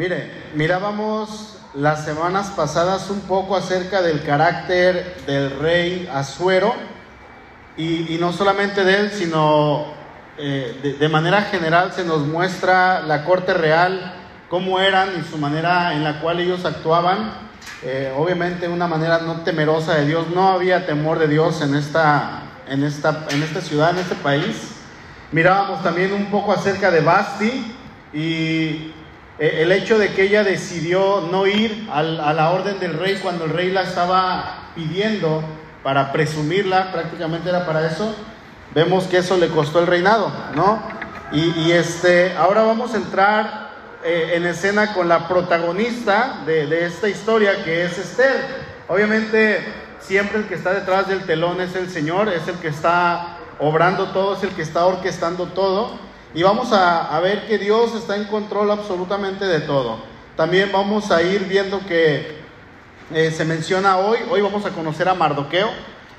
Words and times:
Mire, 0.00 0.30
mirábamos 0.54 1.58
las 1.74 2.06
semanas 2.06 2.50
pasadas 2.56 3.10
un 3.10 3.20
poco 3.20 3.54
acerca 3.54 4.00
del 4.00 4.22
carácter 4.22 5.14
del 5.26 5.50
rey 5.58 6.08
Asuero 6.10 6.72
y, 7.76 8.16
no 8.18 8.32
solamente 8.32 8.82
de 8.82 8.98
él, 8.98 9.10
sino 9.10 9.92
eh, 10.38 10.96
de, 10.98 11.08
manera 11.10 11.42
general 11.42 11.92
se 11.92 12.06
nos 12.06 12.20
muestra 12.26 13.02
la 13.02 13.26
corte 13.26 13.52
real, 13.52 14.14
cómo 14.48 14.80
eran 14.80 15.20
y 15.20 15.30
su 15.30 15.36
manera 15.36 15.92
en 15.92 16.02
la 16.02 16.22
cual 16.22 16.40
ellos 16.40 16.64
actuaban. 16.64 17.34
Eh, 17.82 18.10
obviamente 18.16 18.68
una 18.68 18.86
manera 18.86 19.18
no 19.18 19.42
temerosa 19.42 19.96
de 19.96 20.06
Dios, 20.06 20.28
no 20.34 20.48
había 20.48 20.86
temor 20.86 21.18
de 21.18 21.28
Dios 21.28 21.60
en 21.60 21.74
esta, 21.74 22.44
en 22.70 22.84
esta, 22.84 23.26
en 23.28 23.42
esta 23.42 23.60
ciudad, 23.60 23.90
en 23.90 23.98
este 23.98 24.14
país. 24.14 24.76
Mirábamos 25.30 25.82
también 25.82 26.14
un 26.14 26.30
poco 26.30 26.54
acerca 26.54 26.90
de 26.90 27.02
Basti 27.02 27.76
y 28.14 28.94
el 29.40 29.72
hecho 29.72 29.98
de 29.98 30.12
que 30.12 30.24
ella 30.24 30.44
decidió 30.44 31.28
no 31.32 31.46
ir 31.46 31.88
a 31.90 32.02
la 32.02 32.50
orden 32.50 32.78
del 32.78 32.98
rey 32.98 33.18
cuando 33.22 33.46
el 33.46 33.50
rey 33.50 33.70
la 33.70 33.82
estaba 33.82 34.70
pidiendo 34.74 35.42
para 35.82 36.12
presumirla, 36.12 36.92
prácticamente 36.92 37.48
era 37.48 37.64
para 37.64 37.86
eso, 37.86 38.14
vemos 38.74 39.04
que 39.04 39.18
eso 39.18 39.38
le 39.38 39.48
costó 39.48 39.80
el 39.80 39.86
reinado, 39.86 40.30
¿no? 40.54 40.82
Y, 41.32 41.70
este, 41.70 42.36
ahora 42.36 42.62
vamos 42.62 42.92
a 42.92 42.96
entrar 42.96 43.70
eh, 44.04 44.32
en 44.34 44.46
escena 44.46 44.92
con 44.92 45.08
la 45.08 45.28
protagonista 45.28 46.42
de, 46.44 46.66
de 46.66 46.86
esta 46.86 47.08
historia, 47.08 47.62
que 47.62 47.84
es 47.84 47.96
Esther. 47.98 48.44
Obviamente, 48.88 49.64
siempre 50.00 50.38
el 50.38 50.48
que 50.48 50.56
está 50.56 50.74
detrás 50.74 51.06
del 51.06 51.24
telón 51.24 51.60
es 51.60 51.76
el 51.76 51.88
Señor, 51.88 52.28
es 52.28 52.48
el 52.48 52.56
que 52.56 52.68
está 52.68 53.38
obrando 53.60 54.08
todo, 54.08 54.36
es 54.36 54.42
el 54.42 54.50
que 54.50 54.62
está 54.62 54.84
orquestando 54.84 55.46
todo. 55.46 56.09
Y 56.32 56.44
vamos 56.44 56.72
a, 56.72 57.18
ver 57.20 57.48
que 57.48 57.58
Dios 57.58 57.92
está 57.96 58.16
en 58.16 58.24
control 58.26 58.70
absolutamente 58.70 59.44
de 59.44 59.60
todo. 59.60 59.98
También 60.36 60.70
vamos 60.72 61.10
a 61.10 61.22
ir 61.22 61.44
viendo 61.46 61.84
que 61.86 62.38
eh, 63.12 63.32
se 63.32 63.44
menciona 63.44 63.96
hoy, 63.96 64.20
hoy 64.30 64.40
vamos 64.40 64.64
a 64.64 64.70
conocer 64.70 65.08
a 65.08 65.14
Mardoqueo 65.14 65.68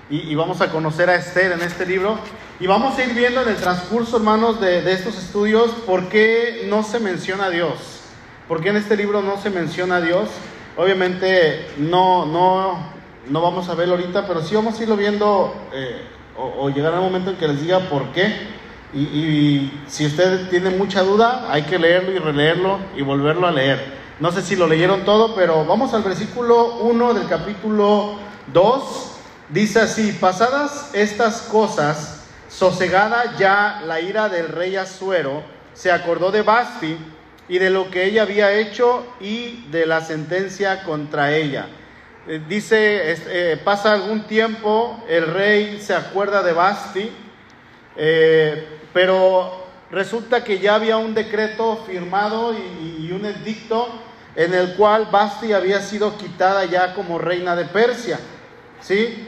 y, 0.10 0.36
vamos 0.36 0.60
a 0.60 0.70
conocer 0.70 1.10
a 1.10 1.16
Esther 1.16 1.54
en 1.54 1.62
este 1.62 1.86
libro. 1.86 2.18
Y 2.60 2.68
vamos 2.68 2.98
a 2.98 3.06
ir 3.06 3.14
viendo 3.14 3.42
en 3.42 3.50
el 3.50 3.56
transcurso, 3.56 4.18
hermanos, 4.18 4.60
de, 4.60 4.82
de 4.82 4.92
estos 4.92 5.18
estudios 5.18 5.72
por 5.86 6.10
qué 6.10 6.68
no 6.70 6.84
se 6.84 7.00
menciona 7.00 7.46
a 7.46 7.50
Dios. 7.50 8.02
¿Por 8.50 8.62
qué 8.62 8.70
en 8.70 8.76
este 8.76 8.98
libro 8.98 9.22
no 9.22 9.42
se 9.42 9.50
menciona 9.50 9.96
a 9.96 10.02
Dios? 10.02 10.28
Obviamente 10.76 11.68
no, 11.78 12.26
no, 12.26 12.84
no 13.30 13.42
vamos 13.42 13.70
a 13.70 13.76
verlo 13.76 13.96
ahorita, 13.96 14.28
pero 14.28 14.42
sí 14.42 14.56
vamos 14.56 14.78
a 14.78 14.84
irlo 14.84 14.98
viendo 14.98 15.56
eh, 15.72 16.02
o, 16.38 16.66
o 16.66 16.70
llegar 16.70 16.94
al 16.94 17.02
momento 17.02 17.30
en 17.30 17.38
que 17.38 17.48
les 17.48 17.62
diga 17.62 17.80
por 17.80 18.12
qué. 18.12 18.61
Y, 18.94 19.72
si 19.88 20.06
usted 20.06 20.50
tiene 20.50 20.70
mucha 20.70 21.02
duda, 21.02 21.48
hay 21.50 21.64
que 21.64 21.80
leerlo 21.80 22.12
y 22.12 22.20
releerlo 22.20 22.80
y 22.96 23.02
volverlo 23.02 23.48
a 23.48 23.52
leer. 23.52 24.02
No 24.20 24.32
sé 24.32 24.42
si 24.42 24.56
lo 24.56 24.68
leyeron 24.68 25.06
todo, 25.06 25.34
pero 25.34 25.66
vamos 25.66 25.94
al 25.94 26.04
versículo 26.04 26.76
1 26.82 27.14
del 27.14 27.28
capítulo 27.28 28.16
2. 28.54 29.12
Dice 29.50 29.80
así, 29.80 30.12
pasadas 30.12 30.92
estas 30.94 31.42
cosas, 31.44 32.26
sosegada 32.50 33.38
ya 33.38 33.82
la 33.86 34.02
ira 34.02 34.30
del 34.30 34.50
rey 34.50 34.76
Asuero, 34.76 35.44
se 35.74 35.92
acordó 35.92 36.32
de 36.32 36.42
Basti 36.42 36.98
y 37.48 37.60
de 37.60 37.70
lo 37.70 37.90
que 37.90 38.06
ella 38.06 38.24
había 38.24 38.54
hecho 38.54 39.06
y 39.20 39.66
de 39.72 39.86
la 39.86 40.02
sentencia 40.02 40.84
contra 40.84 41.34
ella. 41.36 41.68
Eh, 42.28 42.42
dice, 42.48 43.16
eh, 43.28 43.58
pasa 43.64 43.94
algún 43.94 44.28
tiempo, 44.28 45.04
el 45.10 45.28
rey 45.28 45.80
se 45.82 45.96
acuerda 45.96 46.44
de 46.44 46.54
Basti, 46.54 47.10
eh, 47.96 48.81
pero 48.94 49.66
resulta 49.92 50.44
que 50.44 50.60
ya 50.60 50.76
había 50.76 50.98
un 50.98 51.14
decreto 51.14 51.84
firmado 51.86 52.54
y, 52.54 53.12
un 53.12 53.26
edicto 53.26 53.90
en 54.38 54.54
el 54.54 54.76
cual 54.76 55.10
Basti 55.12 55.52
había 55.52 55.82
sido 55.82 56.18
quitada 56.18 56.64
ya 56.64 56.94
como 56.94 57.20
reina 57.20 57.58
de 57.58 57.66
Persia. 57.66 58.20
¿Sí? 58.80 59.28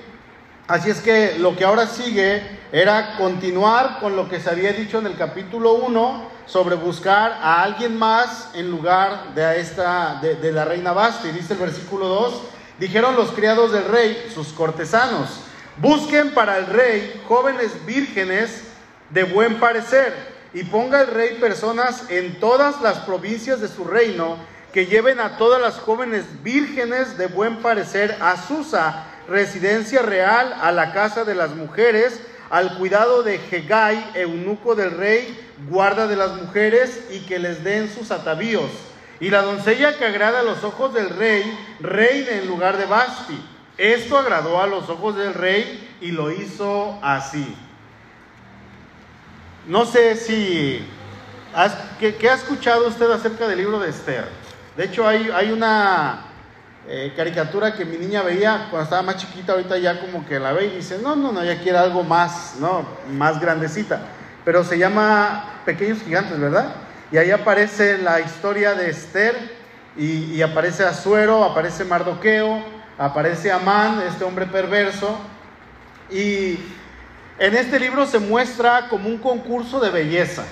Así 0.67 0.89
es 0.89 1.01
que 1.01 1.37
lo 1.37 1.57
que 1.57 1.65
ahora 1.65 1.85
sigue 1.85 2.41
era 2.71 3.17
continuar 3.17 3.99
con 3.99 4.15
lo 4.15 4.29
que 4.29 4.39
se 4.39 4.49
había 4.49 4.71
dicho 4.71 4.99
en 4.99 5.07
el 5.07 5.17
capítulo 5.17 5.73
1 5.73 6.29
sobre 6.45 6.75
buscar 6.75 7.33
a 7.41 7.61
alguien 7.61 7.97
más 7.97 8.51
en 8.53 8.71
lugar 8.71 9.33
de, 9.35 9.59
esta, 9.59 10.19
de, 10.21 10.35
de 10.35 10.51
la 10.53 10.63
reina 10.63 10.93
Basti. 10.93 11.31
Dice 11.31 11.53
el 11.53 11.59
versículo 11.59 12.07
2, 12.07 12.41
dijeron 12.79 13.17
los 13.17 13.31
criados 13.31 13.73
del 13.73 13.85
rey, 13.85 14.31
sus 14.33 14.53
cortesanos, 14.53 15.41
busquen 15.77 16.33
para 16.33 16.57
el 16.57 16.67
rey 16.67 17.21
jóvenes 17.27 17.85
vírgenes 17.85 18.72
de 19.13 19.23
buen 19.23 19.59
parecer, 19.59 20.13
y 20.53 20.63
ponga 20.63 21.01
el 21.01 21.07
rey 21.07 21.37
personas 21.39 22.09
en 22.09 22.39
todas 22.39 22.81
las 22.81 22.99
provincias 22.99 23.61
de 23.61 23.67
su 23.67 23.85
reino, 23.85 24.37
que 24.71 24.87
lleven 24.87 25.19
a 25.19 25.37
todas 25.37 25.61
las 25.61 25.75
jóvenes 25.75 26.25
vírgenes 26.43 27.17
de 27.17 27.27
buen 27.27 27.57
parecer 27.57 28.17
a 28.19 28.35
Susa, 28.37 29.05
residencia 29.29 30.01
real, 30.01 30.53
a 30.61 30.71
la 30.71 30.91
casa 30.93 31.23
de 31.23 31.35
las 31.35 31.51
mujeres, 31.55 32.19
al 32.49 32.77
cuidado 32.77 33.23
de 33.23 33.39
Hegai, 33.51 34.11
eunuco 34.15 34.75
del 34.75 34.91
rey, 34.91 35.39
guarda 35.69 36.07
de 36.07 36.15
las 36.15 36.33
mujeres, 36.35 37.05
y 37.11 37.19
que 37.21 37.39
les 37.39 37.63
den 37.63 37.89
sus 37.89 38.11
atavíos. 38.11 38.69
Y 39.19 39.29
la 39.29 39.43
doncella 39.43 39.97
que 39.97 40.05
agrada 40.05 40.39
a 40.39 40.43
los 40.43 40.63
ojos 40.63 40.93
del 40.93 41.09
rey, 41.11 41.43
reine 41.79 42.39
en 42.39 42.47
lugar 42.47 42.77
de 42.77 42.85
Basti. 42.85 43.39
Esto 43.77 44.17
agradó 44.17 44.61
a 44.61 44.67
los 44.67 44.89
ojos 44.89 45.15
del 45.15 45.33
rey 45.33 45.97
y 46.01 46.11
lo 46.11 46.31
hizo 46.31 46.99
así. 47.01 47.55
No 49.67 49.85
sé 49.85 50.15
si... 50.15 50.85
¿qué, 51.99 52.29
ha 52.29 52.33
escuchado 52.33 52.87
usted 52.87 53.09
acerca 53.11 53.47
del 53.47 53.59
libro 53.59 53.79
de 53.79 53.89
Esther? 53.89 54.25
De 54.75 54.85
hecho, 54.85 55.07
hay, 55.07 55.29
hay 55.33 55.51
una 55.51 56.25
eh, 56.87 57.13
caricatura 57.15 57.73
que 57.73 57.85
mi 57.85 57.97
niña 57.97 58.23
veía 58.23 58.67
cuando 58.69 58.83
estaba 58.83 59.01
más 59.03 59.17
chiquita, 59.17 59.53
ahorita 59.53 59.77
ya 59.77 60.01
como 60.01 60.25
que 60.25 60.39
la 60.39 60.51
ve 60.51 60.65
y 60.65 60.77
dice, 60.77 60.99
no, 61.01 61.15
no, 61.15 61.31
no, 61.31 61.43
ya 61.43 61.59
quiere 61.59 61.77
algo 61.77 62.03
más, 62.03 62.55
¿no? 62.59 62.85
Más 63.13 63.39
grandecita. 63.39 64.01
Pero 64.43 64.65
se 64.65 64.77
llama 64.77 65.61
Pequeños 65.65 65.99
Gigantes, 66.03 66.37
¿verdad? 66.39 66.73
Y 67.11 67.17
ahí 67.17 67.31
aparece 67.31 67.99
la 67.99 68.19
historia 68.19 68.73
de 68.73 68.89
Esther 68.89 69.35
y, 69.95 70.33
y 70.33 70.41
aparece 70.41 70.83
Azuero, 70.83 71.43
aparece 71.45 71.85
Mardoqueo, 71.85 72.61
aparece 72.97 73.51
Amán, 73.51 74.01
este 74.05 74.25
hombre 74.25 74.45
perverso. 74.45 75.17
Y 76.11 76.59
en 77.39 77.55
este 77.55 77.79
libro 77.79 78.05
se 78.05 78.19
muestra 78.19 78.87
como 78.89 79.09
un 79.09 79.17
concurso 79.17 79.79
de 79.79 79.89
belleza. 79.89 80.43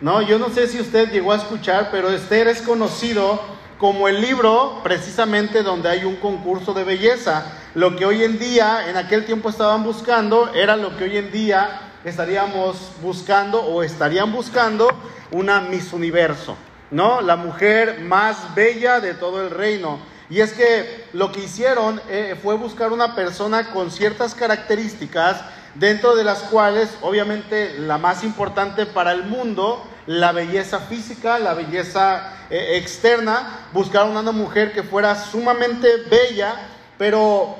No, 0.00 0.22
yo 0.22 0.38
no 0.38 0.50
sé 0.50 0.66
si 0.66 0.80
usted 0.80 1.10
llegó 1.10 1.32
a 1.32 1.36
escuchar, 1.36 1.88
pero 1.90 2.10
Esther 2.10 2.48
es 2.48 2.62
conocido 2.62 3.40
como 3.78 4.06
el 4.06 4.20
libro 4.20 4.80
precisamente 4.84 5.62
donde 5.62 5.88
hay 5.88 6.04
un 6.04 6.16
concurso 6.16 6.72
de 6.74 6.84
belleza. 6.84 7.52
Lo 7.74 7.96
que 7.96 8.06
hoy 8.06 8.22
en 8.22 8.38
día, 8.38 8.88
en 8.88 8.96
aquel 8.96 9.24
tiempo 9.24 9.48
estaban 9.48 9.82
buscando, 9.82 10.52
era 10.54 10.76
lo 10.76 10.96
que 10.96 11.04
hoy 11.04 11.16
en 11.16 11.32
día 11.32 11.80
estaríamos 12.04 12.92
buscando 13.02 13.60
o 13.60 13.82
estarían 13.82 14.32
buscando 14.32 14.88
una 15.30 15.60
Miss 15.60 15.92
Universo, 15.92 16.56
¿no? 16.90 17.20
La 17.20 17.36
mujer 17.36 18.00
más 18.00 18.54
bella 18.54 19.00
de 19.00 19.14
todo 19.14 19.42
el 19.42 19.50
reino. 19.50 19.98
Y 20.30 20.40
es 20.40 20.52
que 20.52 21.04
lo 21.12 21.30
que 21.30 21.40
hicieron 21.44 22.00
eh, 22.08 22.36
fue 22.40 22.56
buscar 22.56 22.92
una 22.92 23.14
persona 23.14 23.70
con 23.70 23.90
ciertas 23.90 24.34
características 24.34 25.42
dentro 25.74 26.14
de 26.14 26.24
las 26.24 26.40
cuales 26.40 26.90
obviamente 27.00 27.78
la 27.78 27.98
más 27.98 28.24
importante 28.24 28.86
para 28.86 29.12
el 29.12 29.24
mundo, 29.24 29.82
la 30.06 30.32
belleza 30.32 30.80
física, 30.80 31.38
la 31.38 31.54
belleza 31.54 32.32
eh, 32.50 32.76
externa, 32.76 33.68
buscaron 33.72 34.16
una 34.16 34.32
mujer 34.32 34.72
que 34.72 34.82
fuera 34.82 35.14
sumamente 35.14 35.88
bella, 36.10 36.56
pero 36.98 37.56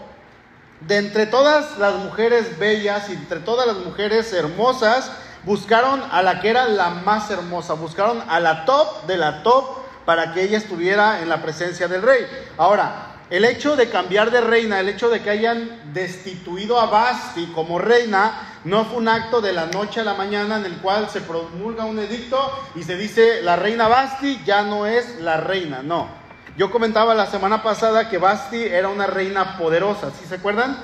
de 0.80 0.98
entre 0.98 1.26
todas 1.26 1.78
las 1.78 1.94
mujeres 1.94 2.58
bellas 2.58 3.08
y 3.08 3.12
entre 3.12 3.40
todas 3.40 3.66
las 3.66 3.76
mujeres 3.76 4.32
hermosas, 4.32 5.12
buscaron 5.44 6.02
a 6.10 6.22
la 6.22 6.40
que 6.40 6.50
era 6.50 6.66
la 6.66 6.90
más 6.90 7.30
hermosa, 7.30 7.74
buscaron 7.74 8.22
a 8.28 8.40
la 8.40 8.64
top 8.64 9.06
de 9.06 9.16
la 9.16 9.42
top 9.42 9.82
para 10.04 10.32
que 10.32 10.42
ella 10.42 10.58
estuviera 10.58 11.22
en 11.22 11.28
la 11.28 11.42
presencia 11.42 11.88
del 11.88 12.02
rey. 12.02 12.26
Ahora, 12.58 13.11
el 13.32 13.46
hecho 13.46 13.76
de 13.76 13.88
cambiar 13.88 14.30
de 14.30 14.42
reina, 14.42 14.78
el 14.78 14.90
hecho 14.90 15.08
de 15.08 15.22
que 15.22 15.30
hayan 15.30 15.94
destituido 15.94 16.78
a 16.78 16.84
Basti 16.84 17.46
como 17.54 17.78
reina, 17.78 18.58
no 18.64 18.84
fue 18.84 18.98
un 18.98 19.08
acto 19.08 19.40
de 19.40 19.54
la 19.54 19.64
noche 19.68 20.00
a 20.00 20.04
la 20.04 20.12
mañana 20.12 20.58
en 20.58 20.66
el 20.66 20.76
cual 20.76 21.08
se 21.08 21.22
promulga 21.22 21.86
un 21.86 21.98
edicto 21.98 22.38
y 22.74 22.82
se 22.82 22.94
dice 22.94 23.40
la 23.40 23.56
reina 23.56 23.88
Basti 23.88 24.42
ya 24.44 24.64
no 24.64 24.84
es 24.84 25.18
la 25.20 25.38
reina, 25.38 25.82
no. 25.82 26.08
Yo 26.58 26.70
comentaba 26.70 27.14
la 27.14 27.24
semana 27.24 27.62
pasada 27.62 28.10
que 28.10 28.18
Basti 28.18 28.62
era 28.62 28.90
una 28.90 29.06
reina 29.06 29.56
poderosa, 29.56 30.10
¿sí 30.10 30.26
se 30.28 30.34
acuerdan? 30.34 30.76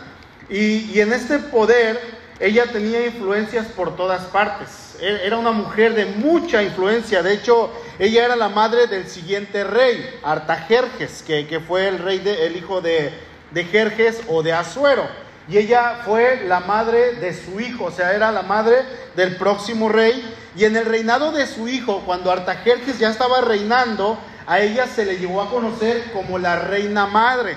Y, 0.49 0.91
y 0.91 1.03
en 1.03 1.13
este 1.13 1.41
poder 1.41 2.01
ella 2.41 2.73
tenía 2.73 3.05
influencias 3.05 3.67
por 3.67 3.95
todas 3.95 4.23
partes. 4.23 4.88
E-, 5.01 5.27
era 5.27 5.37
una 5.39 5.53
mujer 5.53 5.95
de 5.95 6.07
mucha 6.07 6.63
influencia. 6.63 7.23
De 7.23 7.35
hecho, 7.35 7.71
ella 7.99 8.25
era 8.25 8.37
la 8.37 8.49
madre 8.49 8.87
del 8.87 9.09
siguiente 9.09 9.65
rey, 9.65 10.19
Artajerjes, 10.23 11.23
que, 11.27 11.47
que 11.47 11.61
fue 11.61 11.89
el 11.89 11.99
rey, 11.99 12.19
de, 12.19 12.47
el 12.47 12.57
hijo 12.57 12.81
de, 12.81 13.13
de 13.51 13.65
Jerjes 13.65 14.23
o 14.29 14.43
de 14.43 14.53
Azuero. 14.53 15.07
Y 15.49 15.57
ella 15.57 16.03
fue 16.05 16.45
la 16.47 16.61
madre 16.61 17.15
de 17.15 17.33
su 17.33 17.59
hijo, 17.59 17.85
o 17.85 17.91
sea, 17.91 18.13
era 18.13 18.31
la 18.31 18.43
madre 18.43 18.77
del 19.17 19.37
próximo 19.37 19.89
rey. 19.89 20.35
Y 20.55 20.65
en 20.65 20.77
el 20.77 20.85
reinado 20.85 21.33
de 21.33 21.47
su 21.47 21.69
hijo, 21.69 22.03
cuando 22.05 22.31
Artajerjes 22.31 22.99
ya 22.99 23.11
estaba 23.11 23.41
reinando, 23.41 24.19
a 24.47 24.61
ella 24.61 24.87
se 24.87 25.05
le 25.05 25.19
llevó 25.19 25.43
a 25.43 25.51
conocer 25.51 26.11
como 26.13 26.39
la 26.39 26.59
reina 26.59 27.07
madre, 27.07 27.55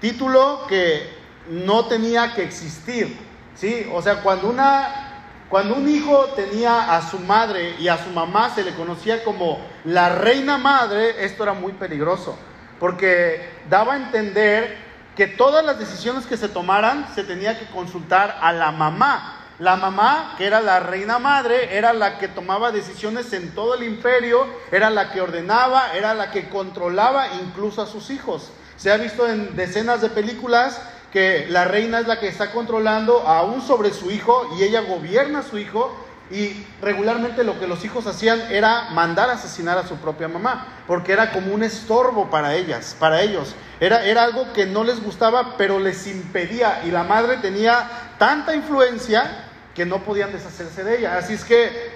título 0.00 0.66
que 0.68 1.10
no 1.48 1.86
tenía 1.86 2.34
que 2.34 2.42
existir, 2.42 3.16
¿sí? 3.54 3.88
O 3.92 4.02
sea, 4.02 4.22
cuando 4.22 4.48
una 4.48 5.05
cuando 5.48 5.76
un 5.76 5.88
hijo 5.88 6.26
tenía 6.34 6.96
a 6.96 7.08
su 7.08 7.20
madre 7.20 7.76
y 7.78 7.86
a 7.86 8.02
su 8.02 8.10
mamá 8.10 8.52
se 8.54 8.64
le 8.64 8.74
conocía 8.74 9.22
como 9.22 9.60
la 9.84 10.08
reina 10.08 10.58
madre, 10.58 11.24
esto 11.24 11.44
era 11.44 11.52
muy 11.52 11.72
peligroso, 11.72 12.36
porque 12.80 13.48
daba 13.70 13.94
a 13.94 13.96
entender 13.96 14.76
que 15.14 15.28
todas 15.28 15.64
las 15.64 15.78
decisiones 15.78 16.26
que 16.26 16.36
se 16.36 16.48
tomaran 16.48 17.06
se 17.14 17.22
tenía 17.22 17.58
que 17.58 17.66
consultar 17.66 18.38
a 18.40 18.52
la 18.52 18.72
mamá. 18.72 19.32
La 19.58 19.76
mamá, 19.76 20.34
que 20.36 20.46
era 20.46 20.60
la 20.60 20.80
reina 20.80 21.18
madre, 21.18 21.78
era 21.78 21.94
la 21.94 22.18
que 22.18 22.28
tomaba 22.28 22.72
decisiones 22.72 23.32
en 23.32 23.54
todo 23.54 23.74
el 23.74 23.84
imperio, 23.84 24.46
era 24.70 24.90
la 24.90 25.12
que 25.12 25.22
ordenaba, 25.22 25.94
era 25.94 26.12
la 26.12 26.30
que 26.30 26.50
controlaba 26.50 27.28
incluso 27.40 27.80
a 27.80 27.86
sus 27.86 28.10
hijos. 28.10 28.50
Se 28.76 28.92
ha 28.92 28.98
visto 28.98 29.26
en 29.26 29.56
decenas 29.56 30.02
de 30.02 30.10
películas 30.10 30.82
que 31.12 31.46
la 31.48 31.64
reina 31.64 32.00
es 32.00 32.06
la 32.06 32.20
que 32.20 32.28
está 32.28 32.52
controlando 32.52 33.26
aún 33.26 33.62
sobre 33.62 33.92
su 33.92 34.10
hijo 34.10 34.56
y 34.58 34.64
ella 34.64 34.80
gobierna 34.82 35.40
a 35.40 35.42
su 35.42 35.58
hijo 35.58 36.06
y 36.30 36.66
regularmente 36.82 37.44
lo 37.44 37.58
que 37.60 37.68
los 37.68 37.84
hijos 37.84 38.06
hacían 38.06 38.40
era 38.50 38.90
mandar 38.90 39.30
a 39.30 39.34
asesinar 39.34 39.78
a 39.78 39.86
su 39.86 39.96
propia 39.96 40.26
mamá, 40.26 40.66
porque 40.86 41.12
era 41.12 41.30
como 41.30 41.54
un 41.54 41.62
estorbo 41.62 42.30
para 42.30 42.54
ellas, 42.54 42.96
para 42.98 43.22
ellos. 43.22 43.54
Era, 43.78 44.04
era 44.04 44.24
algo 44.24 44.52
que 44.52 44.66
no 44.66 44.82
les 44.82 45.02
gustaba, 45.02 45.56
pero 45.56 45.78
les 45.78 46.06
impedía 46.06 46.82
y 46.84 46.90
la 46.90 47.04
madre 47.04 47.36
tenía 47.36 47.88
tanta 48.18 48.56
influencia 48.56 49.44
que 49.74 49.86
no 49.86 50.02
podían 50.02 50.32
deshacerse 50.32 50.82
de 50.82 50.98
ella. 50.98 51.16
Así 51.16 51.34
es 51.34 51.44
que 51.44 51.92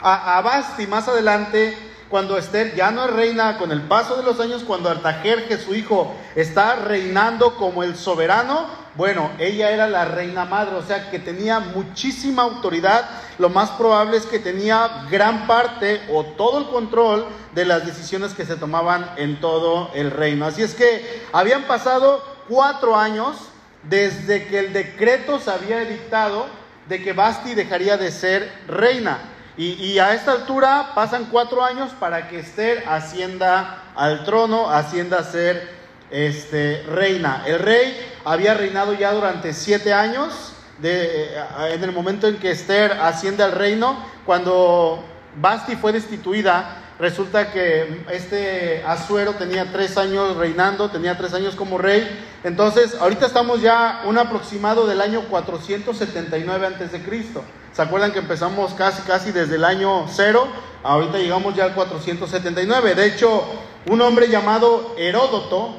a, 0.00 0.38
a 0.38 0.42
Basti 0.42 0.86
más 0.88 1.06
adelante 1.06 1.76
cuando 2.08 2.38
Esther 2.38 2.74
ya 2.74 2.90
no 2.90 3.04
es 3.04 3.12
reina, 3.12 3.58
con 3.58 3.70
el 3.70 3.82
paso 3.82 4.16
de 4.16 4.22
los 4.22 4.40
años, 4.40 4.64
cuando 4.64 4.88
Artajerje, 4.88 5.58
su 5.58 5.74
hijo, 5.74 6.14
está 6.34 6.76
reinando 6.76 7.56
como 7.56 7.82
el 7.82 7.96
soberano, 7.96 8.66
bueno, 8.94 9.30
ella 9.38 9.70
era 9.70 9.86
la 9.86 10.06
reina 10.06 10.44
madre, 10.44 10.74
o 10.74 10.82
sea 10.82 11.10
que 11.10 11.20
tenía 11.20 11.60
muchísima 11.60 12.42
autoridad. 12.42 13.08
Lo 13.38 13.48
más 13.48 13.70
probable 13.70 14.16
es 14.16 14.26
que 14.26 14.40
tenía 14.40 15.06
gran 15.08 15.46
parte 15.46 16.02
o 16.12 16.24
todo 16.24 16.58
el 16.58 16.66
control 16.66 17.26
de 17.54 17.64
las 17.64 17.86
decisiones 17.86 18.32
que 18.34 18.44
se 18.44 18.56
tomaban 18.56 19.08
en 19.16 19.40
todo 19.40 19.92
el 19.94 20.10
reino. 20.10 20.46
Así 20.46 20.62
es 20.62 20.74
que 20.74 21.22
habían 21.32 21.62
pasado 21.68 22.24
cuatro 22.48 22.96
años 22.96 23.36
desde 23.84 24.48
que 24.48 24.58
el 24.58 24.72
decreto 24.72 25.38
se 25.38 25.52
había 25.52 25.82
edictado 25.82 26.46
de 26.88 27.00
que 27.00 27.12
Basti 27.12 27.54
dejaría 27.54 27.96
de 27.98 28.10
ser 28.10 28.50
reina. 28.66 29.18
Y, 29.58 29.98
a 29.98 30.14
esta 30.14 30.30
altura 30.30 30.92
pasan 30.94 31.26
cuatro 31.32 31.64
años 31.64 31.90
para 31.98 32.28
que 32.28 32.38
Esther 32.38 32.84
ascienda 32.86 33.82
al 33.96 34.24
trono, 34.24 34.70
ascienda 34.70 35.18
a 35.18 35.24
ser 35.24 35.68
este, 36.12 36.84
reina. 36.84 37.42
El 37.44 37.58
rey 37.58 37.92
había 38.24 38.54
reinado 38.54 38.94
ya 38.94 39.12
durante 39.12 39.52
siete 39.52 39.92
años, 39.92 40.52
de, 40.78 41.24
eh, 41.34 41.44
en 41.72 41.82
el 41.82 41.90
momento 41.90 42.28
en 42.28 42.36
que 42.36 42.52
Esther 42.52 42.92
asciende 43.02 43.42
al 43.42 43.50
reino, 43.50 43.98
cuando 44.24 45.04
Basti 45.40 45.74
fue 45.74 45.90
destituida, 45.90 46.76
resulta 47.00 47.50
que 47.50 48.04
este 48.12 48.84
Asuero 48.86 49.34
tenía 49.34 49.72
tres 49.72 49.98
años 49.98 50.36
reinando, 50.36 50.88
tenía 50.88 51.18
tres 51.18 51.34
años 51.34 51.56
como 51.56 51.78
rey. 51.78 52.06
Entonces, 52.44 52.94
ahorita 52.94 53.26
estamos 53.26 53.60
ya 53.60 54.02
un 54.04 54.18
aproximado 54.18 54.86
del 54.86 55.00
año 55.00 55.22
479 55.22 56.64
antes 56.64 56.92
de 56.92 57.02
Cristo. 57.02 57.42
¿Se 57.78 57.82
acuerdan 57.82 58.10
que 58.10 58.18
empezamos 58.18 58.74
casi, 58.74 59.02
casi 59.02 59.30
desde 59.30 59.54
el 59.54 59.64
año 59.64 60.06
cero? 60.08 60.48
Ahorita 60.82 61.18
llegamos 61.18 61.54
ya 61.54 61.62
al 61.62 61.74
479. 61.74 62.96
De 62.96 63.06
hecho, 63.06 63.44
un 63.86 64.00
hombre 64.00 64.26
llamado 64.26 64.96
Heródoto, 64.98 65.76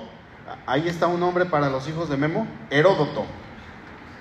ahí 0.65 0.87
está 0.87 1.07
un 1.07 1.19
nombre 1.19 1.45
para 1.45 1.69
los 1.69 1.89
hijos 1.89 2.07
de 2.07 2.15
Memo, 2.15 2.47
Heródoto. 2.69 3.25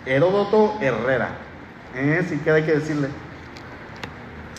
Heródoto 0.06 0.76
Herrera. 0.80 1.38
¿Eh? 1.94 2.26
Si 2.28 2.38
queda 2.38 2.56
hay 2.56 2.64
que 2.64 2.74
decirle. 2.74 3.10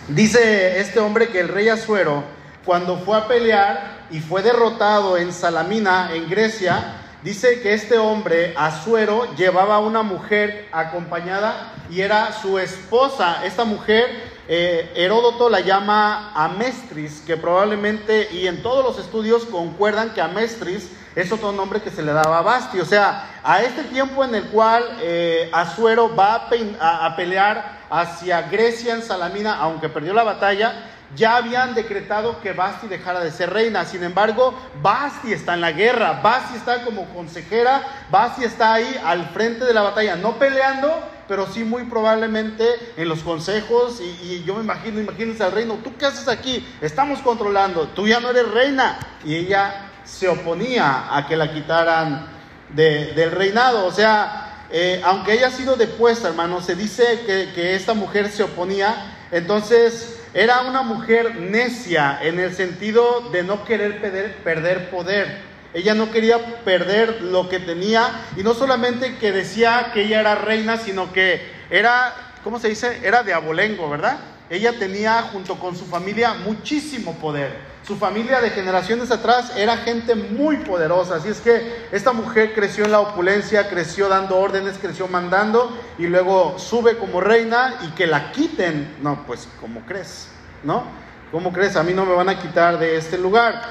Dice 0.07 0.79
este 0.79 1.01
hombre 1.01 1.27
que 1.27 1.41
el 1.41 1.49
rey 1.49 1.67
Azuero, 1.67 2.23
cuando 2.63 2.99
fue 2.99 3.17
a 3.17 3.27
pelear 3.27 4.07
y 4.11 4.21
fue 4.21 4.43
derrotado 4.43 5.17
en 5.17 5.33
Salamina, 5.33 6.11
en 6.13 6.29
Grecia, 6.29 6.93
Dice 7.21 7.61
que 7.61 7.73
este 7.73 7.97
hombre, 7.97 8.53
Azuero, 8.55 9.35
llevaba 9.35 9.75
a 9.75 9.79
una 9.79 10.03
mujer 10.03 10.69
acompañada 10.71 11.73
y 11.89 11.99
era 11.99 12.31
su 12.31 12.57
esposa. 12.57 13.45
Esta 13.45 13.65
mujer, 13.65 14.05
eh, 14.47 14.89
Heródoto 14.95 15.49
la 15.49 15.59
llama 15.59 16.31
Amestris, 16.33 17.21
que 17.27 17.35
probablemente, 17.35 18.29
y 18.31 18.47
en 18.47 18.63
todos 18.63 18.85
los 18.85 19.05
estudios 19.05 19.43
concuerdan 19.43 20.13
que 20.13 20.21
Amestris 20.21 20.91
es 21.13 21.29
otro 21.33 21.51
nombre 21.51 21.81
que 21.81 21.91
se 21.91 22.03
le 22.03 22.13
daba 22.13 22.37
a 22.37 22.41
Basti. 22.41 22.79
O 22.79 22.85
sea, 22.85 23.41
a 23.43 23.63
este 23.63 23.83
tiempo 23.83 24.23
en 24.23 24.35
el 24.35 24.45
cual 24.45 24.85
eh, 25.01 25.49
Azuero 25.51 26.15
va 26.15 26.47
a, 26.79 27.05
a 27.05 27.15
pelear 27.17 27.79
hacia 27.89 28.43
Grecia 28.43 28.93
en 28.93 29.03
Salamina, 29.03 29.57
aunque 29.57 29.89
perdió 29.89 30.13
la 30.13 30.23
batalla, 30.23 30.85
ya 31.15 31.37
habían 31.37 31.73
decretado 31.73 32.39
que 32.41 32.53
Basti 32.53 32.87
dejara 32.87 33.21
de 33.21 33.31
ser 33.31 33.51
reina. 33.51 33.85
Sin 33.85 34.03
embargo, 34.03 34.53
Basti 34.81 35.33
está 35.33 35.55
en 35.55 35.61
la 35.61 35.71
guerra, 35.71 36.21
Basti 36.21 36.55
está 36.55 36.83
como 36.83 37.05
consejera, 37.13 37.81
Basti 38.11 38.43
está 38.43 38.73
ahí 38.73 38.99
al 39.03 39.29
frente 39.29 39.65
de 39.65 39.73
la 39.73 39.81
batalla, 39.81 40.15
no 40.15 40.37
peleando, 40.37 40.91
pero 41.27 41.47
sí 41.47 41.63
muy 41.63 41.83
probablemente 41.85 42.65
en 42.95 43.09
los 43.09 43.19
consejos. 43.21 43.99
Y, 44.01 44.43
yo 44.43 44.55
me 44.55 44.61
imagino, 44.61 44.99
imagínense 44.99 45.43
al 45.43 45.51
reino, 45.51 45.79
¿tú 45.83 45.95
qué 45.97 46.05
haces 46.05 46.27
aquí? 46.27 46.65
Estamos 46.81 47.19
controlando, 47.19 47.87
tú 47.89 48.07
ya 48.07 48.19
no 48.19 48.29
eres 48.29 48.47
reina. 48.51 48.99
Y 49.25 49.35
ella 49.35 49.89
se 50.03 50.27
oponía 50.27 51.15
a 51.15 51.27
que 51.27 51.35
la 51.35 51.51
quitaran 51.51 52.27
del 52.69 53.31
reinado. 53.31 53.87
O 53.87 53.91
sea, 53.91 54.65
eh, 54.71 55.01
aunque 55.03 55.33
ella 55.33 55.47
ha 55.47 55.51
sido 55.51 55.75
depuesta, 55.75 56.27
hermano, 56.27 56.61
se 56.61 56.75
dice 56.75 57.21
que, 57.25 57.51
que 57.55 57.75
esta 57.75 57.95
mujer 57.95 58.29
se 58.29 58.43
oponía. 58.43 59.15
Entonces, 59.31 60.18
era 60.33 60.61
una 60.61 60.83
mujer 60.83 61.35
necia 61.35 62.19
en 62.21 62.39
el 62.39 62.53
sentido 62.53 63.29
de 63.31 63.43
no 63.43 63.65
querer 63.65 63.99
perder, 64.43 64.89
poder. 64.89 65.49
Ella 65.73 65.93
no 65.93 66.11
quería 66.11 66.63
perder 66.63 67.21
lo 67.21 67.49
que 67.49 67.59
tenía 67.59 68.25
y 68.35 68.43
no 68.43 68.53
solamente 68.53 69.17
que 69.17 69.31
decía 69.31 69.91
que 69.93 70.03
ella 70.03 70.19
era 70.19 70.35
reina, 70.35 70.77
sino 70.77 71.11
que 71.13 71.41
era, 71.69 72.13
¿cómo 72.43 72.59
se 72.59 72.69
dice? 72.69 72.99
Era 73.03 73.23
de 73.23 73.33
abolengo, 73.33 73.89
¿verdad? 73.89 74.19
Ella 74.49 74.73
tenía 74.77 75.21
junto 75.23 75.59
con 75.59 75.75
su 75.75 75.85
familia 75.85 76.33
muchísimo 76.33 77.15
poder. 77.19 77.68
Su 77.85 77.95
familia 77.95 78.39
de 78.39 78.51
generaciones 78.51 79.09
atrás 79.09 79.53
era 79.55 79.77
gente 79.77 80.13
muy 80.13 80.57
poderosa, 80.57 81.15
así 81.15 81.29
es 81.29 81.39
que 81.41 81.87
esta 81.91 82.11
mujer 82.11 82.53
creció 82.53 82.85
en 82.85 82.91
la 82.91 82.99
opulencia, 82.99 83.67
creció 83.67 84.07
dando 84.09 84.37
órdenes, 84.37 84.77
creció 84.79 85.07
mandando 85.07 85.75
y 85.97 86.05
luego 86.05 86.59
sube 86.59 86.97
como 86.97 87.19
reina 87.19 87.79
y 87.81 87.87
que 87.91 88.05
la 88.05 88.31
quiten. 88.31 88.95
No, 89.01 89.23
pues 89.25 89.47
¿cómo 89.59 89.81
crees? 89.87 90.27
¿No? 90.63 90.83
¿Cómo 91.31 91.51
crees? 91.51 91.75
A 91.77 91.83
mí 91.83 91.93
no 91.93 92.05
me 92.05 92.13
van 92.13 92.29
a 92.29 92.39
quitar 92.39 92.77
de 92.77 92.97
este 92.97 93.17
lugar. 93.17 93.61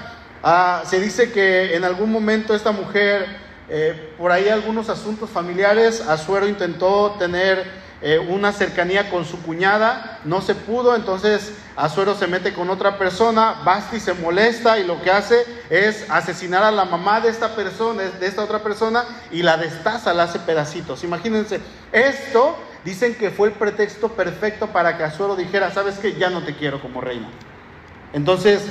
Ah, 0.42 0.82
se 0.86 1.00
dice 1.00 1.30
que 1.32 1.76
en 1.76 1.84
algún 1.84 2.10
momento 2.10 2.54
esta 2.54 2.72
mujer, 2.72 3.26
eh, 3.68 4.14
por 4.16 4.32
ahí 4.32 4.48
algunos 4.48 4.88
asuntos 4.88 5.28
familiares, 5.28 6.00
Azuero 6.00 6.48
intentó 6.48 7.16
tener 7.18 7.87
eh, 8.00 8.18
una 8.18 8.52
cercanía 8.52 9.10
con 9.10 9.24
su 9.24 9.42
cuñada, 9.42 10.20
no 10.24 10.40
se 10.40 10.54
pudo, 10.54 10.94
entonces 10.94 11.52
Azuero 11.74 12.14
se 12.14 12.28
mete 12.28 12.52
con 12.52 12.70
otra 12.70 12.96
persona, 12.96 13.62
Basti 13.64 13.98
se 13.98 14.14
molesta 14.14 14.78
y 14.78 14.84
lo 14.84 15.02
que 15.02 15.10
hace 15.10 15.44
es 15.68 16.08
asesinar 16.08 16.62
a 16.62 16.70
la 16.70 16.84
mamá 16.84 17.20
de 17.20 17.30
esta 17.30 17.56
persona, 17.56 18.04
de 18.04 18.26
esta 18.26 18.44
otra 18.44 18.60
persona, 18.60 19.04
y 19.32 19.42
la 19.42 19.56
destaza, 19.56 20.14
la 20.14 20.24
hace 20.24 20.38
pedacitos. 20.38 21.02
Imagínense, 21.02 21.60
esto 21.90 22.56
dicen 22.84 23.16
que 23.16 23.30
fue 23.30 23.48
el 23.48 23.54
pretexto 23.54 24.10
perfecto 24.10 24.68
para 24.68 24.96
que 24.96 25.02
Azuero 25.02 25.34
dijera, 25.34 25.72
sabes 25.72 25.98
que 25.98 26.14
ya 26.14 26.30
no 26.30 26.44
te 26.44 26.54
quiero 26.54 26.80
como 26.80 27.00
reina. 27.00 27.28
Entonces, 28.12 28.62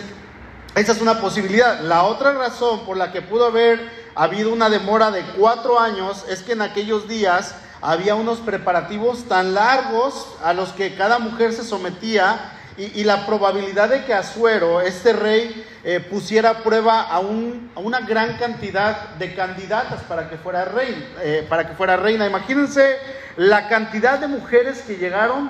esa 0.76 0.92
es 0.94 1.02
una 1.02 1.20
posibilidad. 1.20 1.82
La 1.82 2.04
otra 2.04 2.32
razón 2.34 2.86
por 2.86 2.96
la 2.96 3.12
que 3.12 3.22
pudo 3.22 3.48
haber 3.48 4.08
habido 4.16 4.54
una 4.54 4.70
demora 4.70 5.12
de 5.12 5.24
cuatro 5.38 5.80
años 5.80 6.24
es 6.30 6.44
que 6.44 6.54
en 6.54 6.62
aquellos 6.62 7.08
días 7.08 7.56
había 7.82 8.16
unos 8.16 8.40
preparativos 8.40 9.26
tan 9.26 9.54
largos 9.54 10.36
a 10.44 10.54
los 10.54 10.70
que 10.70 10.96
cada 10.96 11.20
mujer 11.20 11.54
se 11.54 11.64
sometía 11.64 12.54
y, 12.78 13.04
la 13.06 13.26
probabilidad 13.26 13.90
de 13.90 14.06
que 14.06 14.14
Azuero, 14.14 14.82
este 14.82 15.12
rey, 15.12 15.66
eh, 15.84 16.00
pusiera 16.00 16.52
a 16.52 16.58
prueba 16.60 17.02
a, 17.02 17.20
una 17.20 18.02
gran 18.02 18.38
cantidad 18.38 19.16
de 19.16 19.34
candidatas 19.34 20.04
para 20.04 20.30
que 20.30 20.38
fuera 20.38 20.64
rey, 20.66 21.12
eh, 21.24 21.44
para 21.50 21.68
que 21.68 21.74
fuera 21.74 21.98
reina. 21.98 22.28
Imagínense 22.28 22.98
la 23.36 23.68
cantidad 23.68 24.20
de 24.20 24.28
mujeres 24.28 24.84
que 24.84 24.98
llegaron 24.98 25.50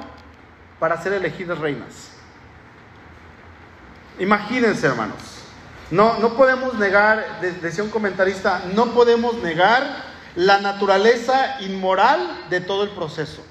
para 0.80 1.02
ser 1.04 1.12
elegidas 1.12 1.58
reinas. 1.58 2.12
Imagínense, 4.20 4.88
hermanos. 4.88 5.18
No, 5.92 6.20
no 6.20 6.34
podemos 6.34 6.76
negar, 6.76 7.42
decía 7.62 7.84
un 7.84 7.90
comentarista, 7.90 8.62
no 8.74 8.88
podemos 8.94 9.36
negar 9.44 9.84
la 10.38 10.60
naturaleza 10.60 11.58
inmoral 11.62 12.46
de 12.52 12.62
todo 12.62 12.84
el 12.84 12.92
proceso. 12.92 13.44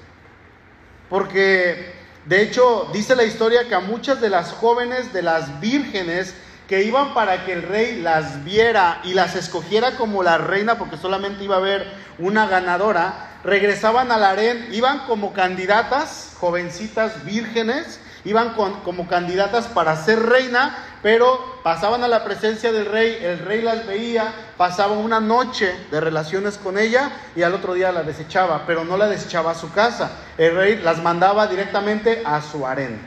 Porque, 1.09 1.93
de 2.25 2.41
hecho, 2.41 2.89
dice 2.93 3.15
la 3.15 3.25
historia 3.25 3.67
que 3.67 3.75
a 3.75 3.81
muchas 3.81 4.21
de 4.21 4.29
las 4.29 4.53
jóvenes, 4.53 5.11
de 5.11 5.21
las 5.21 5.59
vírgenes 5.59 6.33
que 6.69 6.83
iban 6.83 7.13
para 7.13 7.45
que 7.45 7.53
el 7.53 7.63
rey 7.63 8.01
las 8.01 8.43
viera 8.45 9.01
y 9.03 9.13
las 9.13 9.35
escogiera 9.35 9.97
como 9.97 10.23
la 10.23 10.37
reina, 10.37 10.77
porque 10.77 10.97
solamente 10.97 11.43
iba 11.43 11.55
a 11.55 11.59
haber 11.59 11.85
una 12.19 12.47
ganadora, 12.47 13.37
regresaban 13.43 14.09
al 14.11 14.23
harén, 14.23 14.69
iban 14.71 14.99
como 15.07 15.33
candidatas, 15.33 16.35
jovencitas 16.39 17.25
vírgenes, 17.25 17.99
iban 18.27 18.53
como 18.83 19.07
candidatas 19.07 19.67
para 19.67 19.95
ser 19.95 20.19
reina, 20.19 20.77
pero 21.01 21.59
pasaban 21.63 22.03
a 22.03 22.07
la 22.07 22.23
presencia 22.25 22.71
del 22.71 22.85
rey, 22.85 23.17
el 23.21 23.39
rey 23.39 23.61
las 23.61 23.87
veía, 23.87 24.33
pasaba 24.57 24.97
una 24.97 25.19
noche 25.19 25.73
de 25.91 26.01
relaciones 26.01 26.57
con 26.57 26.77
ella 26.77 27.11
y 27.35 27.43
al 27.43 27.53
otro 27.53 27.73
día 27.73 27.91
la 27.91 28.03
desechaba, 28.03 28.63
pero 28.67 28.83
no 28.83 28.97
la 28.97 29.07
desechaba 29.07 29.51
a 29.51 29.55
su 29.55 29.71
casa, 29.71 30.11
el 30.37 30.55
rey 30.55 30.77
las 30.77 31.01
mandaba 31.01 31.47
directamente 31.47 32.21
a 32.25 32.41
su 32.41 32.67
harén. 32.67 32.99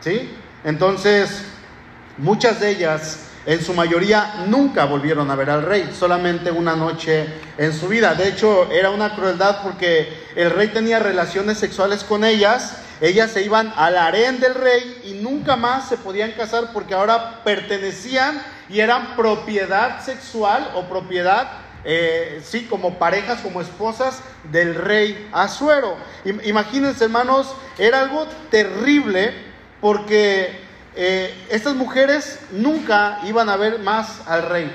¿Sí? 0.00 0.34
Entonces, 0.64 1.44
muchas 2.16 2.60
de 2.60 2.70
ellas 2.70 3.30
en 3.46 3.62
su 3.64 3.72
mayoría 3.72 4.44
nunca 4.46 4.84
volvieron 4.84 5.30
a 5.30 5.34
ver 5.34 5.50
al 5.50 5.62
rey, 5.62 5.90
solamente 5.98 6.50
una 6.50 6.76
noche 6.76 7.26
en 7.56 7.72
su 7.72 7.88
vida. 7.88 8.14
De 8.14 8.28
hecho, 8.28 8.70
era 8.70 8.90
una 8.90 9.14
crueldad 9.14 9.62
porque 9.62 10.26
el 10.36 10.50
rey 10.50 10.68
tenía 10.68 10.98
relaciones 10.98 11.58
sexuales 11.58 12.04
con 12.04 12.24
ellas, 12.24 12.76
ellas 13.00 13.30
se 13.30 13.42
iban 13.42 13.72
al 13.76 13.96
harén 13.96 14.40
del 14.40 14.54
rey 14.54 15.00
y 15.04 15.12
nunca 15.22 15.56
más 15.56 15.88
se 15.88 15.96
podían 15.96 16.32
casar 16.32 16.72
porque 16.72 16.94
ahora 16.94 17.42
pertenecían 17.44 18.42
y 18.68 18.80
eran 18.80 19.16
propiedad 19.16 20.02
sexual 20.02 20.70
o 20.74 20.84
propiedad, 20.84 21.50
eh, 21.84 22.42
sí, 22.44 22.66
como 22.68 22.98
parejas, 22.98 23.40
como 23.40 23.62
esposas 23.62 24.22
del 24.52 24.74
rey 24.74 25.28
Azuero. 25.32 25.96
Imagínense, 26.44 27.04
hermanos, 27.04 27.54
era 27.78 28.00
algo 28.00 28.26
terrible 28.50 29.32
porque 29.80 30.60
eh, 30.94 31.34
estas 31.48 31.74
mujeres 31.74 32.38
nunca 32.50 33.20
iban 33.24 33.48
a 33.48 33.56
ver 33.56 33.78
más 33.78 34.28
al 34.28 34.42
rey. 34.42 34.70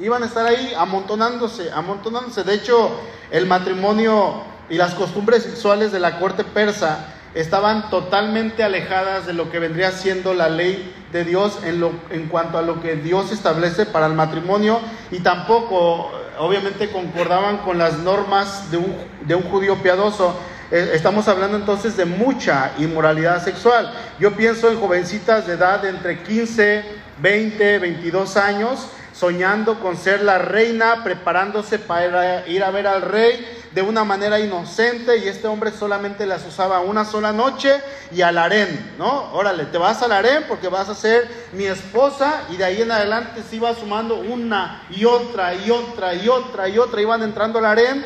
Iban 0.00 0.24
a 0.24 0.26
estar 0.26 0.46
ahí 0.46 0.72
amontonándose, 0.76 1.70
amontonándose. 1.70 2.42
De 2.42 2.54
hecho, 2.54 2.90
el 3.30 3.46
matrimonio 3.46 4.42
y 4.68 4.76
las 4.76 4.94
costumbres 4.94 5.44
sexuales 5.44 5.92
de 5.92 6.00
la 6.00 6.18
corte 6.18 6.42
persa 6.42 7.06
estaban 7.34 7.88
totalmente 7.88 8.62
alejadas 8.62 9.26
de 9.26 9.32
lo 9.32 9.50
que 9.50 9.58
vendría 9.58 9.92
siendo 9.92 10.34
la 10.34 10.48
ley 10.48 10.94
de 11.12 11.24
Dios 11.24 11.58
en, 11.64 11.80
lo, 11.80 11.92
en 12.10 12.28
cuanto 12.28 12.58
a 12.58 12.62
lo 12.62 12.80
que 12.80 12.96
Dios 12.96 13.32
establece 13.32 13.86
para 13.86 14.06
el 14.06 14.14
matrimonio 14.14 14.80
y 15.10 15.20
tampoco, 15.20 16.10
obviamente, 16.38 16.90
concordaban 16.90 17.58
con 17.58 17.78
las 17.78 17.98
normas 17.98 18.70
de 18.70 18.78
un, 18.78 18.96
de 19.22 19.34
un 19.34 19.42
judío 19.42 19.76
piadoso. 19.82 20.36
Eh, 20.70 20.92
estamos 20.94 21.28
hablando 21.28 21.56
entonces 21.56 21.96
de 21.96 22.04
mucha 22.04 22.72
inmoralidad 22.78 23.42
sexual. 23.42 23.92
Yo 24.18 24.32
pienso 24.32 24.70
en 24.70 24.78
jovencitas 24.78 25.46
de 25.46 25.54
edad 25.54 25.84
entre 25.84 26.22
15, 26.22 26.82
20, 27.20 27.78
22 27.78 28.36
años, 28.36 28.88
soñando 29.12 29.80
con 29.80 29.96
ser 29.96 30.22
la 30.22 30.38
reina, 30.38 31.04
preparándose 31.04 31.78
para 31.78 32.46
ir 32.48 32.64
a 32.64 32.70
ver 32.70 32.86
al 32.86 33.02
rey 33.02 33.61
de 33.74 33.82
una 33.82 34.04
manera 34.04 34.38
inocente 34.38 35.18
y 35.18 35.28
este 35.28 35.46
hombre 35.46 35.70
solamente 35.70 36.26
las 36.26 36.46
usaba 36.46 36.80
una 36.80 37.04
sola 37.04 37.32
noche 37.32 37.72
y 38.10 38.22
al 38.22 38.38
harén, 38.38 38.94
¿no? 38.98 39.32
Órale, 39.32 39.64
te 39.66 39.78
vas 39.78 40.02
al 40.02 40.12
harén 40.12 40.44
porque 40.48 40.68
vas 40.68 40.88
a 40.88 40.94
ser 40.94 41.28
mi 41.52 41.64
esposa 41.64 42.42
y 42.50 42.56
de 42.56 42.64
ahí 42.64 42.82
en 42.82 42.90
adelante 42.90 43.42
se 43.48 43.56
iba 43.56 43.74
sumando 43.74 44.16
una 44.16 44.82
y 44.90 45.04
otra 45.04 45.54
y 45.54 45.70
otra 45.70 46.14
y 46.14 46.28
otra 46.28 46.68
y 46.68 46.78
otra, 46.78 47.00
iban 47.00 47.22
entrando 47.22 47.58
al 47.58 47.66
harén 47.66 48.04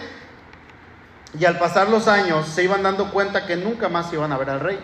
y 1.39 1.45
al 1.45 1.59
pasar 1.59 1.89
los 1.89 2.09
años 2.09 2.47
se 2.47 2.63
iban 2.63 2.83
dando 2.83 3.11
cuenta 3.11 3.47
que 3.47 3.57
nunca 3.57 3.89
más 3.89 4.13
iban 4.13 4.33
a 4.33 4.39
ver 4.39 4.51
al 4.51 4.61
rey. 4.61 4.79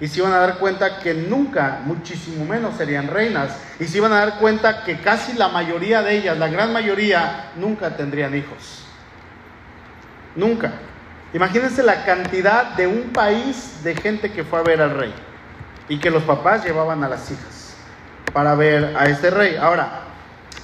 Y 0.00 0.08
se 0.08 0.18
iban 0.18 0.32
a 0.32 0.38
dar 0.38 0.58
cuenta 0.58 0.98
que 0.98 1.14
nunca, 1.14 1.80
muchísimo 1.84 2.44
menos, 2.44 2.76
serían 2.76 3.06
reinas. 3.06 3.56
Y 3.78 3.84
se 3.84 3.98
iban 3.98 4.12
a 4.12 4.18
dar 4.18 4.38
cuenta 4.38 4.82
que 4.82 5.00
casi 5.00 5.34
la 5.34 5.48
mayoría 5.48 6.02
de 6.02 6.18
ellas, 6.18 6.36
la 6.38 6.48
gran 6.48 6.72
mayoría, 6.72 7.52
nunca 7.56 7.96
tendrían 7.96 8.36
hijos. 8.36 8.82
Nunca. 10.34 10.72
Imagínense 11.34 11.82
la 11.82 12.04
cantidad 12.04 12.74
de 12.74 12.86
un 12.86 13.10
país 13.12 13.82
de 13.82 13.94
gente 13.94 14.32
que 14.32 14.44
fue 14.44 14.58
a 14.58 14.62
ver 14.62 14.82
al 14.82 14.94
rey. 14.94 15.12
Y 15.88 15.98
que 15.98 16.10
los 16.10 16.22
papás 16.22 16.64
llevaban 16.64 17.02
a 17.04 17.08
las 17.08 17.30
hijas 17.30 17.74
para 18.32 18.54
ver 18.54 18.94
a 18.96 19.06
este 19.06 19.30
rey. 19.30 19.56
Ahora, 19.56 20.02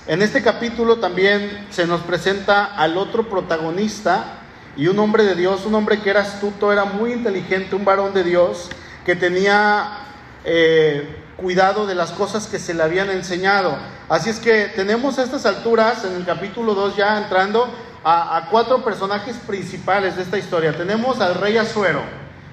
en 0.07 0.23
este 0.23 0.43
capítulo 0.43 0.99
también 0.99 1.67
se 1.71 1.87
nos 1.87 2.01
presenta 2.03 2.65
al 2.65 2.97
otro 2.97 3.29
protagonista 3.29 4.39
y 4.77 4.87
un 4.87 4.99
hombre 4.99 5.25
de 5.25 5.35
Dios, 5.35 5.67
un 5.67 5.75
hombre 5.75 6.01
que 6.01 6.11
era 6.11 6.21
astuto, 6.21 6.73
era 6.73 6.85
muy 6.85 7.13
inteligente, 7.13 7.75
un 7.75 7.85
varón 7.85 8.15
de 8.15 8.25
Dios 8.25 8.71
que 9.05 9.17
tenía 9.17 9.99
eh, 10.45 11.17
cuidado 11.37 11.87
de 11.87 11.95
las 11.95 12.13
cosas 12.13 12.47
que 12.47 12.59
se 12.59 12.75
le 12.75 12.83
habían 12.83 13.11
enseñado. 13.11 13.77
Así 14.09 14.31
es 14.31 14.39
que 14.39 14.67
tenemos 14.75 15.19
a 15.19 15.25
estas 15.25 15.45
alturas, 15.47 16.05
en 16.05 16.15
el 16.15 16.25
capítulo 16.25 16.75
2 16.75 16.97
ya 16.97 17.19
entrando, 17.19 17.69
a, 18.11 18.49
cuatro 18.51 18.83
personajes 18.83 19.37
principales 19.37 20.17
de 20.17 20.23
esta 20.23 20.39
historia. 20.39 20.77
Tenemos 20.77 21.21
al 21.21 21.35
rey 21.35 21.59
Azuero, 21.59 22.01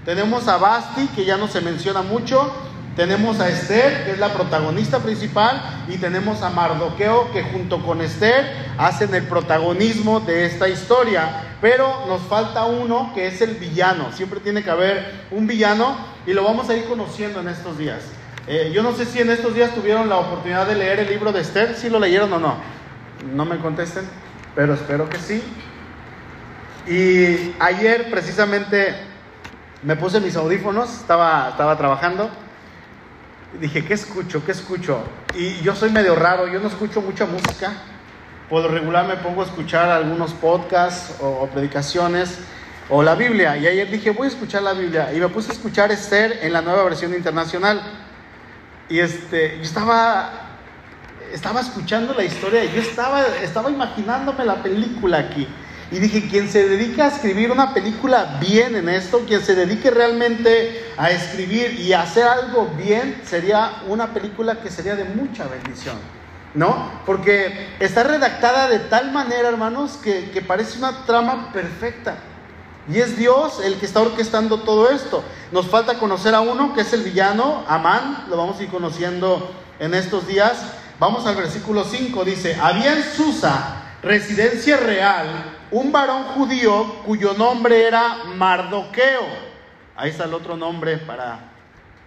tenemos 0.03 0.47
a 0.47 0.57
Basti, 0.57 1.07
que 1.15 1.25
ya 1.25 1.37
no 1.37 1.47
se 1.47 1.61
menciona 1.61 2.01
mucho, 2.01 2.51
tenemos 2.95 3.39
a 3.39 3.49
Esther, 3.49 4.05
que 4.05 4.11
es 4.11 4.19
la 4.19 4.33
protagonista 4.33 4.99
principal, 4.99 5.85
y 5.87 5.97
tenemos 5.97 6.41
a 6.41 6.49
Mardoqueo, 6.49 7.31
que 7.31 7.43
junto 7.43 7.81
con 7.85 8.01
Esther 8.01 8.45
hacen 8.77 9.13
el 9.15 9.23
protagonismo 9.23 10.19
de 10.19 10.45
esta 10.45 10.67
historia. 10.67 11.43
Pero 11.61 12.05
nos 12.07 12.21
falta 12.23 12.65
uno 12.65 13.11
que 13.13 13.27
es 13.27 13.41
el 13.41 13.55
villano. 13.55 14.11
Siempre 14.11 14.39
tiene 14.39 14.63
que 14.63 14.69
haber 14.69 15.25
un 15.31 15.47
villano 15.47 15.97
y 16.27 16.33
lo 16.33 16.43
vamos 16.43 16.69
a 16.69 16.75
ir 16.75 16.85
conociendo 16.85 17.39
en 17.39 17.49
estos 17.49 17.77
días. 17.77 18.03
Eh, 18.47 18.71
yo 18.73 18.83
no 18.83 18.93
sé 18.93 19.05
si 19.05 19.19
en 19.19 19.31
estos 19.31 19.55
días 19.55 19.73
tuvieron 19.73 20.07
la 20.07 20.17
oportunidad 20.17 20.67
de 20.67 20.75
leer 20.75 20.99
el 20.99 21.09
libro 21.09 21.31
de 21.31 21.41
Esther, 21.41 21.75
si 21.75 21.89
lo 21.89 21.99
leyeron 21.99 22.31
o 22.33 22.39
no. 22.39 22.55
No 23.33 23.43
me 23.43 23.57
contesten, 23.57 24.07
pero 24.55 24.73
espero 24.73 25.09
que 25.09 25.17
sí. 25.19 25.43
Y 26.87 27.53
ayer 27.59 28.09
precisamente 28.09 28.95
me 29.83 29.95
puse 29.95 30.19
mis 30.19 30.35
audífonos, 30.35 31.01
estaba, 31.01 31.49
estaba 31.49 31.77
trabajando 31.77 32.29
dije, 33.59 33.85
¿qué 33.85 33.93
escucho? 33.93 34.43
¿Qué 34.45 34.51
escucho? 34.51 35.03
Y 35.33 35.61
yo 35.61 35.75
soy 35.75 35.91
medio 35.91 36.15
raro, 36.15 36.47
yo 36.47 36.59
no 36.59 36.67
escucho 36.67 37.01
mucha 37.01 37.25
música. 37.25 37.73
Por 38.49 38.63
lo 38.63 38.69
regular 38.69 39.07
me 39.07 39.17
pongo 39.17 39.41
a 39.41 39.45
escuchar 39.45 39.89
algunos 39.89 40.33
podcasts 40.33 41.15
o, 41.19 41.47
predicaciones 41.47 42.39
o 42.89 43.01
la 43.01 43.15
Biblia. 43.15 43.57
Y 43.57 43.67
ayer 43.67 43.89
dije, 43.89 44.11
voy 44.11 44.27
a 44.27 44.29
escuchar 44.29 44.63
la 44.63 44.73
Biblia. 44.73 45.13
Y 45.13 45.19
me 45.19 45.29
puse 45.29 45.51
a 45.51 45.53
escuchar 45.53 45.91
Esther 45.91 46.39
en 46.41 46.53
la 46.53 46.61
nueva 46.61 46.83
versión 46.83 47.13
internacional. 47.13 47.81
Y 48.87 48.99
este, 48.99 49.57
yo 49.57 49.63
estaba, 49.63 50.44
estaba 51.33 51.61
escuchando 51.61 52.13
la 52.13 52.23
historia, 52.23 52.63
yo 52.65 52.81
estaba, 52.81 53.21
estaba 53.41 53.69
imaginándome 53.69 54.45
la 54.45 54.61
película 54.61 55.19
aquí. 55.19 55.47
Y 55.91 55.99
dije, 55.99 56.27
quien 56.27 56.49
se 56.49 56.67
dedica 56.67 57.05
a 57.05 57.07
escribir 57.09 57.51
una 57.51 57.73
película 57.73 58.37
bien 58.39 58.75
en 58.75 58.89
esto, 58.89 59.19
quien 59.27 59.41
se 59.41 59.53
dedique 59.53 59.91
realmente 59.91 60.83
a 60.97 61.11
escribir 61.11 61.79
y 61.79 61.93
a 61.93 62.01
hacer 62.01 62.27
algo 62.27 62.67
bien, 62.75 63.21
sería 63.23 63.83
una 63.87 64.13
película 64.13 64.61
que 64.61 64.71
sería 64.71 64.95
de 64.95 65.05
mucha 65.05 65.47
bendición. 65.47 65.95
¿No? 66.55 66.89
Porque 67.05 67.67
está 67.79 68.03
redactada 68.03 68.69
de 68.69 68.79
tal 68.79 69.11
manera, 69.11 69.49
hermanos, 69.49 69.99
que, 70.01 70.31
que 70.31 70.41
parece 70.41 70.77
una 70.77 71.05
trama 71.05 71.51
perfecta. 71.51 72.15
Y 72.87 72.99
es 72.99 73.17
Dios 73.17 73.59
el 73.63 73.75
que 73.75 73.85
está 73.85 74.01
orquestando 74.01 74.61
todo 74.61 74.89
esto. 74.89 75.23
Nos 75.51 75.67
falta 75.67 75.99
conocer 75.99 76.33
a 76.33 76.41
uno 76.41 76.73
que 76.73 76.81
es 76.81 76.93
el 76.93 77.03
villano, 77.03 77.63
Amán, 77.67 78.25
lo 78.29 78.37
vamos 78.37 78.59
a 78.59 78.63
ir 78.63 78.69
conociendo 78.69 79.51
en 79.79 79.93
estos 79.93 80.27
días. 80.27 80.65
Vamos 80.97 81.25
al 81.25 81.35
versículo 81.35 81.83
5, 81.83 82.23
dice, 82.23 82.55
había 82.55 82.95
en 82.95 83.03
Susa, 83.03 83.97
residencia 84.01 84.77
real, 84.77 85.27
un 85.71 85.91
varón 85.91 86.23
judío 86.23 87.01
cuyo 87.05 87.33
nombre 87.33 87.85
era 87.85 88.23
Mardoqueo. 88.35 89.25
Ahí 89.97 90.11
está 90.11 90.23
el 90.23 90.33
otro 90.33 90.55
nombre 90.55 90.97
para, 90.97 91.51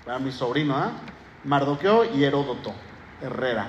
para 0.07 0.19
mi 0.19 0.33
sobrino, 0.33 0.75
¿ah? 0.75 0.93
Mardoqueo 1.45 2.17
y 2.17 2.25
Heródoto, 2.25 2.73
Herrera. 3.21 3.69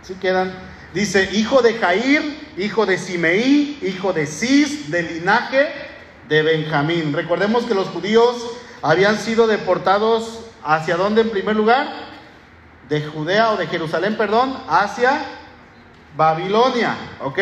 Así 0.00 0.14
quedan. 0.14 0.54
Dice, 0.94 1.30
hijo 1.32 1.62
de 1.62 1.74
Jair, 1.74 2.52
hijo 2.56 2.86
de 2.86 2.96
Simeí, 2.96 3.78
hijo 3.82 4.12
de 4.12 4.26
Cis, 4.26 4.88
del 4.90 5.14
linaje 5.14 5.68
de 6.28 6.42
Benjamín. 6.42 7.12
Recordemos 7.12 7.64
que 7.64 7.74
los 7.74 7.88
judíos 7.88 8.36
habían 8.82 9.18
sido 9.18 9.48
deportados 9.48 10.44
hacia 10.62 10.96
dónde 10.96 11.22
en 11.22 11.30
primer 11.30 11.56
lugar? 11.56 12.09
De 12.90 13.02
Judea 13.06 13.52
o 13.52 13.56
de 13.56 13.68
Jerusalén, 13.68 14.16
perdón, 14.16 14.54
hacia 14.68 15.22
Babilonia, 16.16 16.96
¿ok? 17.22 17.38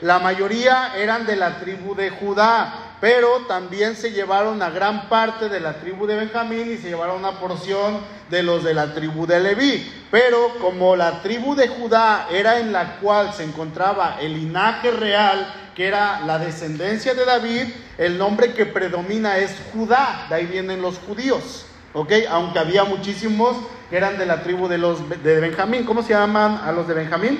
La 0.00 0.18
mayoría 0.18 0.96
eran 0.96 1.26
de 1.26 1.36
la 1.36 1.60
tribu 1.60 1.94
de 1.94 2.10
Judá, 2.10 2.94
pero 3.00 3.40
también 3.46 3.94
se 3.94 4.12
llevaron 4.12 4.62
a 4.62 4.70
gran 4.70 5.10
parte 5.10 5.50
de 5.50 5.60
la 5.60 5.74
tribu 5.74 6.06
de 6.06 6.16
Benjamín 6.16 6.72
y 6.72 6.78
se 6.78 6.88
llevaron 6.88 7.18
una 7.18 7.32
porción 7.32 8.00
de 8.30 8.42
los 8.42 8.64
de 8.64 8.72
la 8.72 8.94
tribu 8.94 9.26
de 9.26 9.38
Leví. 9.38 10.06
Pero 10.10 10.54
como 10.60 10.96
la 10.96 11.20
tribu 11.20 11.54
de 11.54 11.68
Judá 11.68 12.26
era 12.30 12.58
en 12.58 12.72
la 12.72 12.96
cual 12.96 13.34
se 13.34 13.44
encontraba 13.44 14.16
el 14.20 14.32
linaje 14.32 14.90
real, 14.90 15.52
que 15.74 15.86
era 15.86 16.20
la 16.20 16.38
descendencia 16.38 17.12
de 17.12 17.26
David, 17.26 17.66
el 17.98 18.16
nombre 18.16 18.54
que 18.54 18.64
predomina 18.64 19.36
es 19.36 19.54
Judá, 19.74 20.24
de 20.30 20.36
ahí 20.36 20.46
vienen 20.46 20.80
los 20.80 20.98
judíos. 21.00 21.66
¿Ok? 21.96 22.12
Aunque 22.30 22.58
había 22.58 22.84
muchísimos 22.84 23.56
que 23.88 23.96
eran 23.96 24.18
de 24.18 24.26
la 24.26 24.42
tribu 24.42 24.68
de 24.68 24.76
los 24.76 25.08
de 25.08 25.40
Benjamín. 25.40 25.84
¿Cómo 25.84 26.02
se 26.02 26.10
llaman 26.10 26.60
a 26.62 26.70
los 26.70 26.86
de 26.86 26.94
Benjamín? 26.94 27.38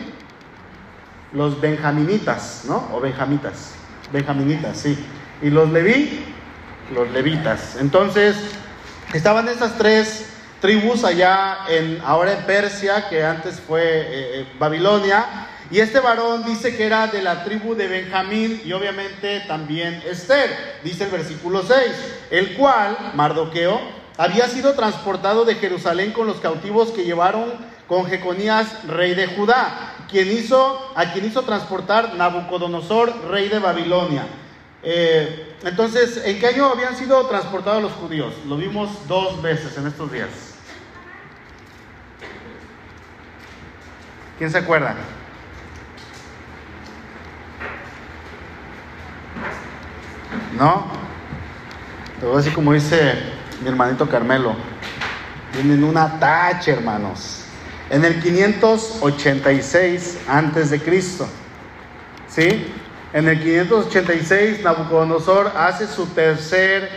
Los 1.32 1.60
benjaminitas, 1.60 2.64
¿no? 2.66 2.88
O 2.92 3.00
benjamitas. 3.00 3.74
Benjaminitas, 4.10 4.78
sí. 4.78 4.98
Y 5.42 5.50
los 5.50 5.70
leví, 5.70 6.24
los 6.94 7.10
levitas. 7.10 7.76
Entonces, 7.78 8.34
estaban 9.12 9.46
esas 9.48 9.76
tres 9.76 10.30
tribus 10.62 11.04
allá 11.04 11.58
en 11.68 12.00
ahora 12.02 12.32
en 12.32 12.44
Persia, 12.46 13.10
que 13.10 13.22
antes 13.22 13.60
fue 13.60 13.82
eh, 13.82 14.06
eh, 14.40 14.46
Babilonia. 14.58 15.48
Y 15.70 15.80
este 15.80 16.00
varón 16.00 16.44
dice 16.44 16.74
que 16.76 16.86
era 16.86 17.08
de 17.08 17.20
la 17.20 17.44
tribu 17.44 17.74
de 17.74 17.88
Benjamín 17.88 18.62
y 18.64 18.72
obviamente 18.72 19.40
también 19.48 20.02
Esther, 20.08 20.48
dice 20.82 21.04
el 21.04 21.10
versículo 21.10 21.62
6, 21.62 21.78
el 22.30 22.54
cual, 22.54 22.96
Mardoqueo, 23.14 24.05
había 24.18 24.48
sido 24.48 24.74
transportado 24.74 25.44
de 25.44 25.56
Jerusalén 25.56 26.12
con 26.12 26.26
los 26.26 26.38
cautivos 26.38 26.90
que 26.90 27.04
llevaron 27.04 27.52
con 27.86 28.06
Jeconías, 28.06 28.84
rey 28.86 29.14
de 29.14 29.26
Judá, 29.28 29.92
a 30.94 31.12
quien 31.12 31.24
hizo 31.24 31.42
transportar 31.42 32.14
Nabucodonosor, 32.14 33.30
rey 33.30 33.48
de 33.48 33.58
Babilonia. 33.58 34.26
Eh, 34.82 35.56
entonces, 35.64 36.22
¿en 36.24 36.38
qué 36.38 36.48
año 36.48 36.66
habían 36.66 36.96
sido 36.96 37.26
transportados 37.26 37.82
los 37.82 37.92
judíos? 37.92 38.34
Lo 38.46 38.56
vimos 38.56 38.90
dos 39.08 39.42
veces 39.42 39.76
en 39.78 39.86
estos 39.86 40.10
días. 40.12 40.28
¿Quién 44.38 44.50
se 44.50 44.58
acuerda? 44.58 44.94
¿No? 50.56 50.86
Te 52.20 52.26
voy 52.26 52.34
a 52.34 52.38
decir 52.38 52.54
como 52.54 52.72
dice 52.72 53.35
mi 53.62 53.68
hermanito 53.68 54.08
Carmelo. 54.08 54.54
Tienen 55.52 55.84
una 55.84 56.18
tacha, 56.18 56.72
hermanos. 56.72 57.44
En 57.90 58.04
el 58.04 58.20
586 58.20 60.18
antes 60.28 60.70
de 60.70 60.80
Cristo. 60.80 61.28
¿Sí? 62.28 62.66
En 63.12 63.28
el 63.28 63.40
586 63.40 64.62
Nabucodonosor 64.62 65.52
hace 65.56 65.86
su 65.86 66.06
tercer 66.06 66.90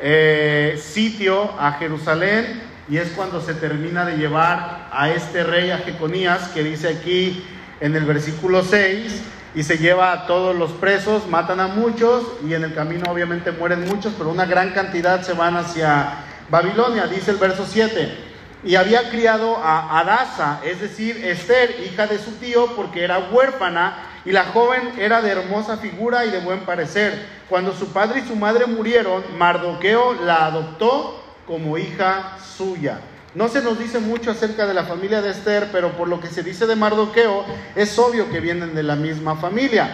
eh, 0.00 0.80
sitio 0.82 1.52
a 1.60 1.72
Jerusalén 1.72 2.62
y 2.88 2.96
es 2.96 3.10
cuando 3.10 3.40
se 3.40 3.54
termina 3.54 4.04
de 4.04 4.16
llevar 4.16 4.88
a 4.90 5.10
este 5.10 5.44
rey, 5.44 5.70
a 5.70 5.78
Jeconías, 5.78 6.48
que 6.48 6.64
dice 6.64 6.88
aquí 6.88 7.44
en 7.80 7.94
el 7.94 8.04
versículo 8.04 8.64
6, 8.64 9.22
y 9.54 9.62
se 9.62 9.78
lleva 9.78 10.12
a 10.12 10.26
todos 10.26 10.54
los 10.54 10.70
presos, 10.72 11.26
matan 11.26 11.60
a 11.60 11.66
muchos 11.66 12.24
y 12.46 12.54
en 12.54 12.64
el 12.64 12.74
camino 12.74 13.10
obviamente 13.10 13.50
mueren 13.50 13.84
muchos, 13.86 14.14
pero 14.16 14.30
una 14.30 14.46
gran 14.46 14.70
cantidad 14.70 15.22
se 15.22 15.32
van 15.32 15.56
hacia 15.56 16.14
Babilonia, 16.48 17.06
dice 17.06 17.32
el 17.32 17.36
verso 17.36 17.66
7. 17.68 18.28
Y 18.62 18.74
había 18.74 19.08
criado 19.08 19.56
a 19.56 19.98
Adasa, 20.00 20.60
es 20.62 20.80
decir, 20.80 21.24
Esther, 21.24 21.76
hija 21.80 22.06
de 22.06 22.18
su 22.18 22.32
tío, 22.32 22.76
porque 22.76 23.02
era 23.02 23.30
huérfana, 23.30 23.96
y 24.24 24.32
la 24.32 24.44
joven 24.46 24.92
era 24.98 25.22
de 25.22 25.30
hermosa 25.30 25.78
figura 25.78 26.26
y 26.26 26.30
de 26.30 26.40
buen 26.40 26.60
parecer. 26.60 27.26
Cuando 27.48 27.72
su 27.72 27.92
padre 27.92 28.20
y 28.20 28.28
su 28.28 28.36
madre 28.36 28.66
murieron, 28.66 29.22
Mardoqueo 29.38 30.12
la 30.24 30.44
adoptó 30.44 31.24
como 31.46 31.78
hija 31.78 32.36
suya. 32.56 33.00
No 33.34 33.48
se 33.48 33.62
nos 33.62 33.78
dice 33.78 34.00
mucho 34.00 34.32
acerca 34.32 34.66
de 34.66 34.74
la 34.74 34.82
familia 34.82 35.22
de 35.22 35.30
Esther, 35.30 35.68
pero 35.70 35.92
por 35.92 36.08
lo 36.08 36.20
que 36.20 36.26
se 36.26 36.42
dice 36.42 36.66
de 36.66 36.74
Mardoqueo, 36.74 37.44
es 37.76 37.96
obvio 37.96 38.28
que 38.28 38.40
vienen 38.40 38.74
de 38.74 38.82
la 38.82 38.96
misma 38.96 39.36
familia. 39.36 39.88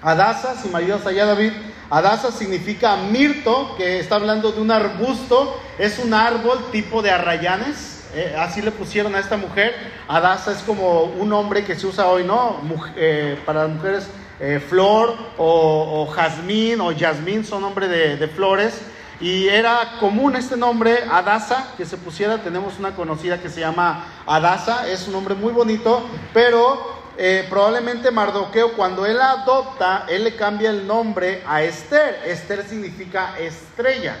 Adasa, 0.00 0.56
si 0.56 0.68
me 0.68 0.78
ayudas 0.78 1.04
allá 1.04 1.26
David, 1.26 1.52
Adasa 1.90 2.30
significa 2.30 2.96
mirto, 2.96 3.74
que 3.76 3.98
está 3.98 4.14
hablando 4.14 4.52
de 4.52 4.60
un 4.60 4.70
arbusto, 4.70 5.60
es 5.76 5.98
un 5.98 6.14
árbol 6.14 6.70
tipo 6.70 7.02
de 7.02 7.10
arrayanes, 7.10 8.04
eh, 8.14 8.36
así 8.38 8.62
le 8.62 8.70
pusieron 8.70 9.14
a 9.16 9.18
esta 9.18 9.36
mujer. 9.36 9.74
Adasa 10.06 10.52
es 10.52 10.58
como 10.58 11.02
un 11.04 11.30
nombre 11.30 11.64
que 11.64 11.74
se 11.74 11.86
usa 11.86 12.06
hoy, 12.06 12.22
¿no? 12.22 12.60
Eh, 12.96 13.38
para 13.44 13.64
las 13.64 13.76
mujeres, 13.76 14.08
eh, 14.38 14.60
flor 14.60 15.16
o, 15.36 16.06
jazmín 16.14 16.80
o 16.80 16.92
yasmín 16.92 17.44
son 17.44 17.62
nombres 17.62 17.90
de, 17.90 18.16
de 18.16 18.28
flores. 18.28 18.80
Y 19.22 19.46
era 19.46 19.98
común 20.00 20.34
este 20.34 20.56
nombre, 20.56 21.04
Adasa, 21.08 21.74
que 21.76 21.86
se 21.86 21.96
pusiera. 21.96 22.42
Tenemos 22.42 22.80
una 22.80 22.96
conocida 22.96 23.40
que 23.40 23.48
se 23.48 23.60
llama 23.60 24.04
Adasa, 24.26 24.88
es 24.88 25.06
un 25.06 25.12
nombre 25.12 25.36
muy 25.36 25.52
bonito, 25.52 26.02
pero 26.34 27.04
eh, 27.16 27.46
probablemente 27.48 28.10
Mardoqueo, 28.10 28.72
cuando 28.72 29.06
él 29.06 29.20
adopta, 29.20 30.06
él 30.08 30.24
le 30.24 30.34
cambia 30.34 30.70
el 30.70 30.88
nombre 30.88 31.40
a 31.46 31.62
Esther. 31.62 32.20
Esther 32.26 32.66
significa 32.68 33.38
estrella. 33.38 34.16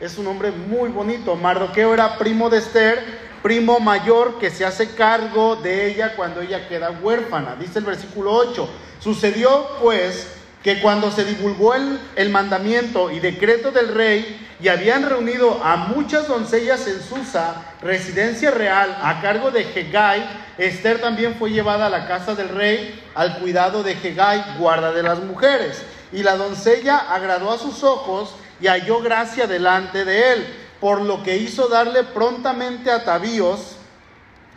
Es 0.00 0.18
un 0.18 0.24
nombre 0.24 0.50
muy 0.50 0.88
bonito. 0.88 1.36
Mardoqueo 1.36 1.94
era 1.94 2.18
primo 2.18 2.50
de 2.50 2.58
Esther, 2.58 3.04
primo 3.40 3.78
mayor 3.78 4.40
que 4.40 4.50
se 4.50 4.64
hace 4.64 4.96
cargo 4.96 5.54
de 5.54 5.86
ella 5.86 6.16
cuando 6.16 6.40
ella 6.40 6.66
queda 6.66 6.90
huérfana. 6.90 7.54
Dice 7.54 7.78
el 7.78 7.84
versículo 7.84 8.32
8. 8.32 8.68
Sucedió 8.98 9.68
pues 9.80 10.33
que 10.64 10.80
cuando 10.80 11.10
se 11.10 11.26
divulgó 11.26 11.74
el, 11.74 12.30
mandamiento 12.30 13.10
y 13.10 13.20
decreto 13.20 13.70
del 13.70 13.88
rey 13.88 14.48
y 14.58 14.68
habían 14.68 15.06
reunido 15.06 15.62
a 15.62 15.76
muchas 15.76 16.26
doncellas 16.26 16.86
en 16.86 17.02
Susa, 17.02 17.74
residencia 17.82 18.50
real, 18.50 18.96
a 19.02 19.20
cargo 19.20 19.50
de 19.50 19.60
Hegai, 19.60 20.26
Esther 20.56 21.02
también 21.02 21.34
fue 21.34 21.50
llevada 21.50 21.86
a 21.86 21.90
la 21.90 22.08
casa 22.08 22.34
del 22.34 22.48
rey 22.48 22.98
al 23.14 23.40
cuidado 23.40 23.82
de 23.82 23.92
Hegai, 23.92 24.56
guarda 24.58 24.90
de 24.92 25.02
las 25.02 25.18
mujeres. 25.18 25.82
Y 26.12 26.22
la 26.22 26.36
doncella 26.36 26.96
agradó 26.96 27.52
a 27.52 27.58
sus 27.58 27.84
ojos 27.84 28.34
y 28.58 28.66
halló 28.66 29.02
gracia 29.02 29.46
delante 29.46 30.06
de 30.06 30.32
él, 30.32 30.46
por 30.80 31.02
lo 31.02 31.22
que 31.22 31.36
hizo 31.36 31.68
darle 31.68 32.04
prontamente 32.04 32.90
atavíos 32.90 33.76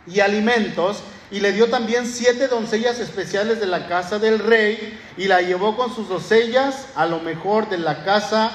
y 0.06 0.20
alimentos 0.20 1.02
y 1.30 1.40
le 1.40 1.52
dio 1.52 1.68
también 1.68 2.06
siete 2.06 2.48
doncellas 2.48 2.98
especiales 3.00 3.60
de 3.60 3.66
la 3.66 3.86
casa 3.86 4.18
del 4.18 4.38
rey 4.38 4.98
y 5.16 5.26
la 5.26 5.42
llevó 5.42 5.76
con 5.76 5.94
sus 5.94 6.08
doncellas 6.08 6.86
a 6.96 7.06
lo 7.06 7.20
mejor 7.20 7.68
de 7.68 7.78
la 7.78 8.04
casa 8.04 8.50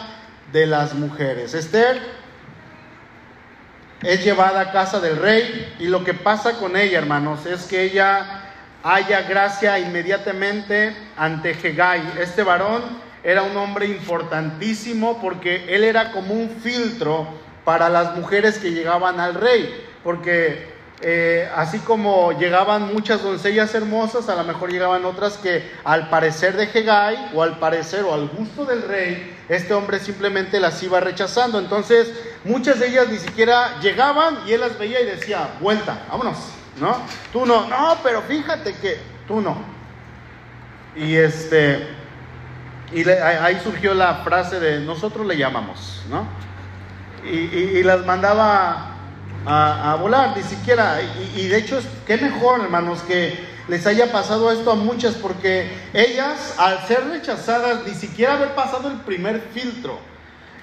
de 0.51 0.65
las 0.65 0.93
mujeres. 0.93 1.53
Esther 1.53 2.01
es 4.01 4.23
llevada 4.23 4.61
a 4.61 4.71
casa 4.71 4.99
del 4.99 5.17
rey 5.17 5.75
y 5.79 5.85
lo 5.85 6.03
que 6.03 6.13
pasa 6.13 6.53
con 6.53 6.75
ella, 6.75 6.97
hermanos, 6.97 7.45
es 7.45 7.63
que 7.63 7.83
ella 7.83 8.41
haya 8.83 9.21
gracia 9.21 9.79
inmediatamente 9.79 10.95
ante 11.15 11.51
Hegai. 11.51 12.01
Este 12.19 12.43
varón 12.43 12.81
era 13.23 13.43
un 13.43 13.55
hombre 13.55 13.85
importantísimo 13.85 15.21
porque 15.21 15.73
él 15.73 15.83
era 15.83 16.11
como 16.11 16.33
un 16.33 16.49
filtro 16.49 17.27
para 17.63 17.87
las 17.87 18.15
mujeres 18.17 18.57
que 18.57 18.71
llegaban 18.71 19.19
al 19.19 19.35
rey, 19.35 19.85
porque 20.03 20.72
eh, 21.05 21.49
así 21.53 21.79
como 21.79 22.31
llegaban 22.31 22.93
muchas 22.93 23.21
doncellas 23.21 23.75
hermosas, 23.75 24.29
a 24.29 24.35
lo 24.35 24.45
mejor 24.45 24.71
llegaban 24.71 25.03
otras 25.03 25.37
que 25.37 25.69
al 25.83 26.07
parecer 26.07 26.55
de 26.55 26.63
Hegai 26.63 27.31
o 27.33 27.43
al 27.43 27.59
parecer 27.59 28.05
o 28.05 28.13
al 28.13 28.29
gusto 28.29 28.63
del 28.63 28.83
rey, 28.83 29.35
este 29.49 29.73
hombre 29.73 29.99
simplemente 29.99 30.61
las 30.61 30.81
iba 30.81 31.01
rechazando. 31.01 31.59
Entonces, 31.59 32.09
muchas 32.45 32.79
de 32.79 32.87
ellas 32.87 33.09
ni 33.09 33.17
siquiera 33.17 33.81
llegaban 33.81 34.47
y 34.47 34.53
él 34.53 34.61
las 34.61 34.79
veía 34.79 35.01
y 35.01 35.05
decía, 35.05 35.49
vuelta, 35.59 36.05
vámonos, 36.09 36.37
¿no? 36.79 36.95
Tú 37.33 37.45
no, 37.45 37.67
no, 37.67 37.97
pero 38.01 38.21
fíjate 38.21 38.73
que 38.75 38.97
tú 39.27 39.41
no. 39.41 39.57
Y 40.95 41.17
este, 41.17 41.85
y 42.93 43.09
ahí 43.09 43.59
surgió 43.61 43.93
la 43.93 44.23
frase 44.23 44.57
de 44.57 44.79
nosotros 44.79 45.27
le 45.27 45.35
llamamos, 45.35 46.01
¿no? 46.09 46.25
y 47.25 47.81
las 47.83 48.05
mandaba 48.05 48.92
a, 49.45 49.97
volar, 49.99 50.35
ni 50.35 50.43
siquiera. 50.43 50.99
Y, 51.35 51.47
de 51.47 51.57
hecho, 51.57 51.79
qué 52.05 52.17
mejor, 52.17 52.61
hermanos, 52.61 52.99
que 53.03 53.37
les 53.67 53.85
haya 53.87 54.11
pasado 54.11 54.51
esto 54.51 54.71
a 54.71 54.75
muchas, 54.75 55.15
porque 55.15 55.71
ellas, 55.93 56.55
al 56.57 56.85
ser 56.87 57.07
rechazadas, 57.07 57.85
ni 57.85 57.93
siquiera 57.93 58.33
haber 58.33 58.55
pasado 58.55 58.89
el 58.89 58.97
primer 59.01 59.41
filtro, 59.53 59.99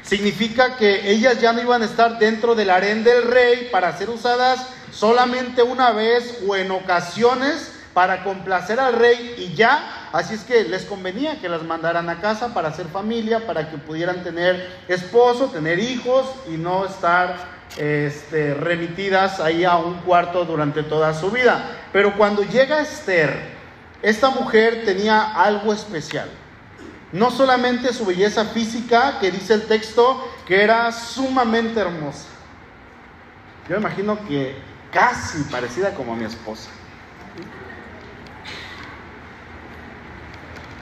significa 0.03 0.77
que 0.77 1.11
ellas 1.11 1.41
ya 1.41 1.53
no 1.53 1.61
iban 1.61 1.83
a 1.83 1.87
estar 1.87 2.19
dentro 2.19 2.55
del 2.55 2.71
harén 2.71 3.05
del 3.05 3.25
rey 3.25 3.69
para 3.71 3.97
ser 3.97 4.11
usadas 4.11 4.67
solamente 4.93 5.63
una 5.63 5.93
vez 5.93 6.43
o 6.47 6.57
en 6.57 6.71
ocasiones 6.71 7.73
para 7.93 8.25
complacer 8.25 8.81
al 8.81 8.95
rey 8.95 9.35
y 9.39 9.55
ya. 9.55 10.09
Así 10.13 10.35
es 10.35 10.43
que 10.43 10.65
les 10.65 10.85
convenía 10.85 11.41
que 11.41 11.49
las 11.49 11.63
mandaran 11.63 12.09
a 12.09 12.21
casa 12.21 12.55
para 12.55 12.69
hacer 12.69 12.87
familia, 12.87 13.47
para 13.47 13.71
que 13.71 13.79
pudieran 13.79 14.23
tener 14.23 14.69
esposo, 14.89 15.47
tener 15.47 15.79
hijos 15.79 16.27
y 16.49 16.57
no 16.57 16.87
estar 16.87 17.60
este, 17.77 18.55
remitidas 18.55 19.41
ahí 19.41 19.65
a 19.65 19.77
un 19.77 20.01
cuarto 20.01 20.45
durante 20.45 20.83
toda 20.83 21.15
su 21.15 21.31
vida. 21.31 21.79
Pero 21.93 22.17
cuando 22.17 22.43
llega 22.43 22.81
Esther, 22.81 23.51
esta 24.03 24.31
mujer 24.31 24.85
tenía 24.85 25.35
algo 25.35 25.73
especial. 25.73 26.29
No 27.13 27.31
solamente 27.31 27.93
su 27.93 28.07
belleza 28.07 28.45
física, 28.47 29.19
que 29.21 29.31
dice 29.31 29.55
el 29.55 29.63
texto, 29.63 30.29
que 30.47 30.63
era 30.63 30.93
sumamente 30.93 31.81
hermosa. 31.81 32.27
Yo 33.69 33.77
imagino 33.77 34.19
que 34.27 34.57
casi 34.93 35.43
parecida 35.45 35.95
como 35.95 36.13
a 36.13 36.17
mi 36.17 36.25
esposa. 36.25 36.71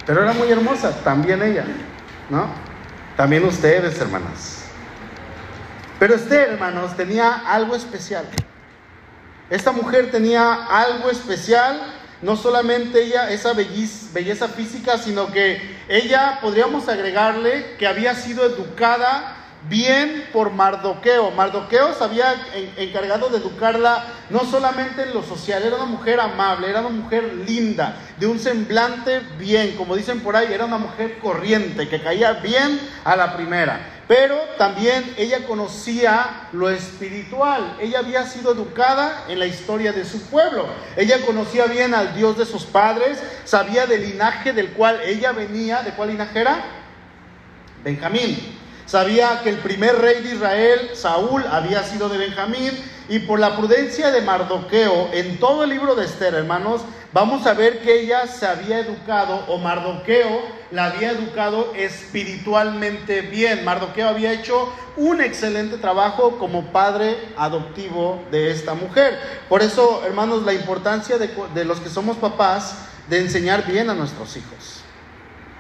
Pero 0.06 0.22
era 0.22 0.32
muy 0.32 0.50
hermosa, 0.50 0.90
también 1.02 1.42
ella, 1.42 1.64
¿no? 2.30 2.46
También 3.16 3.44
ustedes, 3.44 4.00
hermanas. 4.00 4.67
Pero 5.98 6.14
Esther, 6.14 6.50
hermanos, 6.50 6.96
tenía 6.96 7.32
algo 7.32 7.74
especial. 7.74 8.24
Esta 9.50 9.72
mujer 9.72 10.10
tenía 10.10 10.52
algo 10.66 11.10
especial, 11.10 11.80
no 12.22 12.36
solamente 12.36 13.02
ella, 13.02 13.30
esa 13.30 13.52
belleza 13.52 14.48
física, 14.48 14.98
sino 14.98 15.32
que 15.32 15.76
ella, 15.88 16.38
podríamos 16.40 16.88
agregarle, 16.88 17.76
que 17.78 17.86
había 17.86 18.14
sido 18.14 18.44
educada 18.44 19.37
bien 19.68 20.28
por 20.32 20.50
Mardoqueo. 20.50 21.30
Mardoqueo 21.32 21.94
se 21.94 22.04
había 22.04 22.34
encargado 22.76 23.28
de 23.28 23.38
educarla 23.38 24.04
no 24.30 24.40
solamente 24.40 25.02
en 25.02 25.14
lo 25.14 25.22
social, 25.22 25.62
era 25.62 25.76
una 25.76 25.86
mujer 25.86 26.20
amable, 26.20 26.68
era 26.68 26.80
una 26.80 26.90
mujer 26.90 27.24
linda, 27.46 27.96
de 28.18 28.26
un 28.26 28.38
semblante 28.38 29.20
bien, 29.38 29.76
como 29.76 29.96
dicen 29.96 30.20
por 30.20 30.36
ahí, 30.36 30.52
era 30.52 30.64
una 30.64 30.78
mujer 30.78 31.18
corriente, 31.18 31.88
que 31.88 32.02
caía 32.02 32.34
bien 32.34 32.80
a 33.04 33.16
la 33.16 33.36
primera. 33.36 33.94
Pero 34.06 34.38
también 34.56 35.14
ella 35.18 35.46
conocía 35.46 36.48
lo 36.52 36.70
espiritual. 36.70 37.76
Ella 37.78 37.98
había 37.98 38.24
sido 38.24 38.54
educada 38.54 39.24
en 39.28 39.38
la 39.38 39.44
historia 39.44 39.92
de 39.92 40.06
su 40.06 40.22
pueblo. 40.30 40.66
Ella 40.96 41.18
conocía 41.26 41.66
bien 41.66 41.92
al 41.92 42.16
Dios 42.16 42.38
de 42.38 42.46
sus 42.46 42.64
padres, 42.64 43.22
sabía 43.44 43.84
del 43.84 44.10
linaje 44.10 44.54
del 44.54 44.70
cual 44.70 44.98
ella 45.04 45.32
venía. 45.32 45.82
¿De 45.82 45.90
cuál 45.90 46.08
linaje 46.08 46.40
era? 46.40 46.64
Benjamín. 47.84 48.57
Sabía 48.88 49.42
que 49.42 49.50
el 49.50 49.58
primer 49.58 49.98
rey 49.98 50.22
de 50.22 50.34
Israel, 50.34 50.90
Saúl, 50.94 51.44
había 51.46 51.82
sido 51.82 52.08
de 52.08 52.16
Benjamín. 52.16 52.72
Y 53.10 53.18
por 53.18 53.38
la 53.38 53.54
prudencia 53.54 54.10
de 54.10 54.22
Mardoqueo, 54.22 55.10
en 55.12 55.38
todo 55.38 55.64
el 55.64 55.70
libro 55.70 55.94
de 55.94 56.06
Esther, 56.06 56.32
hermanos, 56.32 56.80
vamos 57.12 57.46
a 57.46 57.52
ver 57.52 57.82
que 57.82 58.00
ella 58.00 58.26
se 58.26 58.46
había 58.46 58.78
educado, 58.78 59.44
o 59.48 59.58
Mardoqueo 59.58 60.40
la 60.70 60.86
había 60.86 61.10
educado 61.10 61.74
espiritualmente 61.74 63.20
bien. 63.20 63.62
Mardoqueo 63.62 64.08
había 64.08 64.32
hecho 64.32 64.72
un 64.96 65.20
excelente 65.20 65.76
trabajo 65.76 66.38
como 66.38 66.72
padre 66.72 67.18
adoptivo 67.36 68.22
de 68.30 68.50
esta 68.50 68.72
mujer. 68.72 69.18
Por 69.50 69.60
eso, 69.60 70.02
hermanos, 70.06 70.44
la 70.44 70.54
importancia 70.54 71.18
de, 71.18 71.30
de 71.54 71.64
los 71.66 71.80
que 71.80 71.90
somos 71.90 72.16
papás 72.16 72.74
de 73.06 73.18
enseñar 73.18 73.66
bien 73.66 73.90
a 73.90 73.94
nuestros 73.94 74.34
hijos 74.38 74.77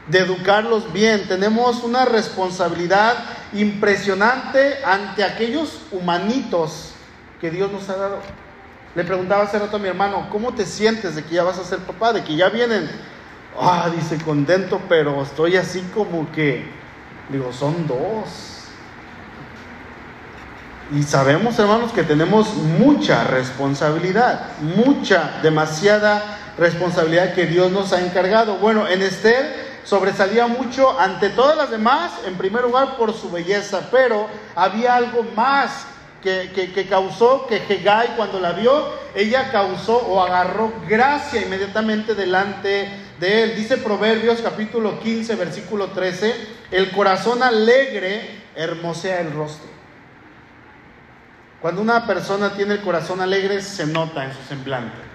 de 0.08 0.18
educarlos 0.18 0.92
bien. 0.92 1.26
Tenemos 1.28 1.82
una 1.82 2.04
responsabilidad 2.04 3.16
impresionante 3.52 4.78
ante 4.84 5.24
aquellos 5.24 5.80
humanitos 5.92 6.92
que 7.40 7.50
Dios 7.50 7.70
nos 7.70 7.88
ha 7.88 7.96
dado. 7.96 8.18
Le 8.94 9.04
preguntaba 9.04 9.44
hace 9.44 9.58
rato 9.58 9.76
a 9.76 9.78
mi 9.78 9.88
hermano, 9.88 10.28
¿cómo 10.30 10.52
te 10.54 10.66
sientes 10.66 11.14
de 11.14 11.22
que 11.22 11.34
ya 11.34 11.44
vas 11.44 11.58
a 11.58 11.64
ser 11.64 11.78
papá? 11.80 12.12
De 12.12 12.24
que 12.24 12.34
ya 12.36 12.48
vienen. 12.48 12.88
Ah, 13.60 13.90
dice, 13.94 14.18
contento, 14.24 14.80
pero 14.88 15.22
estoy 15.22 15.56
así 15.56 15.82
como 15.94 16.30
que, 16.32 16.64
digo, 17.28 17.52
son 17.52 17.86
dos. 17.86 18.64
Y 20.96 21.02
sabemos, 21.02 21.58
hermanos, 21.58 21.92
que 21.92 22.02
tenemos 22.02 22.54
mucha 22.54 23.24
responsabilidad, 23.24 24.52
mucha, 24.60 25.38
demasiada 25.42 26.38
responsabilidad 26.56 27.34
que 27.34 27.46
Dios 27.46 27.70
nos 27.70 27.92
ha 27.92 28.00
encargado. 28.00 28.56
Bueno, 28.56 28.88
en 28.88 29.02
Esther 29.02 29.67
sobresalía 29.88 30.46
mucho 30.46 31.00
ante 31.00 31.30
todas 31.30 31.56
las 31.56 31.70
demás, 31.70 32.12
en 32.26 32.36
primer 32.36 32.62
lugar 32.62 32.98
por 32.98 33.14
su 33.14 33.30
belleza, 33.30 33.88
pero 33.90 34.28
había 34.54 34.94
algo 34.94 35.24
más 35.34 35.86
que, 36.22 36.50
que, 36.74 36.86
causó 36.86 37.46
que 37.46 37.56
Hegai 37.56 38.14
cuando 38.16 38.38
la 38.38 38.52
vio, 38.52 38.84
ella 39.14 39.50
causó 39.50 39.96
o 39.96 40.22
agarró 40.22 40.72
gracia 40.86 41.40
inmediatamente 41.40 42.14
delante 42.14 42.90
de 43.18 43.42
él. 43.42 43.56
Dice 43.56 43.78
Proverbios 43.78 44.42
capítulo 44.42 45.00
15, 45.00 45.36
versículo 45.36 45.86
13, 45.86 46.34
el 46.70 46.90
corazón 46.90 47.42
alegre 47.42 48.42
hermosea 48.56 49.20
el 49.20 49.32
rostro. 49.32 49.70
Cuando 51.62 51.80
una 51.80 52.06
persona 52.06 52.50
tiene 52.50 52.74
el 52.74 52.82
corazón 52.82 53.22
alegre, 53.22 53.62
se 53.62 53.86
nota 53.86 54.24
en 54.24 54.34
su 54.34 54.42
semblante 54.42 55.07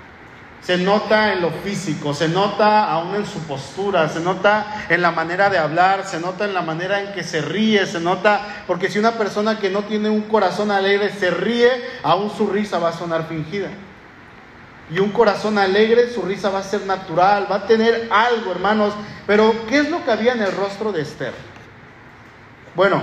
se 0.64 0.78
nota 0.78 1.34
en 1.34 1.42
lo 1.42 1.52
físico, 1.52 2.14
se 2.14 2.30
nota 2.30 2.90
aún 2.90 3.16
en 3.16 3.26
su 3.26 3.40
postura, 3.40 4.08
se 4.08 4.22
nota 4.22 4.86
en 4.88 5.02
la 5.02 5.12
manera 5.12 5.50
de 5.50 5.58
hablar, 5.58 6.06
se 6.06 6.22
nota 6.22 6.46
en 6.46 6.54
la 6.54 6.62
manera 6.62 7.02
en 7.02 7.12
que 7.12 7.24
se 7.24 7.42
ríe, 7.42 7.86
se 7.86 8.00
nota, 8.00 8.64
porque 8.66 8.90
si 8.90 8.98
una 8.98 9.12
persona 9.12 9.60
que 9.60 9.70
no 9.70 9.84
tiene 9.84 10.10
un 10.10 10.22
corazón 10.22 10.72
alegre 10.72 11.12
se 11.12 11.32
ríe, 11.32 11.70
aún 12.02 12.32
su 12.32 12.48
risa 12.48 12.80
va 12.80 12.90
a 12.90 12.94
sonar 12.94 13.28
fingida. 13.28 13.68
Y 14.90 15.00
un 15.00 15.12
corazón 15.12 15.58
alegre, 15.58 16.10
su 16.10 16.22
risa 16.22 16.50
va 16.50 16.60
a 16.60 16.64
ser 16.64 16.86
natural, 16.86 17.48
va 17.52 17.58
a 17.58 17.68
tener 17.68 18.08
algo, 18.12 18.52
hermanos. 18.52 18.94
Pero, 19.26 19.54
¿qué 19.68 19.80
es 19.80 19.90
lo 19.90 20.04
que 20.04 20.12
había 20.12 20.34
en 20.34 20.42
el 20.42 20.52
rostro 20.52 20.92
de 20.92 21.02
Esther? 21.02 21.34
Bueno, 22.76 23.02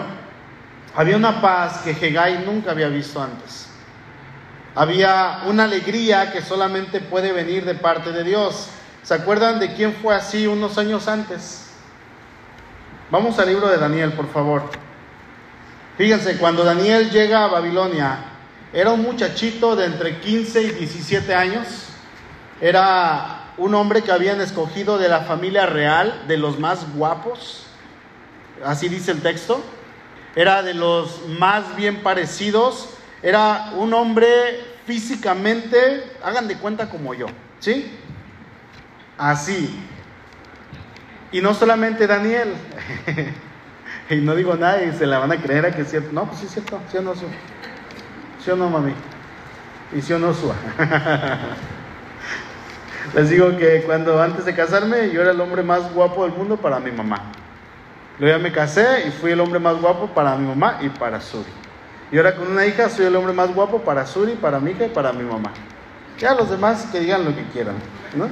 había 0.95 1.17
una 1.17 1.41
paz 1.41 1.81
que 1.83 1.91
Hegai 1.91 2.45
nunca 2.45 2.71
había 2.71 2.89
visto 2.89 3.23
antes. 3.23 3.70
Había 4.75 5.43
una 5.47 5.65
alegría 5.65 6.33
que 6.33 6.43
solamente 6.43 7.01
puede 7.01 7.33
venir 7.33 7.65
de 7.65 7.75
parte 7.75 8.13
de 8.13 8.23
Dios. 8.23 8.69
¿Se 9.03 9.15
acuerdan 9.15 9.59
de 9.59 9.75
quién 9.75 9.95
fue 9.95 10.15
así 10.15 10.47
unos 10.47 10.79
años 10.79 11.09
antes? 11.09 11.71
Vamos 13.11 13.39
al 13.41 13.49
libro 13.49 13.69
de 13.69 13.79
Daniel, 13.79 14.13
por 14.13 14.31
favor. 14.31 14.63
Fíjense, 15.99 16.39
cuando 16.39 16.63
Daniel 16.63 17.11
llega 17.11 17.45
a 17.45 17.49
Babilonia, 17.49 18.19
era 18.73 18.93
un 18.93 19.03
muchachito 19.03 19.75
de 19.75 19.87
entre 19.87 20.21
15 20.21 20.63
y 20.63 20.71
17 20.71 21.35
años. 21.35 21.67
Era 22.61 23.53
un 23.57 23.75
hombre 23.75 24.03
que 24.03 24.13
habían 24.13 24.41
escogido 24.41 24.99
de 24.99 25.09
la 25.09 25.23
familia 25.23 25.67
real, 25.67 26.25
de 26.29 26.37
los 26.37 26.61
más 26.61 26.95
guapos. 26.95 27.67
Así 28.65 28.89
dice 28.89 29.11
el 29.11 29.21
texto. 29.21 29.61
Era 30.37 30.63
de 30.63 30.75
los 30.75 31.27
más 31.27 31.75
bien 31.75 32.05
parecidos 32.05 32.91
era 33.23 33.73
un 33.77 33.93
hombre 33.93 34.29
físicamente, 34.87 36.05
hagan 36.23 36.49
de 36.49 36.57
cuenta 36.57 36.89
como 36.89 37.15
yo, 37.15 37.27
¿sí? 37.59 37.97
Así. 39.19 39.79
Y 41.33 41.41
no 41.41 41.55
solamente 41.55 42.07
Daniel. 42.07 42.55
y 44.11 44.17
no 44.17 44.35
digo 44.35 44.57
nada 44.57 44.83
y 44.83 44.93
se 44.93 45.07
la 45.07 45.19
van 45.19 45.33
a 45.33 45.37
creer 45.37 45.67
a 45.67 45.71
que 45.71 45.83
es 45.83 45.91
cierto. 45.91 46.11
No, 46.13 46.25
pues 46.27 46.41
sí 46.41 46.47
es 46.47 46.53
cierto. 46.53 46.81
¿Sí 46.91 46.97
o 46.97 47.03
no, 47.03 47.15
¿Sí 47.15 48.51
o 48.51 48.57
no, 48.57 48.71
mami? 48.71 48.95
Y 49.95 50.01
sí 50.01 50.13
o 50.13 50.19
no, 50.19 50.33
Sua. 50.33 50.55
Les 53.15 53.29
digo 53.29 53.57
que 53.57 53.83
cuando 53.85 54.23
antes 54.23 54.45
de 54.45 54.55
casarme 54.55 55.11
yo 55.11 55.21
era 55.23 55.33
el 55.33 55.41
hombre 55.41 55.63
más 55.63 55.93
guapo 55.93 56.25
del 56.25 56.33
mundo 56.33 56.57
para 56.57 56.81
mi 56.81 56.91
mamá. 56.91 57.33
Luego 58.19 58.37
ya 58.37 58.43
me 58.43 58.53
casé 58.53 59.09
y 59.09 59.11
fui 59.11 59.33
el 59.33 59.41
hombre 59.41 59.59
más 59.59 59.81
guapo 59.81 60.09
para 60.09 60.37
mi 60.37 60.47
mamá 60.47 60.79
y 60.81 60.89
para 60.89 61.21
Suri. 61.21 61.60
Y 62.13 62.17
ahora 62.17 62.35
con 62.35 62.49
una 62.49 62.67
hija 62.67 62.89
soy 62.89 63.07
el 63.07 63.17
hombre 63.17 63.33
más 63.33 63.55
guapo 63.55 63.83
para 63.83 64.07
Suri, 64.07 64.33
para 64.33 64.59
mi 64.59 64.73
hija 64.73 64.87
y 64.87 64.89
para 64.89 65.13
mi 65.13 65.23
mamá. 65.23 65.53
Ya 66.19 66.35
los 66.35 66.51
demás 66.51 66.87
que 66.91 67.01
digan 67.01 67.25
lo 67.25 67.35
que 67.35 67.45
quieran, 67.49 67.77
¿no? 68.15 68.29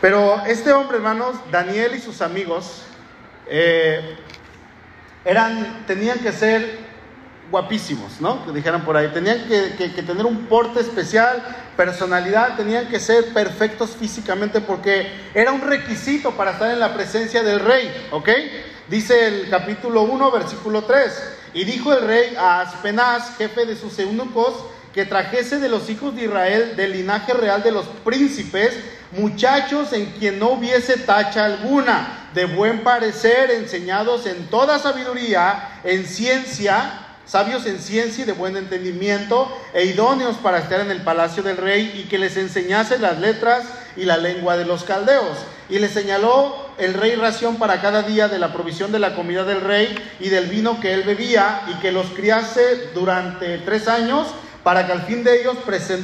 Pero 0.00 0.42
este 0.46 0.72
hombre, 0.72 0.96
hermanos, 0.96 1.36
Daniel 1.50 1.94
y 1.94 2.00
sus 2.00 2.22
amigos, 2.22 2.84
eh, 3.48 4.16
eran, 5.24 5.84
tenían 5.86 6.18
que 6.20 6.32
ser 6.32 6.78
guapísimos, 7.50 8.20
¿no? 8.20 8.44
Que 8.44 8.52
dijeran 8.52 8.84
por 8.84 8.96
ahí. 8.96 9.08
Tenían 9.08 9.46
que, 9.46 9.74
que, 9.76 10.02
tener 10.02 10.24
un 10.24 10.46
porte 10.46 10.80
especial, 10.80 11.42
personalidad, 11.76 12.56
tenían 12.56 12.88
que 12.88 13.00
ser 13.00 13.32
perfectos 13.32 13.96
físicamente 13.98 14.60
porque 14.60 15.10
era 15.34 15.52
un 15.52 15.62
requisito 15.62 16.32
para 16.32 16.52
estar 16.52 16.70
en 16.70 16.80
la 16.80 16.94
presencia 16.94 17.42
del 17.42 17.60
rey, 17.60 18.08
¿ok? 18.10 18.28
Dice 18.88 19.26
el 19.26 19.50
capítulo 19.50 20.02
1, 20.02 20.30
versículo 20.30 20.84
3. 20.84 21.12
Y 21.52 21.64
dijo 21.64 21.92
el 21.92 22.06
rey 22.06 22.34
a 22.38 22.62
Aspenaz, 22.62 23.36
jefe 23.36 23.66
de 23.66 23.76
sus 23.76 23.98
eunucos, 23.98 24.54
que 24.94 25.04
trajese 25.04 25.58
de 25.58 25.68
los 25.68 25.90
hijos 25.90 26.16
de 26.16 26.24
Israel, 26.24 26.74
del 26.74 26.92
linaje 26.92 27.34
real 27.34 27.62
de 27.62 27.70
los 27.70 27.84
príncipes, 28.02 28.74
muchachos 29.12 29.92
en 29.92 30.06
quien 30.12 30.38
no 30.38 30.50
hubiese 30.50 30.96
tacha 30.96 31.44
alguna, 31.44 32.30
de 32.32 32.46
buen 32.46 32.82
parecer, 32.82 33.50
enseñados 33.50 34.24
en 34.24 34.46
toda 34.48 34.78
sabiduría, 34.78 35.80
en 35.84 36.06
ciencia, 36.06 37.06
sabios 37.26 37.66
en 37.66 37.80
ciencia 37.80 38.22
y 38.22 38.26
de 38.26 38.32
buen 38.32 38.56
entendimiento, 38.56 39.54
e 39.74 39.84
idóneos 39.84 40.36
para 40.36 40.60
estar 40.60 40.80
en 40.80 40.90
el 40.90 41.02
palacio 41.02 41.42
del 41.42 41.58
rey, 41.58 41.92
y 41.94 42.08
que 42.08 42.18
les 42.18 42.38
enseñase 42.38 42.98
las 42.98 43.18
letras 43.18 43.64
y 43.98 44.04
la 44.04 44.16
lengua 44.16 44.56
de 44.56 44.64
los 44.64 44.84
caldeos. 44.84 45.36
Y 45.68 45.78
le 45.78 45.88
señaló 45.88 46.67
el 46.78 46.94
rey 46.94 47.14
ración 47.16 47.56
para 47.56 47.80
cada 47.80 48.02
día 48.02 48.28
de 48.28 48.38
la 48.38 48.52
provisión 48.52 48.92
de 48.92 48.98
la 48.98 49.14
comida 49.14 49.44
del 49.44 49.60
rey 49.60 49.94
y 50.20 50.28
del 50.28 50.46
vino 50.46 50.80
que 50.80 50.94
él 50.94 51.02
bebía, 51.02 51.62
y 51.68 51.74
que 51.80 51.92
los 51.92 52.06
criase 52.08 52.90
durante 52.94 53.58
tres 53.58 53.88
años, 53.88 54.28
para 54.62 54.86
que 54.86 54.92
al 54.92 55.02
fin 55.02 55.24
de 55.24 55.40
ellos 55.40 55.56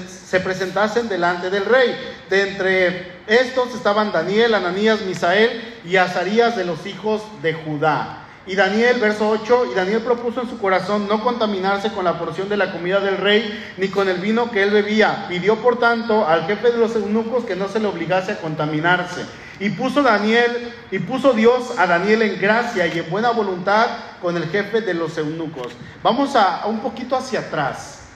se 0.09 0.41
presentasen 0.41 1.09
delante 1.09 1.51
del 1.51 1.65
rey. 1.65 1.95
De 2.31 2.49
entre 2.49 3.13
estos 3.27 3.75
estaban 3.75 4.13
Daniel, 4.13 4.55
Ananías, 4.55 5.03
Misael 5.03 5.81
y 5.85 5.97
Azarías 5.97 6.57
de 6.57 6.65
los 6.65 6.87
hijos 6.87 7.23
de 7.43 7.55
Judá. 7.55 8.21
Y 8.47 8.57
Daniel, 8.57 8.99
verso 9.01 9.29
8, 9.31 9.69
y 9.73 9.75
Daniel 9.75 10.03
propuso 10.03 10.43
en 10.43 10.51
su 10.51 10.59
corazón 10.59 11.09
no 11.09 11.23
contaminarse 11.23 11.93
con 11.93 12.05
la 12.05 12.19
porción 12.19 12.49
de 12.51 12.59
la 12.59 12.73
comida 12.73 13.01
del 13.01 13.17
rey, 13.17 13.73
ni 13.79 13.89
con 13.89 14.09
el 14.09 14.19
vino 14.19 14.51
que 14.51 14.63
él 14.63 14.71
bebía. 14.71 15.27
Pidió, 15.29 15.57
por 15.57 15.79
tanto, 15.79 16.27
al 16.27 16.47
jefe 16.47 16.71
de 16.71 16.79
los 16.79 16.95
eunucos 16.95 17.45
que 17.45 17.57
no 17.57 17.69
se 17.69 17.81
le 17.81 17.87
obligase 17.87 18.33
a 18.33 18.39
contaminarse. 18.39 19.25
Y 19.61 19.71
puso 19.71 20.03
Daniel, 20.03 20.75
y 20.91 20.99
puso 20.99 21.33
Dios 21.33 21.79
a 21.79 21.87
Daniel 21.87 22.23
en 22.23 22.41
gracia 22.41 22.87
y 22.87 22.99
en 22.99 23.11
buena 23.11 23.31
voluntad 23.31 23.87
con 24.21 24.37
el 24.37 24.49
jefe 24.49 24.81
de 24.81 24.95
los 24.95 25.17
eunucos. 25.17 25.73
Vamos 26.03 26.35
a, 26.35 26.67
un 26.67 26.81
poquito 26.81 27.17
hacia 27.17 27.41
atrás. 27.41 28.09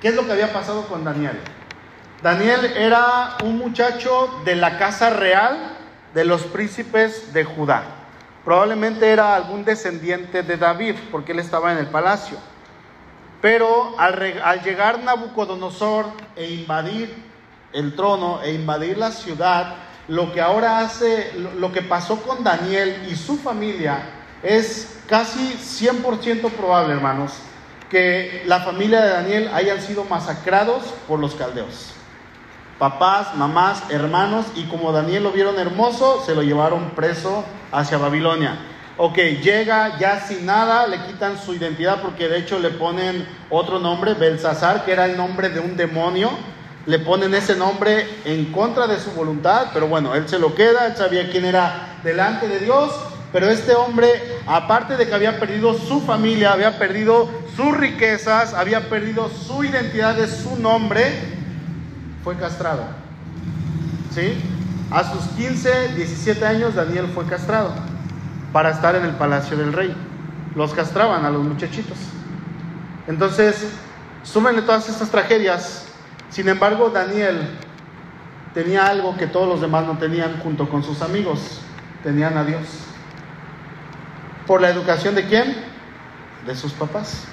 ¿Qué 0.00 0.08
es 0.08 0.14
lo 0.14 0.26
que 0.26 0.32
había 0.32 0.52
pasado 0.52 0.86
con 0.86 1.04
Daniel? 1.04 1.38
Daniel 2.22 2.72
era 2.76 3.36
un 3.44 3.58
muchacho 3.58 4.40
de 4.44 4.56
la 4.56 4.78
casa 4.78 5.10
real 5.10 5.76
de 6.14 6.24
los 6.24 6.42
príncipes 6.42 7.32
de 7.32 7.44
Judá. 7.44 7.84
Probablemente 8.44 9.08
era 9.08 9.36
algún 9.36 9.64
descendiente 9.64 10.42
de 10.42 10.56
David, 10.56 10.96
porque 11.12 11.32
él 11.32 11.38
estaba 11.38 11.72
en 11.72 11.78
el 11.78 11.86
palacio. 11.86 12.38
Pero 13.40 13.94
al, 13.98 14.40
al 14.42 14.62
llegar 14.62 14.98
Nabucodonosor 15.04 16.06
e 16.34 16.50
invadir 16.50 17.28
el 17.72 17.94
trono 17.94 18.40
e 18.42 18.52
invadir 18.52 18.98
la 18.98 19.10
ciudad, 19.10 19.74
lo 20.08 20.32
que 20.32 20.40
ahora 20.40 20.80
hace, 20.80 21.32
lo 21.58 21.70
que 21.70 21.82
pasó 21.82 22.22
con 22.22 22.42
Daniel 22.42 23.06
y 23.10 23.14
su 23.14 23.36
familia 23.36 24.00
es 24.42 24.98
casi 25.06 25.54
100% 25.54 26.50
probable, 26.52 26.94
hermanos, 26.94 27.32
que 27.90 28.42
la 28.46 28.60
familia 28.60 29.02
de 29.02 29.10
Daniel 29.10 29.50
hayan 29.52 29.80
sido 29.80 30.04
masacrados 30.04 30.82
por 31.06 31.18
los 31.18 31.34
caldeos. 31.34 31.92
Papás, 32.78 33.34
mamás, 33.34 33.82
hermanos, 33.90 34.46
y 34.54 34.64
como 34.64 34.92
Daniel 34.92 35.24
lo 35.24 35.32
vieron 35.32 35.58
hermoso, 35.58 36.22
se 36.24 36.34
lo 36.34 36.42
llevaron 36.42 36.90
preso 36.90 37.44
hacia 37.72 37.98
Babilonia. 37.98 38.56
Ok, 38.96 39.16
llega 39.42 39.98
ya 39.98 40.20
sin 40.20 40.46
nada, 40.46 40.86
le 40.86 41.04
quitan 41.04 41.38
su 41.38 41.54
identidad 41.54 42.00
porque 42.00 42.28
de 42.28 42.38
hecho 42.38 42.58
le 42.58 42.70
ponen 42.70 43.28
otro 43.50 43.78
nombre, 43.78 44.14
Belsasar, 44.14 44.84
que 44.84 44.92
era 44.92 45.04
el 45.06 45.16
nombre 45.16 45.50
de 45.50 45.60
un 45.60 45.76
demonio 45.76 46.30
le 46.88 46.98
ponen 46.98 47.34
ese 47.34 47.54
nombre 47.54 48.08
en 48.24 48.50
contra 48.50 48.86
de 48.86 48.98
su 48.98 49.10
voluntad, 49.10 49.66
pero 49.74 49.88
bueno, 49.88 50.14
él 50.14 50.26
se 50.26 50.38
lo 50.38 50.54
queda, 50.54 50.86
él 50.86 50.96
sabía 50.96 51.30
quién 51.30 51.44
era 51.44 51.98
delante 52.02 52.48
de 52.48 52.60
Dios, 52.60 52.90
pero 53.30 53.46
este 53.50 53.74
hombre, 53.74 54.08
aparte 54.46 54.96
de 54.96 55.06
que 55.06 55.14
había 55.14 55.38
perdido 55.38 55.74
su 55.74 56.00
familia, 56.00 56.54
había 56.54 56.78
perdido 56.78 57.28
sus 57.54 57.76
riquezas, 57.76 58.54
había 58.54 58.88
perdido 58.88 59.28
su 59.28 59.64
identidad 59.64 60.14
de 60.14 60.28
su 60.28 60.56
nombre, 60.56 61.12
fue 62.24 62.36
castrado. 62.36 62.84
¿Sí? 64.14 64.42
A 64.90 65.12
sus 65.12 65.24
15, 65.36 65.88
17 65.94 66.46
años 66.46 66.74
Daniel 66.74 67.10
fue 67.14 67.26
castrado 67.26 67.74
para 68.50 68.70
estar 68.70 68.96
en 68.96 69.04
el 69.04 69.12
palacio 69.12 69.58
del 69.58 69.74
rey. 69.74 69.94
Los 70.54 70.72
castraban 70.72 71.26
a 71.26 71.30
los 71.30 71.44
muchachitos. 71.44 71.98
Entonces, 73.06 73.66
súmenle 74.22 74.62
todas 74.62 74.88
estas 74.88 75.10
tragedias 75.10 75.84
sin 76.30 76.48
embargo, 76.48 76.90
Daniel 76.90 77.40
tenía 78.54 78.86
algo 78.86 79.16
que 79.16 79.26
todos 79.26 79.48
los 79.48 79.60
demás 79.60 79.86
no 79.86 79.98
tenían 79.98 80.40
junto 80.40 80.68
con 80.68 80.82
sus 80.82 81.02
amigos. 81.02 81.60
Tenían 82.02 82.36
a 82.36 82.44
Dios. 82.44 82.62
¿Por 84.46 84.60
la 84.60 84.70
educación 84.70 85.14
de 85.14 85.26
quién? 85.26 85.56
De 86.46 86.54
sus 86.54 86.72
papás. 86.72 87.24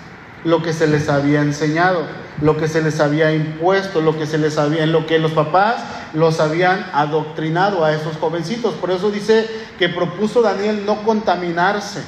Lo 0.43 0.61
que 0.61 0.73
se 0.73 0.87
les 0.87 1.09
había 1.09 1.41
enseñado, 1.41 2.05
lo 2.41 2.57
que 2.57 2.67
se 2.67 2.81
les 2.81 2.99
había 2.99 3.33
impuesto, 3.33 4.01
lo 4.01 4.17
que 4.17 4.27
se 4.27 4.37
les 4.37 4.57
había, 4.57 4.83
en 4.83 4.91
lo 4.91 5.05
que 5.05 5.17
los 5.17 5.31
papás 5.31 5.83
los 6.13 6.39
habían 6.39 6.85
adoctrinado 6.93 7.83
a 7.83 7.93
esos 7.93 8.17
jovencitos. 8.17 8.75
Por 8.75 8.91
eso 8.91 9.11
dice 9.11 9.49
que 9.79 9.89
propuso 9.89 10.41
Daniel 10.41 10.85
no 10.85 11.03
contaminarse. 11.03 12.03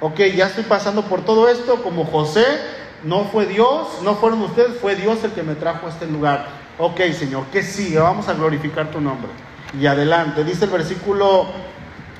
Ok, 0.00 0.20
ya 0.34 0.46
estoy 0.46 0.64
pasando 0.64 1.02
por 1.02 1.24
todo 1.24 1.48
esto 1.48 1.82
como 1.82 2.06
José, 2.06 2.44
no 3.04 3.24
fue 3.24 3.46
Dios, 3.46 3.88
no 4.02 4.16
fueron 4.16 4.42
ustedes, 4.42 4.78
fue 4.80 4.94
Dios 4.94 5.22
el 5.24 5.32
que 5.32 5.42
me 5.42 5.54
trajo 5.54 5.86
a 5.86 5.90
este 5.90 6.06
lugar. 6.06 6.46
Ok, 6.78 7.00
Señor, 7.18 7.44
¿qué 7.52 7.62
sigue? 7.62 7.98
Vamos 7.98 8.28
a 8.28 8.34
glorificar 8.34 8.90
tu 8.90 9.00
nombre. 9.00 9.30
Y 9.78 9.86
adelante, 9.86 10.44
dice 10.44 10.64
el 10.64 10.70
versículo 10.70 11.46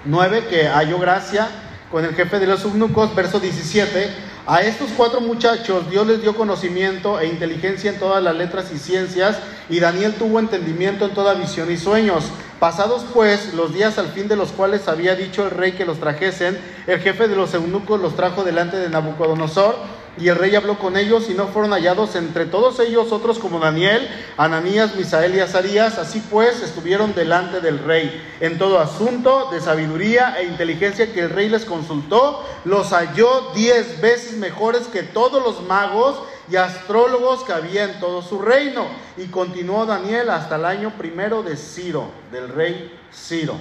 9 0.05 0.47
que 0.49 0.69
halló 0.69 0.99
gracia 0.99 1.49
con 1.91 2.05
el 2.05 2.15
jefe 2.15 2.39
de 2.39 2.47
los 2.47 2.65
eunucos, 2.65 3.15
verso 3.15 3.41
17. 3.41 4.11
A 4.47 4.63
estos 4.63 4.91
cuatro 4.97 5.21
muchachos 5.21 5.91
Dios 5.91 6.07
les 6.07 6.23
dio 6.23 6.35
conocimiento 6.35 7.21
e 7.21 7.27
inteligencia 7.27 7.91
en 7.91 7.99
todas 7.99 8.23
las 8.23 8.35
letras 8.35 8.73
y 8.75 8.79
ciencias, 8.79 9.39
y 9.69 9.81
Daniel 9.81 10.15
tuvo 10.15 10.39
entendimiento 10.39 11.05
en 11.05 11.15
toda 11.15 11.35
visión 11.35 11.71
y 11.71 11.77
sueños. 11.77 12.25
Pasados 12.59 13.05
pues 13.13 13.55
los 13.55 13.75
días 13.75 13.99
al 13.99 14.09
fin 14.09 14.29
de 14.29 14.37
los 14.37 14.53
cuales 14.53 14.89
había 14.89 15.15
dicho 15.15 15.45
el 15.45 15.51
rey 15.51 15.73
que 15.73 15.85
los 15.85 16.01
trajesen, 16.01 16.59
el 16.87 17.01
jefe 17.01 17.29
de 17.29 17.37
los 17.37 17.55
eunucos 17.55 18.01
los 18.01 18.17
trajo 18.17 18.45
delante 18.45 18.77
de 18.77 18.89
Nabucodonosor 18.89 20.00
y 20.19 20.29
el 20.29 20.37
rey 20.37 20.55
habló 20.55 20.79
con 20.79 20.97
ellos 20.97 21.31
y 21.31 21.35
no 21.35 21.47
fueron 21.49 21.73
hallados 21.73 22.17
entre 22.17 22.45
todos 22.45 22.81
ellos 22.81 23.13
otros 23.13 23.39
como 23.39 23.61
Daniel, 23.61 24.09
Ananías, 24.37 24.95
Misael 24.97 25.35
y 25.35 25.41
Azarías. 25.41 25.99
Así 25.99 26.21
pues 26.31 26.63
estuvieron 26.63 27.15
delante 27.15 27.61
del 27.61 27.79
rey. 27.79 28.21
En 28.41 28.59
todo 28.59 28.81
asunto 28.81 29.49
de 29.51 29.61
sabiduría 29.61 30.37
e 30.39 30.45
inteligencia 30.45 31.13
que 31.13 31.21
el 31.21 31.31
rey 31.31 31.49
les 31.49 31.65
consultó, 31.65 32.45
los 32.65 32.91
halló 32.91 33.53
diez 33.55 34.01
veces 34.01 34.37
mejores 34.37 34.89
que 34.89 35.03
todos 35.03 35.43
los 35.43 35.63
magos 35.63 36.21
y 36.51 36.57
astrólogos 36.57 37.45
que 37.45 37.53
había 37.53 37.85
en 37.85 38.01
todo 38.01 38.21
su 38.21 38.41
reino. 38.41 38.89
Y 39.17 39.27
continuó 39.27 39.87
Daniel 39.87 40.31
hasta 40.31 40.57
el 40.57 40.65
año 40.65 40.93
primero 40.99 41.43
de 41.45 41.57
Ciro, 41.57 42.11
del 42.33 42.49
rey 42.49 42.99
Ciro. 43.15 43.55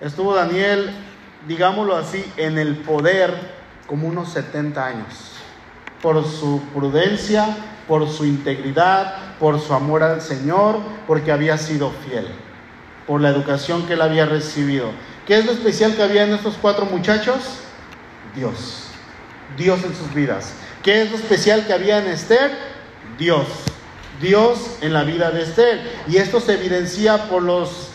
Estuvo 0.00 0.34
Daniel, 0.34 0.90
digámoslo 1.46 1.96
así, 1.96 2.24
en 2.36 2.58
el 2.58 2.76
poder 2.76 3.34
como 3.86 4.08
unos 4.08 4.32
70 4.32 4.86
años 4.86 5.31
por 6.02 6.26
su 6.26 6.60
prudencia, 6.74 7.56
por 7.86 8.08
su 8.10 8.26
integridad, 8.26 9.14
por 9.38 9.60
su 9.60 9.72
amor 9.72 10.02
al 10.02 10.20
Señor, 10.20 10.80
porque 11.06 11.32
había 11.32 11.56
sido 11.56 11.92
fiel, 12.06 12.26
por 13.06 13.20
la 13.20 13.28
educación 13.28 13.86
que 13.86 13.94
él 13.94 14.02
había 14.02 14.26
recibido. 14.26 14.90
¿Qué 15.26 15.38
es 15.38 15.46
lo 15.46 15.52
especial 15.52 15.94
que 15.94 16.02
había 16.02 16.24
en 16.24 16.34
estos 16.34 16.56
cuatro 16.60 16.84
muchachos? 16.86 17.60
Dios. 18.34 18.88
Dios 19.56 19.84
en 19.84 19.94
sus 19.94 20.12
vidas. 20.12 20.52
¿Qué 20.82 21.02
es 21.02 21.10
lo 21.10 21.16
especial 21.16 21.64
que 21.66 21.72
había 21.72 21.98
en 21.98 22.08
Esther? 22.08 22.50
Dios. 23.18 23.46
Dios 24.20 24.78
en 24.80 24.92
la 24.92 25.04
vida 25.04 25.30
de 25.30 25.42
Esther. 25.42 25.80
Y 26.08 26.16
esto 26.16 26.40
se 26.40 26.54
evidencia 26.54 27.28
por 27.28 27.42
los 27.42 27.88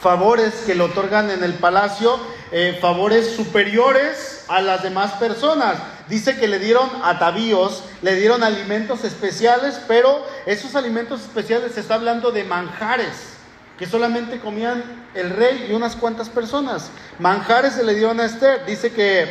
favores 0.00 0.64
que 0.66 0.74
le 0.74 0.82
otorgan 0.82 1.30
en 1.30 1.44
el 1.44 1.54
palacio, 1.54 2.18
eh, 2.50 2.76
favores 2.80 3.36
superiores 3.36 4.44
a 4.48 4.60
las 4.60 4.82
demás 4.82 5.12
personas 5.12 5.78
dice 6.08 6.36
que 6.36 6.48
le 6.48 6.58
dieron 6.58 6.88
atavíos, 7.02 7.84
le 8.02 8.16
dieron 8.16 8.42
alimentos 8.42 9.04
especiales, 9.04 9.80
pero 9.88 10.24
esos 10.46 10.74
alimentos 10.74 11.20
especiales 11.20 11.72
se 11.72 11.80
está 11.80 11.94
hablando 11.94 12.30
de 12.30 12.44
manjares 12.44 13.34
que 13.78 13.86
solamente 13.86 14.38
comían 14.38 14.82
el 15.14 15.30
rey 15.30 15.66
y 15.68 15.72
unas 15.72 15.96
cuantas 15.96 16.28
personas. 16.28 16.90
Manjares 17.18 17.74
se 17.74 17.84
le 17.84 17.94
dieron 17.94 18.20
a 18.20 18.26
Esther, 18.26 18.64
dice 18.66 18.92
que 18.92 19.28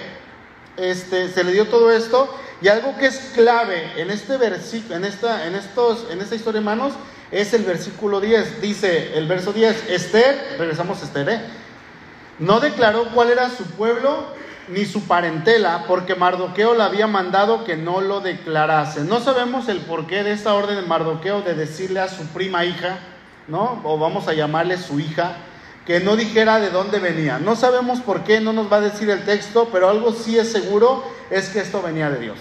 este, 0.75 1.29
se 1.29 1.43
le 1.43 1.51
dio 1.51 1.67
todo 1.67 1.91
esto 1.91 2.33
y 2.61 2.67
algo 2.67 2.97
que 2.97 3.07
es 3.07 3.31
clave 3.33 3.91
en 3.95 4.09
este 4.09 4.37
versículo, 4.37 4.95
en 4.95 5.05
esta, 5.05 5.47
en 5.47 5.55
estos, 5.55 6.07
en 6.09 6.21
esta 6.21 6.35
historia, 6.35 6.59
hermanos, 6.59 6.93
es 7.31 7.53
el 7.53 7.63
versículo 7.63 8.19
10. 8.19 8.61
Dice 8.61 9.17
el 9.17 9.27
verso 9.27 9.53
10, 9.53 9.89
Esther, 9.89 10.55
regresamos 10.57 11.01
a 11.01 11.05
Esther, 11.05 11.29
¿eh? 11.29 11.41
no 12.39 12.59
declaró 12.59 13.09
cuál 13.13 13.29
era 13.29 13.49
su 13.49 13.63
pueblo 13.63 14.27
ni 14.67 14.85
su 14.85 15.07
parentela, 15.07 15.85
porque 15.87 16.15
Mardoqueo 16.15 16.75
le 16.75 16.83
había 16.83 17.07
mandado 17.07 17.63
que 17.63 17.75
no 17.75 18.01
lo 18.01 18.21
declarase. 18.21 19.01
No 19.01 19.19
sabemos 19.19 19.67
el 19.67 19.79
porqué 19.79 20.23
de 20.23 20.31
esta 20.31 20.53
orden 20.53 20.75
de 20.75 20.81
Mardoqueo 20.83 21.41
de 21.41 21.53
decirle 21.53 21.99
a 21.99 22.07
su 22.07 22.25
prima 22.27 22.65
hija, 22.65 22.99
¿no? 23.47 23.81
O 23.83 23.97
vamos 23.97 24.27
a 24.27 24.33
llamarle 24.33 24.77
su 24.77 24.99
hija, 24.99 25.37
que 25.85 25.99
no 25.99 26.15
dijera 26.15 26.59
de 26.59 26.69
dónde 26.69 26.99
venía. 26.99 27.39
No 27.39 27.55
sabemos 27.55 27.99
por 27.99 28.23
qué, 28.23 28.39
no 28.39 28.53
nos 28.53 28.71
va 28.71 28.77
a 28.77 28.81
decir 28.81 29.09
el 29.09 29.25
texto, 29.25 29.69
pero 29.71 29.89
algo 29.89 30.13
sí 30.13 30.37
es 30.37 30.51
seguro, 30.51 31.03
es 31.29 31.49
que 31.49 31.59
esto 31.59 31.81
venía 31.81 32.09
de 32.09 32.19
Dios. 32.19 32.37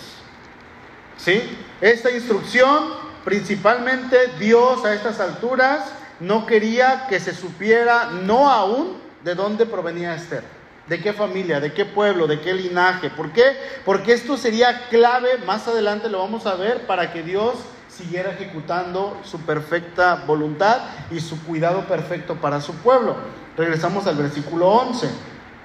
¿Sí? 1.16 1.42
Esta 1.80 2.10
instrucción, 2.10 2.84
principalmente 3.24 4.16
Dios 4.38 4.84
a 4.84 4.94
estas 4.94 5.18
alturas, 5.18 5.92
no 6.20 6.46
quería 6.46 7.06
que 7.08 7.18
se 7.18 7.34
supiera, 7.34 8.10
no 8.10 8.48
aún, 8.48 8.96
de 9.24 9.34
dónde 9.34 9.66
provenía 9.66 10.14
Esther. 10.14 10.61
¿De 10.88 11.00
qué 11.00 11.12
familia? 11.12 11.60
¿De 11.60 11.72
qué 11.72 11.84
pueblo? 11.84 12.26
¿De 12.26 12.40
qué 12.40 12.52
linaje? 12.54 13.10
¿Por 13.10 13.32
qué? 13.32 13.56
Porque 13.84 14.12
esto 14.12 14.36
sería 14.36 14.88
clave, 14.88 15.38
más 15.46 15.68
adelante 15.68 16.08
lo 16.08 16.18
vamos 16.18 16.46
a 16.46 16.54
ver, 16.56 16.86
para 16.86 17.12
que 17.12 17.22
Dios 17.22 17.54
siguiera 17.88 18.32
ejecutando 18.32 19.20
su 19.22 19.40
perfecta 19.40 20.24
voluntad 20.26 20.78
y 21.10 21.20
su 21.20 21.40
cuidado 21.44 21.82
perfecto 21.86 22.36
para 22.36 22.60
su 22.60 22.74
pueblo. 22.76 23.16
Regresamos 23.56 24.06
al 24.06 24.16
versículo 24.16 24.68
11. 24.68 25.08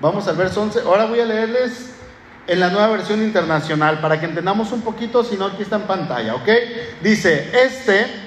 Vamos 0.01 0.27
al 0.27 0.36
verso 0.36 0.62
11. 0.62 0.82
Ahora 0.82 1.06
voy 1.06 1.19
a 1.19 1.25
leerles 1.25 1.93
en 2.45 2.60
la 2.60 2.69
nueva 2.69 2.89
versión 2.89 3.23
internacional 3.23 3.99
para 3.99 4.19
que 4.19 4.25
entendamos 4.25 4.71
un 4.71 4.82
poquito, 4.82 5.23
si 5.23 5.36
no 5.36 5.45
aquí 5.45 5.63
está 5.63 5.77
en 5.77 5.84
pantalla, 5.84 6.36
¿ok? 6.36 6.47
Dice, 7.01 7.49
este, 7.65 8.27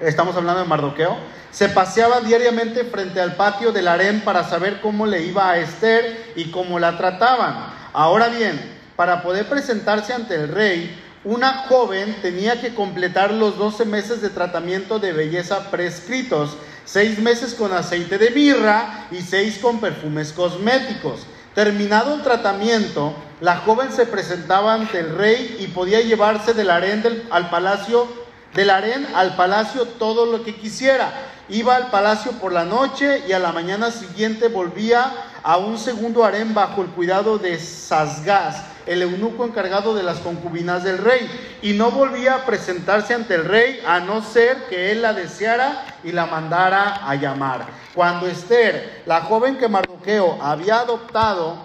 estamos 0.00 0.36
hablando 0.36 0.62
de 0.62 0.68
Mardoqueo, 0.68 1.16
se 1.50 1.68
paseaba 1.68 2.20
diariamente 2.20 2.84
frente 2.84 3.20
al 3.20 3.36
patio 3.36 3.72
del 3.72 3.88
harén 3.88 4.20
para 4.20 4.44
saber 4.44 4.80
cómo 4.80 5.06
le 5.06 5.22
iba 5.22 5.50
a 5.50 5.58
Esther 5.58 6.32
y 6.36 6.50
cómo 6.50 6.78
la 6.78 6.96
trataban. 6.96 7.72
Ahora 7.92 8.28
bien, 8.28 8.60
para 8.96 9.22
poder 9.22 9.48
presentarse 9.48 10.12
ante 10.12 10.34
el 10.34 10.48
rey, 10.48 11.04
una 11.24 11.64
joven 11.68 12.16
tenía 12.22 12.60
que 12.60 12.74
completar 12.74 13.32
los 13.32 13.58
12 13.58 13.84
meses 13.86 14.20
de 14.22 14.30
tratamiento 14.30 14.98
de 14.98 15.12
belleza 15.12 15.70
prescritos. 15.70 16.56
seis 16.84 17.18
meses 17.18 17.52
con 17.52 17.72
aceite 17.74 18.16
de 18.16 18.30
mirra 18.30 19.08
y 19.10 19.16
seis 19.20 19.58
con 19.58 19.78
perfumes 19.78 20.32
cosméticos. 20.32 21.26
Terminado 21.54 22.14
el 22.14 22.22
tratamiento, 22.22 23.14
la 23.40 23.58
joven 23.58 23.92
se 23.92 24.06
presentaba 24.06 24.72
ante 24.72 25.00
el 25.00 25.14
rey 25.14 25.58
y 25.60 25.66
podía 25.66 26.00
llevarse 26.00 26.54
del 26.54 26.70
harén 26.70 27.02
al 27.30 27.50
palacio, 27.50 28.08
del 28.54 28.70
harén 28.70 29.06
al 29.14 29.36
palacio 29.36 29.84
todo 29.84 30.26
lo 30.26 30.44
que 30.44 30.54
quisiera. 30.56 31.12
Iba 31.48 31.76
al 31.76 31.90
palacio 31.90 32.32
por 32.32 32.52
la 32.52 32.64
noche 32.64 33.24
y 33.26 33.32
a 33.32 33.38
la 33.38 33.52
mañana 33.52 33.90
siguiente 33.90 34.48
volvía 34.48 35.12
a 35.42 35.56
un 35.56 35.78
segundo 35.78 36.24
harén 36.24 36.52
bajo 36.52 36.82
el 36.82 36.88
cuidado 36.88 37.38
de 37.38 37.58
Sasgás, 37.58 38.64
el 38.86 39.02
eunuco 39.02 39.44
encargado 39.44 39.94
de 39.94 40.02
las 40.02 40.18
concubinas 40.18 40.84
del 40.84 40.98
rey, 40.98 41.58
y 41.62 41.72
no 41.72 41.90
volvía 41.90 42.34
a 42.34 42.44
presentarse 42.44 43.14
ante 43.14 43.34
el 43.34 43.44
rey 43.44 43.80
a 43.86 44.00
no 44.00 44.22
ser 44.22 44.66
que 44.68 44.90
él 44.90 45.02
la 45.02 45.12
deseara 45.12 45.84
y 46.04 46.12
la 46.12 46.26
mandara 46.26 47.08
a 47.08 47.14
llamar. 47.14 47.66
Cuando 47.94 48.26
Esther, 48.26 49.02
la 49.06 49.22
joven 49.22 49.56
que 49.56 49.68
Mardoqueo 49.68 50.38
había 50.42 50.80
adoptado 50.80 51.56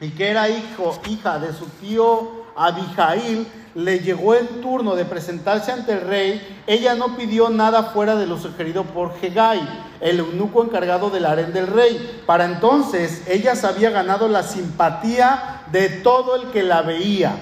y 0.00 0.10
que 0.10 0.30
era 0.30 0.48
hijo, 0.48 1.00
hija 1.06 1.38
de 1.38 1.52
su 1.52 1.66
tío 1.80 2.39
Abijail, 2.60 3.46
le 3.74 4.00
llegó 4.00 4.34
el 4.34 4.46
turno 4.60 4.96
de 4.96 5.04
presentarse 5.04 5.72
ante 5.72 5.92
el 5.92 6.00
rey, 6.02 6.62
ella 6.66 6.94
no 6.94 7.16
pidió 7.16 7.48
nada 7.48 7.84
fuera 7.84 8.16
de 8.16 8.26
lo 8.26 8.38
sugerido 8.38 8.84
por 8.84 9.12
Hegai, 9.22 9.60
el 10.00 10.18
eunuco 10.18 10.62
encargado 10.62 11.08
del 11.10 11.24
harén 11.24 11.52
del 11.52 11.68
rey. 11.68 12.22
Para 12.26 12.44
entonces 12.44 13.22
ella 13.28 13.54
se 13.54 13.66
había 13.66 13.90
ganado 13.90 14.28
la 14.28 14.42
simpatía 14.42 15.62
de 15.70 15.88
todo 15.88 16.36
el 16.36 16.50
que 16.50 16.62
la 16.62 16.82
veía. 16.82 17.36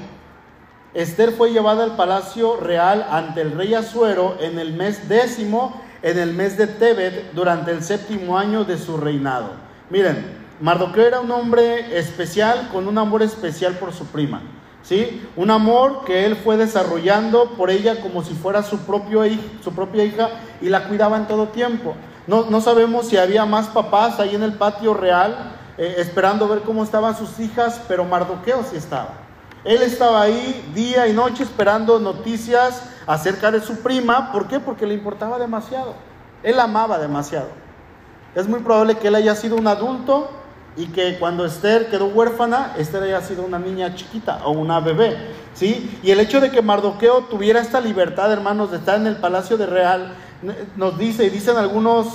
Esther 0.95 1.33
fue 1.33 1.53
llevada 1.53 1.85
al 1.85 1.97
palacio 1.97 2.57
real 2.57 3.07
ante 3.11 3.41
el 3.41 3.53
rey 3.53 3.75
Asuero 3.75 4.37
en 4.41 4.59
el 4.59 4.73
mes 4.75 5.09
décimo, 5.09 5.83
en 6.03 6.19
el 6.19 6.33
mes 6.33 6.57
de 6.57 6.67
Tebet, 6.67 7.33
durante 7.33 7.71
el 7.71 7.83
séptimo 7.83 8.39
año 8.39 8.65
de 8.65 8.79
su 8.79 8.97
reinado. 8.97 9.51
Miren, 9.91 10.39
Mardoqueo 10.61 11.07
era 11.07 11.21
un 11.21 11.31
hombre 11.31 11.99
especial 11.99 12.69
con 12.73 12.89
un 12.89 12.99
amor 12.99 13.23
especial 13.23 13.75
por 13.75 13.93
su 13.93 14.07
prima. 14.07 14.43
¿Sí? 14.89 15.23
Un 15.37 15.51
amor 15.51 16.05
que 16.07 16.25
él 16.25 16.35
fue 16.35 16.57
desarrollando 16.57 17.51
por 17.51 17.71
ella 17.71 18.01
como 18.01 18.25
si 18.25 18.33
fuera 18.33 18.63
su, 18.63 18.79
propio, 18.79 19.23
su 19.63 19.73
propia 19.73 20.05
hija 20.05 20.31
y 20.63 20.71
la 20.71 20.89
cuidaba 20.89 21.19
en 21.19 21.27
todo 21.27 21.49
tiempo. 21.49 21.95
No, 22.27 22.47
no 22.49 22.63
sabemos 22.63 23.09
si 23.09 23.19
había 23.19 23.45
más 23.45 23.67
papás 23.67 24.19
ahí 24.19 24.35
en 24.35 24.43
el 24.43 24.55
patio 24.55 24.95
real 24.95 25.53
eh, 25.77 25.97
esperando 25.99 26.49
ver 26.49 26.63
cómo 26.63 26.83
estaban 26.83 27.15
sus 27.17 27.39
hijas, 27.39 27.83
pero 27.87 28.05
Mardoqueo 28.05 28.65
sí 28.65 28.77
estaba. 28.77 29.11
Él 29.65 29.83
estaba 29.83 30.23
ahí 30.23 30.71
día 30.75 31.07
y 31.07 31.13
noche 31.13 31.43
esperando 31.43 31.99
noticias 31.99 32.83
acerca 33.07 33.51
de 33.51 33.61
su 33.61 33.81
prima. 33.81 34.33
¿Por 34.33 34.49
qué? 34.49 34.59
Porque 34.59 34.87
le 34.87 34.95
importaba 34.95 35.39
demasiado. 35.39 35.95
Él 36.43 36.59
amaba 36.59 36.99
demasiado. 36.99 37.49
Es 38.35 38.49
muy 38.49 38.61
probable 38.61 38.97
que 38.97 39.09
él 39.09 39.17
haya 39.17 39.35
sido 39.35 39.57
un 39.57 39.67
adulto 39.67 40.31
y 40.79 40.87
que 40.87 41.19
cuando 41.19 41.45
Esther 41.45 41.89
quedó 41.91 42.07
huérfana, 42.07 42.75
Esther 42.79 43.03
haya 43.03 43.21
sido 43.21 43.45
una 43.45 43.59
niña 43.59 43.97
chiquita 43.97 44.43
o 44.45 44.53
una 44.53 44.79
bebé, 44.79 45.17
¿sí? 45.53 45.99
Y 46.05 46.13
el 46.13 46.21
hecho 46.21 46.41
de 46.41 46.53
que 46.53 46.63
Mardoqueo 46.63 47.25
tuviera 47.25 47.61
esta 47.61 47.81
libertad, 47.81 48.33
hermanos, 48.33 48.71
de 48.71 48.77
estar 48.77 48.95
en 48.95 49.09
el 49.09 49.17
palacio 49.17 49.57
de 49.57 49.67
Real, 49.67 50.13
nos 50.77 50.97
dice, 50.97 51.25
y 51.25 51.31
dicen 51.31 51.57
algunos 51.57 52.07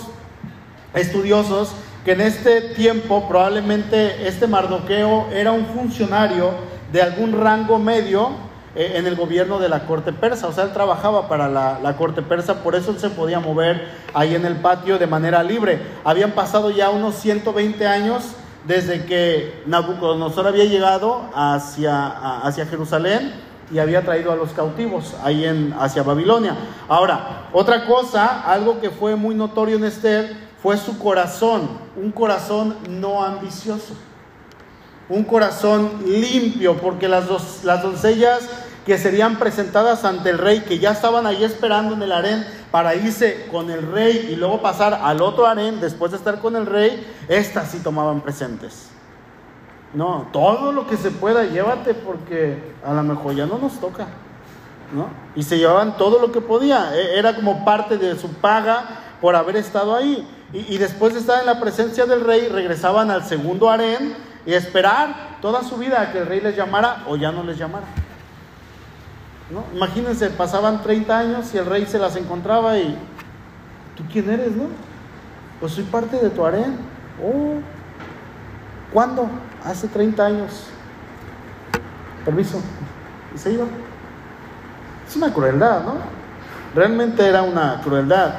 estudiosos, 0.93 1.73
que 2.05 2.13
en 2.13 2.21
este 2.21 2.61
tiempo 2.73 3.27
probablemente 3.27 4.29
este 4.29 4.47
Mardoqueo 4.47 5.27
era 5.33 5.51
un 5.51 5.65
funcionario 5.65 6.51
de 6.93 7.01
algún 7.01 7.33
rango 7.33 7.79
medio 7.79 8.29
eh, 8.75 8.93
en 8.95 9.07
el 9.07 9.17
gobierno 9.17 9.59
de 9.59 9.67
la 9.67 9.85
corte 9.85 10.13
persa, 10.13 10.47
o 10.47 10.53
sea, 10.53 10.63
él 10.63 10.71
trabajaba 10.71 11.27
para 11.27 11.49
la, 11.49 11.79
la, 11.83 11.97
corte 11.97 12.21
persa, 12.21 12.63
por 12.63 12.75
eso 12.75 12.91
él 12.91 12.99
se 12.99 13.09
podía 13.09 13.41
mover 13.41 13.89
ahí 14.13 14.35
en 14.35 14.45
el 14.45 14.55
patio 14.55 14.97
de 14.97 15.07
manera 15.07 15.43
libre. 15.43 15.81
Habían 16.05 16.31
pasado 16.31 16.71
ya 16.71 16.89
unos 16.89 17.15
120 17.15 17.85
años 17.85 18.35
desde 18.65 19.05
que 19.05 19.63
Nabucodonosor 19.65 20.47
había 20.47 20.65
llegado 20.65 21.29
hacia, 21.33 22.07
hacia 22.39 22.65
Jerusalén 22.65 23.33
y 23.71 23.79
había 23.79 24.03
traído 24.03 24.31
a 24.31 24.35
los 24.35 24.51
cautivos 24.51 25.15
ahí 25.23 25.45
en, 25.45 25.73
hacia 25.79 26.03
Babilonia. 26.03 26.55
Ahora, 26.87 27.47
otra 27.51 27.85
cosa, 27.85 28.41
algo 28.41 28.79
que 28.79 28.89
fue 28.89 29.15
muy 29.15 29.35
notorio 29.35 29.77
en 29.77 29.85
Esther, 29.85 30.35
fue 30.61 30.77
su 30.77 30.97
corazón, 30.97 31.67
un 31.97 32.11
corazón 32.11 32.77
no 32.89 33.23
ambicioso, 33.23 33.95
un 35.09 35.23
corazón 35.23 35.91
limpio, 36.05 36.77
porque 36.77 37.07
las, 37.07 37.27
dos, 37.27 37.61
las 37.63 37.83
doncellas 37.83 38.47
que 38.85 38.97
serían 38.97 39.37
presentadas 39.37 40.03
ante 40.03 40.29
el 40.29 40.37
rey, 40.37 40.61
que 40.61 40.79
ya 40.79 40.91
estaban 40.91 41.25
ahí 41.25 41.43
esperando 41.43 41.95
en 41.95 42.01
el 42.01 42.11
harén 42.11 42.45
para 42.71 42.95
irse 42.95 43.47
con 43.51 43.71
el 43.71 43.91
rey 43.91 44.29
y 44.31 44.35
luego 44.35 44.61
pasar 44.61 44.93
al 44.93 45.21
otro 45.21 45.45
harén 45.45 45.79
después 45.79 46.11
de 46.11 46.17
estar 46.17 46.39
con 46.39 46.55
el 46.55 46.65
rey, 46.65 47.05
estas 47.27 47.71
sí 47.71 47.79
tomaban 47.79 48.21
presentes. 48.21 48.89
No, 49.93 50.27
todo 50.33 50.71
lo 50.71 50.87
que 50.87 50.97
se 50.97 51.11
pueda, 51.11 51.45
llévate 51.45 51.93
porque 51.93 52.73
a 52.83 52.93
lo 52.93 53.03
mejor 53.03 53.35
ya 53.35 53.45
no 53.45 53.57
nos 53.57 53.79
toca. 53.79 54.07
¿no? 54.91 55.07
Y 55.35 55.43
se 55.43 55.57
llevaban 55.57 55.97
todo 55.97 56.19
lo 56.19 56.31
que 56.31 56.41
podía, 56.41 56.95
e, 56.95 57.17
era 57.17 57.35
como 57.35 57.63
parte 57.63 57.97
de 57.97 58.17
su 58.17 58.29
paga 58.29 58.83
por 59.21 59.35
haber 59.35 59.55
estado 59.55 59.95
ahí. 59.95 60.27
Y, 60.51 60.77
después 60.77 61.13
de 61.13 61.19
estar 61.19 61.39
en 61.39 61.47
la 61.47 61.59
presencia 61.59 62.05
del 62.05 62.21
rey, 62.21 62.47
regresaban 62.47 63.09
al 63.09 63.23
segundo 63.23 63.71
harén 63.71 64.15
y 64.45 64.53
esperar 64.53 65.37
toda 65.41 65.63
su 65.63 65.77
vida 65.77 65.99
a 65.99 66.11
que 66.11 66.19
el 66.19 66.27
rey 66.27 66.41
les 66.41 66.55
llamara 66.55 67.03
o 67.07 67.15
ya 67.15 67.31
no 67.31 67.43
les 67.43 67.57
llamara. 67.57 67.85
Imagínense, 69.73 70.29
pasaban 70.29 70.81
30 70.81 71.17
años 71.17 71.53
y 71.53 71.57
el 71.57 71.65
rey 71.65 71.85
se 71.85 71.99
las 71.99 72.15
encontraba 72.15 72.77
y, 72.77 72.97
¿tú 73.95 74.03
quién 74.11 74.29
eres, 74.29 74.55
no? 74.55 74.65
Pues 75.59 75.73
soy 75.73 75.83
parte 75.83 76.17
de 76.17 76.29
tu 76.29 76.45
harén. 76.45 76.77
Oh, 77.21 77.59
¿cuándo? 78.91 79.29
Hace 79.63 79.87
30 79.87 80.25
años. 80.25 80.67
Permiso. 82.25 82.61
Y 83.35 83.37
se 83.37 83.53
iba. 83.53 83.65
Es 85.07 85.15
una 85.15 85.33
crueldad, 85.33 85.83
¿no? 85.83 85.95
Realmente 86.73 87.27
era 87.27 87.43
una 87.43 87.81
crueldad. 87.83 88.33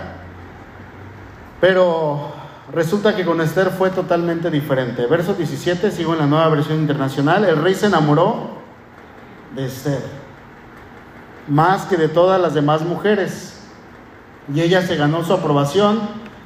Pero 1.61 2.33
resulta 2.73 3.15
que 3.15 3.25
con 3.25 3.41
Esther 3.41 3.71
fue 3.71 3.91
totalmente 3.91 4.51
diferente. 4.51 5.07
Verso 5.07 5.35
17, 5.35 5.91
sigo 5.91 6.15
en 6.15 6.21
la 6.21 6.27
nueva 6.27 6.49
versión 6.49 6.79
internacional. 6.79 7.45
El 7.45 7.63
rey 7.63 7.75
se 7.75 7.87
enamoró 7.87 8.59
de 9.55 9.67
Esther 9.67 10.24
más 11.49 11.87
que 11.87 11.97
de 11.97 12.09
todas 12.09 12.41
las 12.41 12.55
demás 12.55 12.83
mujeres. 12.83 13.61
Y 14.53 14.61
ella 14.61 14.83
se 14.83 14.97
ganó 14.97 15.25
su 15.25 15.33
aprobación 15.33 16.01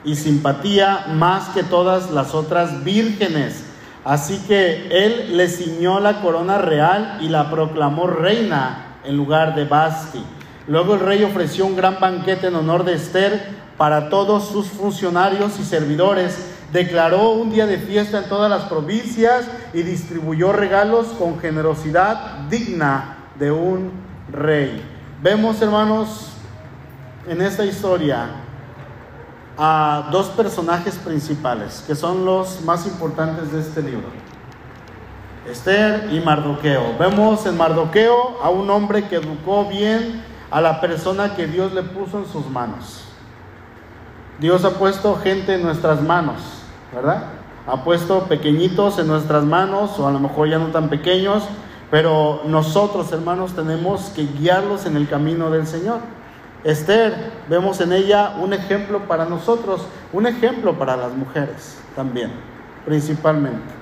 y 0.05 0.15
simpatía 0.15 1.07
más 1.15 1.49
que 1.49 1.63
todas 1.63 2.11
las 2.11 2.35
otras 2.35 2.85
vírgenes. 2.85 3.65
Así 4.05 4.39
que 4.47 4.89
él 4.91 5.37
le 5.37 5.49
ciñó 5.49 6.01
la 6.01 6.21
corona 6.21 6.59
real 6.59 7.19
y 7.21 7.29
la 7.29 7.51
proclamó 7.51 8.07
reina 8.07 8.97
en 9.05 9.17
lugar 9.17 9.55
de 9.55 9.65
Basti. 9.65 10.25
Luego 10.67 10.95
el 10.95 11.01
rey 11.01 11.25
ofreció 11.25 11.67
un 11.67 11.77
gran 11.77 11.99
banquete 11.99 12.49
en 12.49 12.55
honor 12.55 12.85
de 12.85 12.95
Esther 12.95 13.59
para 13.77 14.09
todos 14.09 14.49
sus 14.49 14.67
funcionarios 14.67 15.59
y 15.59 15.65
servidores. 15.65 16.55
Declaró 16.73 17.31
un 17.31 17.51
día 17.51 17.67
de 17.67 17.79
fiesta 17.79 18.19
en 18.19 18.29
todas 18.29 18.51
las 18.51 18.65
provincias 18.65 19.47
y 19.73 19.83
distribuyó 19.83 20.53
regalos 20.53 21.07
con 21.19 21.41
generosidad 21.41 22.49
digna 22.51 23.17
de 23.39 23.51
un 23.51 24.08
rey. 24.33 24.83
Vemos, 25.23 25.61
hermanos, 25.63 26.33
en 27.27 27.43
esta 27.43 27.65
historia 27.65 28.27
a 29.57 30.09
dos 30.13 30.27
personajes 30.29 30.97
principales, 30.97 31.83
que 31.87 31.95
son 31.95 32.25
los 32.25 32.63
más 32.63 32.87
importantes 32.87 33.53
de 33.53 33.61
este 33.61 33.83
libro. 33.83 34.07
Esther 35.51 36.09
y 36.13 36.21
Mardoqueo. 36.21 36.97
Vemos 36.99 37.45
en 37.47 37.57
Mardoqueo 37.57 38.39
a 38.43 38.51
un 38.51 38.71
hombre 38.71 39.09
que 39.09 39.17
educó 39.17 39.65
bien 39.65 40.23
a 40.51 40.61
la 40.61 40.81
persona 40.81 41.35
que 41.35 41.47
Dios 41.47 41.73
le 41.73 41.83
puso 41.83 42.19
en 42.19 42.27
sus 42.27 42.47
manos. 42.49 43.05
Dios 44.39 44.65
ha 44.65 44.71
puesto 44.71 45.17
gente 45.17 45.55
en 45.55 45.63
nuestras 45.63 46.01
manos, 46.03 46.37
¿verdad? 46.95 47.25
Ha 47.67 47.83
puesto 47.83 48.25
pequeñitos 48.25 48.99
en 48.99 49.09
nuestras 49.09 49.45
manos, 49.45 49.99
o 49.99 50.07
a 50.07 50.13
lo 50.13 50.21
mejor 50.21 50.49
ya 50.49 50.59
no 50.59 50.67
tan 50.69 50.89
pequeños, 50.89 51.43
pero 51.91 52.43
nosotros, 52.45 53.11
hermanos, 53.13 53.55
tenemos 53.55 54.11
que 54.15 54.27
guiarlos 54.27 54.87
en 54.87 54.97
el 54.97 55.09
camino 55.09 55.51
del 55.51 55.67
Señor. 55.67 56.01
Esther, 56.65 57.15
vemos 57.49 57.81
en 57.81 57.93
ella 57.93 58.35
un 58.39 58.53
ejemplo 58.53 59.07
para 59.07 59.25
nosotros, 59.25 59.87
un 60.13 60.27
ejemplo 60.27 60.79
para 60.79 60.97
las 60.97 61.13
mujeres 61.13 61.79
también, 61.95 62.33
principalmente. 62.85 63.79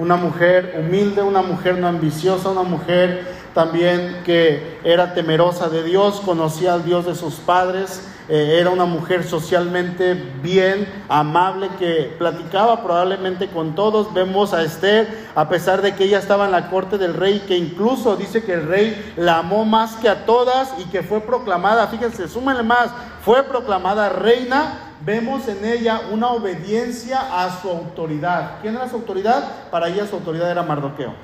Una 0.00 0.16
mujer 0.16 0.76
humilde, 0.78 1.22
una 1.22 1.42
mujer 1.42 1.78
no 1.78 1.88
ambiciosa, 1.88 2.50
una 2.50 2.62
mujer 2.62 3.26
también 3.54 4.22
que 4.24 4.78
era 4.84 5.14
temerosa 5.14 5.68
de 5.68 5.82
Dios, 5.82 6.20
conocía 6.24 6.74
al 6.74 6.84
Dios 6.84 7.06
de 7.06 7.14
sus 7.14 7.34
padres, 7.36 8.06
eh, 8.28 8.58
era 8.60 8.70
una 8.70 8.86
mujer 8.86 9.22
socialmente 9.22 10.14
bien, 10.42 10.88
amable, 11.08 11.68
que 11.78 12.14
platicaba 12.18 12.82
probablemente 12.82 13.48
con 13.48 13.76
todos. 13.76 14.12
Vemos 14.12 14.52
a 14.52 14.62
Esther, 14.62 15.28
a 15.36 15.48
pesar 15.48 15.80
de 15.80 15.94
que 15.94 16.04
ella 16.04 16.18
estaba 16.18 16.46
en 16.46 16.52
la 16.52 16.68
corte 16.68 16.98
del 16.98 17.14
rey, 17.14 17.44
que 17.46 17.56
incluso 17.56 18.16
dice 18.16 18.42
que 18.42 18.54
el 18.54 18.66
rey 18.66 19.14
la 19.16 19.38
amó 19.38 19.64
más 19.64 19.96
que 19.96 20.08
a 20.08 20.26
todas 20.26 20.74
y 20.78 20.84
que 20.86 21.02
fue 21.02 21.20
proclamada, 21.20 21.86
fíjense, 21.86 22.26
súmenle 22.26 22.64
más, 22.64 22.90
fue 23.22 23.44
proclamada 23.44 24.08
reina. 24.08 24.80
Vemos 25.04 25.46
en 25.46 25.64
ella 25.64 26.00
una 26.10 26.28
obediencia 26.28 27.44
a 27.44 27.60
su 27.60 27.68
autoridad. 27.68 28.58
¿Quién 28.60 28.74
era 28.74 28.88
su 28.88 28.96
autoridad? 28.96 29.70
Para 29.70 29.88
ella 29.88 30.06
su 30.06 30.16
autoridad 30.16 30.50
era 30.50 30.62
Mardoqueo. 30.64 31.14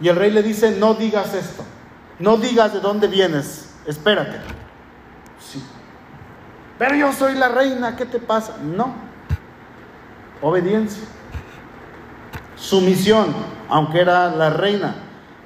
Y 0.00 0.08
el 0.08 0.14
rey 0.14 0.30
le 0.30 0.42
dice, 0.42 0.70
no 0.78 0.94
digas 0.94 1.34
esto, 1.34 1.64
no 2.20 2.36
digas 2.36 2.72
de 2.72 2.80
dónde 2.80 3.08
vienes, 3.08 3.74
espérate. 3.86 4.38
Sí. 5.40 5.62
Pero 6.80 6.94
yo 6.94 7.12
soy 7.12 7.34
la 7.34 7.48
reina, 7.48 7.94
¿qué 7.94 8.06
te 8.06 8.18
pasa? 8.18 8.56
No. 8.62 8.94
Obediencia. 10.40 11.02
Sumisión, 12.56 13.34
aunque 13.68 14.00
era 14.00 14.34
la 14.34 14.48
reina. 14.48 14.94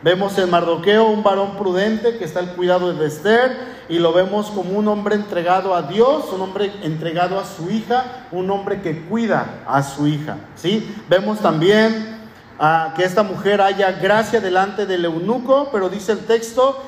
Vemos 0.04 0.38
en 0.38 0.48
Mardoqueo 0.48 1.08
un 1.08 1.24
varón 1.24 1.56
prudente 1.56 2.18
que 2.18 2.24
está 2.24 2.38
al 2.38 2.54
cuidado 2.54 2.94
de 2.94 3.08
Esther 3.08 3.50
y 3.88 3.98
lo 3.98 4.12
vemos 4.12 4.52
como 4.52 4.78
un 4.78 4.86
hombre 4.86 5.16
entregado 5.16 5.74
a 5.74 5.82
Dios, 5.82 6.26
un 6.32 6.40
hombre 6.40 6.70
entregado 6.84 7.40
a 7.40 7.44
su 7.44 7.68
hija, 7.68 8.28
un 8.30 8.48
hombre 8.48 8.80
que 8.80 9.00
cuida 9.06 9.64
a 9.66 9.82
su 9.82 10.06
hija. 10.06 10.36
¿sí? 10.54 10.94
Vemos 11.08 11.40
también 11.40 12.16
ah, 12.60 12.94
que 12.94 13.02
esta 13.02 13.24
mujer 13.24 13.60
haya 13.60 13.90
gracia 13.90 14.40
delante 14.40 14.86
del 14.86 15.04
eunuco, 15.04 15.70
pero 15.72 15.88
dice 15.88 16.12
el 16.12 16.26
texto 16.26 16.80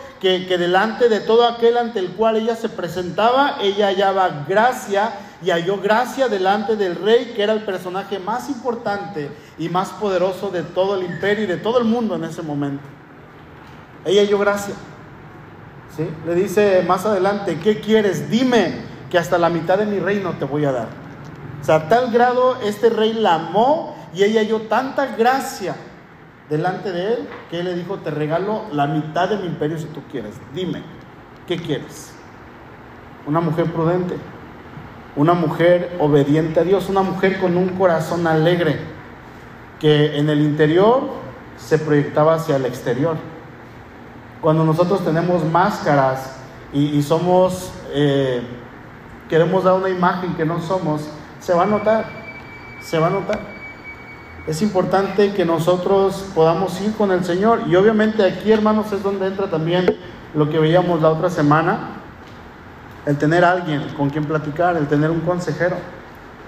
que, 0.46 0.58
delante 0.58 1.08
de 1.08 1.20
todo 1.20 1.46
aquel 1.46 1.76
ante 1.76 2.00
el 2.00 2.10
cual 2.12 2.36
ella 2.36 2.56
se 2.56 2.68
presentaba, 2.68 3.58
ella 3.60 3.86
hallaba 3.86 4.44
gracia 4.48 5.12
y 5.42 5.50
halló 5.50 5.80
gracia 5.80 6.28
delante 6.28 6.74
del 6.74 6.96
rey, 6.96 7.32
que 7.36 7.42
era 7.42 7.52
el 7.52 7.62
personaje 7.62 8.18
más 8.18 8.48
importante 8.48 9.30
y 9.58 9.68
más 9.68 9.90
poderoso 9.90 10.50
de 10.50 10.62
todo 10.62 10.96
el 10.96 11.04
imperio 11.04 11.44
y 11.44 11.46
de 11.46 11.58
todo 11.58 11.78
el 11.78 11.84
mundo 11.84 12.16
en 12.16 12.24
ese 12.24 12.42
momento. 12.42 12.82
Ella 14.04 14.22
halló 14.22 14.38
gracia. 14.38 14.74
¿Sí? 15.96 16.08
Le 16.26 16.34
dice 16.34 16.84
más 16.86 17.06
adelante, 17.06 17.60
¿qué 17.60 17.80
quieres? 17.80 18.28
Dime 18.28 18.80
que 19.10 19.18
hasta 19.18 19.38
la 19.38 19.48
mitad 19.48 19.78
de 19.78 19.86
mi 19.86 20.00
reino 20.00 20.34
te 20.38 20.44
voy 20.44 20.64
a 20.64 20.72
dar. 20.72 20.88
O 21.60 21.64
sea, 21.64 21.76
a 21.76 21.88
tal 21.88 22.10
grado 22.10 22.58
este 22.62 22.90
rey 22.90 23.12
la 23.12 23.34
amó 23.34 23.96
y 24.12 24.24
ella 24.24 24.40
halló 24.40 24.62
tanta 24.62 25.06
gracia 25.16 25.76
delante 26.48 26.92
de 26.92 27.14
él 27.14 27.28
que 27.50 27.60
él 27.60 27.66
le 27.66 27.74
dijo, 27.74 27.98
te 27.98 28.10
regalo 28.10 28.64
la 28.72 28.86
mitad 28.86 29.28
de 29.28 29.38
mi 29.38 29.46
imperio 29.46 29.78
si 29.78 29.86
tú 29.86 30.02
quieres. 30.10 30.34
Dime, 30.54 30.82
¿qué 31.46 31.56
quieres? 31.56 32.12
Una 33.26 33.40
mujer 33.40 33.72
prudente, 33.72 34.16
una 35.16 35.34
mujer 35.34 35.96
obediente 35.98 36.60
a 36.60 36.64
Dios, 36.64 36.88
una 36.88 37.02
mujer 37.02 37.40
con 37.40 37.56
un 37.56 37.70
corazón 37.70 38.26
alegre, 38.26 38.78
que 39.80 40.18
en 40.18 40.30
el 40.30 40.40
interior 40.40 41.02
se 41.56 41.78
proyectaba 41.78 42.34
hacia 42.34 42.56
el 42.56 42.66
exterior. 42.66 43.16
Cuando 44.40 44.64
nosotros 44.64 45.04
tenemos 45.04 45.44
máscaras 45.44 46.36
y, 46.72 47.02
somos, 47.02 47.72
eh, 47.92 48.42
queremos 49.28 49.64
dar 49.64 49.74
una 49.74 49.88
imagen 49.88 50.34
que 50.34 50.44
no 50.44 50.60
somos, 50.60 51.08
se 51.40 51.54
va 51.54 51.64
a 51.64 51.66
notar, 51.66 52.04
se 52.80 52.98
va 52.98 53.08
a 53.08 53.10
notar. 53.10 53.55
Es 54.46 54.62
importante 54.62 55.32
que 55.32 55.44
nosotros 55.44 56.24
podamos 56.32 56.80
ir 56.80 56.94
con 56.94 57.10
el 57.10 57.24
Señor. 57.24 57.62
Y 57.66 57.74
obviamente 57.74 58.24
aquí, 58.24 58.52
hermanos, 58.52 58.92
es 58.92 59.02
donde 59.02 59.26
entra 59.26 59.50
también 59.50 59.96
lo 60.34 60.48
que 60.48 60.60
veíamos 60.60 61.02
la 61.02 61.10
otra 61.10 61.30
semana, 61.30 61.96
el 63.06 63.16
tener 63.16 63.44
alguien 63.44 63.82
con 63.96 64.08
quien 64.08 64.24
platicar, 64.24 64.76
el 64.76 64.86
tener 64.86 65.10
un 65.10 65.20
consejero 65.20 65.76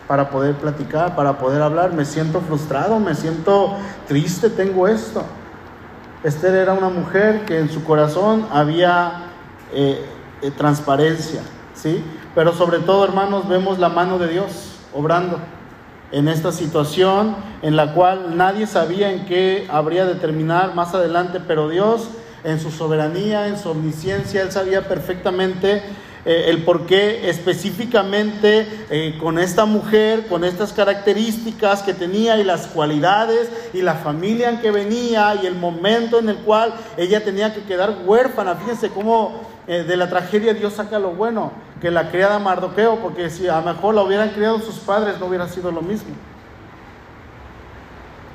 para 0.07 0.31
poder 0.31 0.55
platicar, 0.55 1.17
para 1.17 1.39
poder 1.39 1.61
hablar. 1.61 1.93
Me 1.93 2.05
siento 2.05 2.41
frustrado, 2.41 3.01
me 3.01 3.17
siento 3.17 3.75
triste, 4.07 4.49
tengo 4.49 4.87
esto. 4.87 5.25
Esther 6.23 6.55
era 6.55 6.75
una 6.75 6.91
mujer 6.91 7.45
que 7.47 7.59
en 7.59 7.69
su 7.69 7.83
corazón 7.83 8.47
había 8.53 9.25
eh, 9.73 10.05
eh, 10.43 10.51
transparencia, 10.53 11.41
¿sí? 11.75 12.05
Pero 12.35 12.53
sobre 12.53 12.79
todo, 12.79 13.05
hermanos, 13.05 13.49
vemos 13.49 13.81
la 13.81 13.89
mano 13.89 14.19
de 14.19 14.29
Dios 14.29 14.77
obrando 14.95 15.41
en 16.13 16.29
esta 16.29 16.53
situación 16.53 17.37
en 17.63 17.77
la 17.77 17.95
cual 17.95 18.37
nadie 18.37 18.67
sabía 18.67 19.13
en 19.13 19.27
qué 19.27 19.67
habría 19.71 20.07
de 20.07 20.15
terminar 20.15 20.75
más 20.75 20.95
adelante, 20.95 21.41
pero 21.47 21.69
Dios 21.69 22.09
en 22.45 22.61
su 22.61 22.71
soberanía, 22.71 23.49
en 23.49 23.59
su 23.59 23.71
omnisciencia, 23.71 24.43
Él 24.43 24.53
sabía 24.53 24.87
perfectamente 24.89 25.83
eh, 26.25 26.47
el 26.49 26.65
por 26.65 26.87
qué 26.87 27.29
específicamente 27.29 28.67
eh, 28.91 29.17
con 29.21 29.39
esta 29.39 29.65
mujer, 29.65 30.27
con 30.27 30.45
estas 30.45 30.73
características 30.73 31.83
que 31.83 31.95
tenía 31.95 32.39
y 32.39 32.45
las 32.45 32.67
cualidades 32.67 33.49
y 33.73 33.83
la 33.83 33.95
familia 33.95 34.51
en 34.51 34.61
que 34.61 34.71
venía 34.71 35.35
y 35.43 35.47
el 35.47 35.55
momento 35.55 36.19
en 36.19 36.29
el 36.29 36.37
cual 36.39 36.75
ella 36.97 37.25
tenía 37.25 37.55
que 37.55 37.63
quedar 37.63 37.99
huérfana. 38.05 38.57
Fíjense 38.57 38.91
cómo 38.91 39.41
eh, 39.67 39.85
de 39.85 39.97
la 39.97 40.09
tragedia 40.09 40.55
Dios 40.55 40.75
saca 40.75 40.99
lo 40.99 41.13
bueno, 41.13 41.53
que 41.81 41.91
la 41.91 42.11
criada 42.11 42.39
Mardoqueo, 42.39 42.97
porque 42.97 43.31
si 43.31 43.47
a 43.47 43.61
lo 43.61 43.73
mejor 43.73 43.95
la 43.95 44.03
hubieran 44.03 44.31
criado 44.31 44.59
sus 44.61 44.79
padres 44.79 45.19
no 45.21 45.27
hubiera 45.27 45.49
sido 45.49 45.71
lo 45.71 45.83
mismo. 45.83 46.11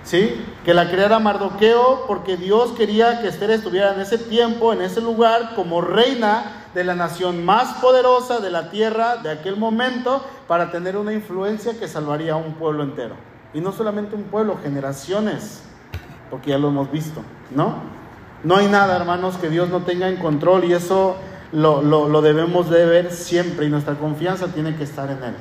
¿Sí? 0.03 0.45
Que 0.65 0.73
la 0.73 0.89
criara 0.89 1.19
Mardoqueo 1.19 2.05
porque 2.07 2.35
Dios 2.37 2.71
quería 2.71 3.21
que 3.21 3.29
Esther 3.29 3.51
estuviera 3.51 3.93
en 3.93 4.01
ese 4.01 4.17
tiempo, 4.17 4.73
en 4.73 4.81
ese 4.81 5.01
lugar, 5.01 5.55
como 5.55 5.81
reina 5.81 6.67
de 6.73 6.83
la 6.83 6.95
nación 6.95 7.45
más 7.45 7.75
poderosa 7.75 8.39
de 8.39 8.49
la 8.49 8.69
tierra 8.69 9.17
de 9.17 9.31
aquel 9.31 9.57
momento, 9.57 10.23
para 10.47 10.71
tener 10.71 10.97
una 10.97 11.13
influencia 11.13 11.77
que 11.79 11.87
salvaría 11.87 12.33
a 12.33 12.37
un 12.37 12.53
pueblo 12.53 12.83
entero. 12.83 13.15
Y 13.53 13.61
no 13.61 13.71
solamente 13.71 14.15
un 14.15 14.23
pueblo, 14.23 14.57
generaciones, 14.61 15.61
porque 16.29 16.49
ya 16.49 16.57
lo 16.57 16.69
hemos 16.69 16.91
visto, 16.91 17.21
¿no? 17.51 17.75
No 18.43 18.57
hay 18.57 18.67
nada, 18.67 18.97
hermanos, 18.97 19.37
que 19.37 19.49
Dios 19.49 19.69
no 19.69 19.83
tenga 19.83 20.09
en 20.09 20.17
control 20.17 20.65
y 20.65 20.73
eso 20.73 21.15
lo, 21.53 22.21
debemos 22.21 22.69
de 22.69 22.85
ver 22.85 23.11
siempre 23.11 23.67
y 23.67 23.69
nuestra 23.69 23.95
confianza 23.95 24.47
tiene 24.47 24.75
que 24.75 24.83
estar 24.83 25.09
en 25.11 25.23
Él, 25.23 25.35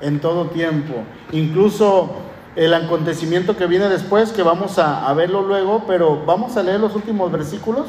en 0.00 0.20
todo 0.20 0.46
tiempo. 0.46 0.94
Incluso 1.32 2.16
el 2.54 2.72
acontecimiento 2.72 3.56
que 3.56 3.66
viene 3.66 3.88
después, 3.88 4.32
que 4.32 4.42
vamos 4.42 4.78
a, 4.78 5.12
verlo 5.14 5.42
luego, 5.42 5.84
pero 5.86 6.24
vamos 6.24 6.56
a 6.56 6.62
leer 6.62 6.80
los 6.80 6.94
últimos 6.94 7.30
versículos 7.32 7.86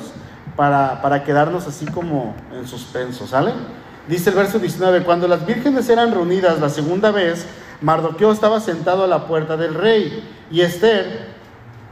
para, 0.56 1.02
para 1.02 1.24
quedarnos 1.24 1.68
así 1.68 1.86
como 1.86 2.36
en 2.54 2.68
suspenso, 2.68 3.28
¿sale? 3.28 3.54
Dice 4.08 4.30
el 4.32 4.36
verso 4.36 4.58
19, 4.58 5.04
cuando 5.04 5.28
las 5.28 5.46
vírgenes 5.46 5.88
eran 5.90 6.12
reunidas 6.12 6.60
la 6.60 6.70
segunda 6.70 7.12
vez, 7.12 7.46
Mardoqueo 7.82 8.32
estaba 8.32 8.60
sentado 8.60 9.04
a 9.04 9.08
la 9.08 9.28
puerta 9.28 9.56
del 9.56 9.76
rey 9.76 10.28
y 10.50 10.62
Esther 10.62 11.37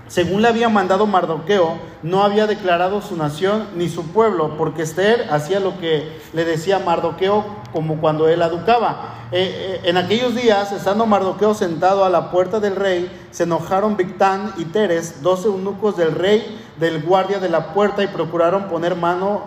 según 0.08 0.44
le 0.44 0.48
había 0.48 0.70
mandado 0.70 1.08
Mardoqueo, 1.08 1.78
no 2.04 2.24
había 2.24 2.46
declarado 2.46 3.02
su 3.02 3.16
nación 3.16 3.68
ni 3.76 3.90
su 3.90 4.08
pueblo, 4.12 4.56
porque 4.58 4.84
Esther 4.84 5.28
hacía 5.32 5.60
lo 5.60 5.80
que 5.80 6.20
le 6.34 6.46
decía 6.46 6.80
Mardoqueo 6.80 7.44
como 7.74 8.00
cuando 8.00 8.28
él 8.28 8.42
educaba. 8.42 9.28
Eh, 9.32 9.82
eh, 9.84 9.90
en 9.90 9.98
aquellos 9.98 10.36
días, 10.36 10.72
estando 10.72 11.08
Mardoqueo 11.08 11.56
sentado 11.56 12.06
a 12.06 12.10
la 12.10 12.30
puerta 12.30 12.60
del 12.60 12.76
rey, 12.76 13.12
se 13.32 13.44
enojaron 13.44 13.98
Victán 13.98 14.54
y 14.58 14.66
Teres, 14.66 15.24
dos 15.24 15.44
eunucos 15.46 15.98
del 15.98 16.14
rey, 16.14 16.64
del 16.80 17.02
guardia 17.02 17.40
de 17.40 17.50
la 17.50 17.74
puerta, 17.74 18.04
y 18.04 18.08
procuraron 18.08 18.68
poner 18.68 18.96
mano 18.96 19.44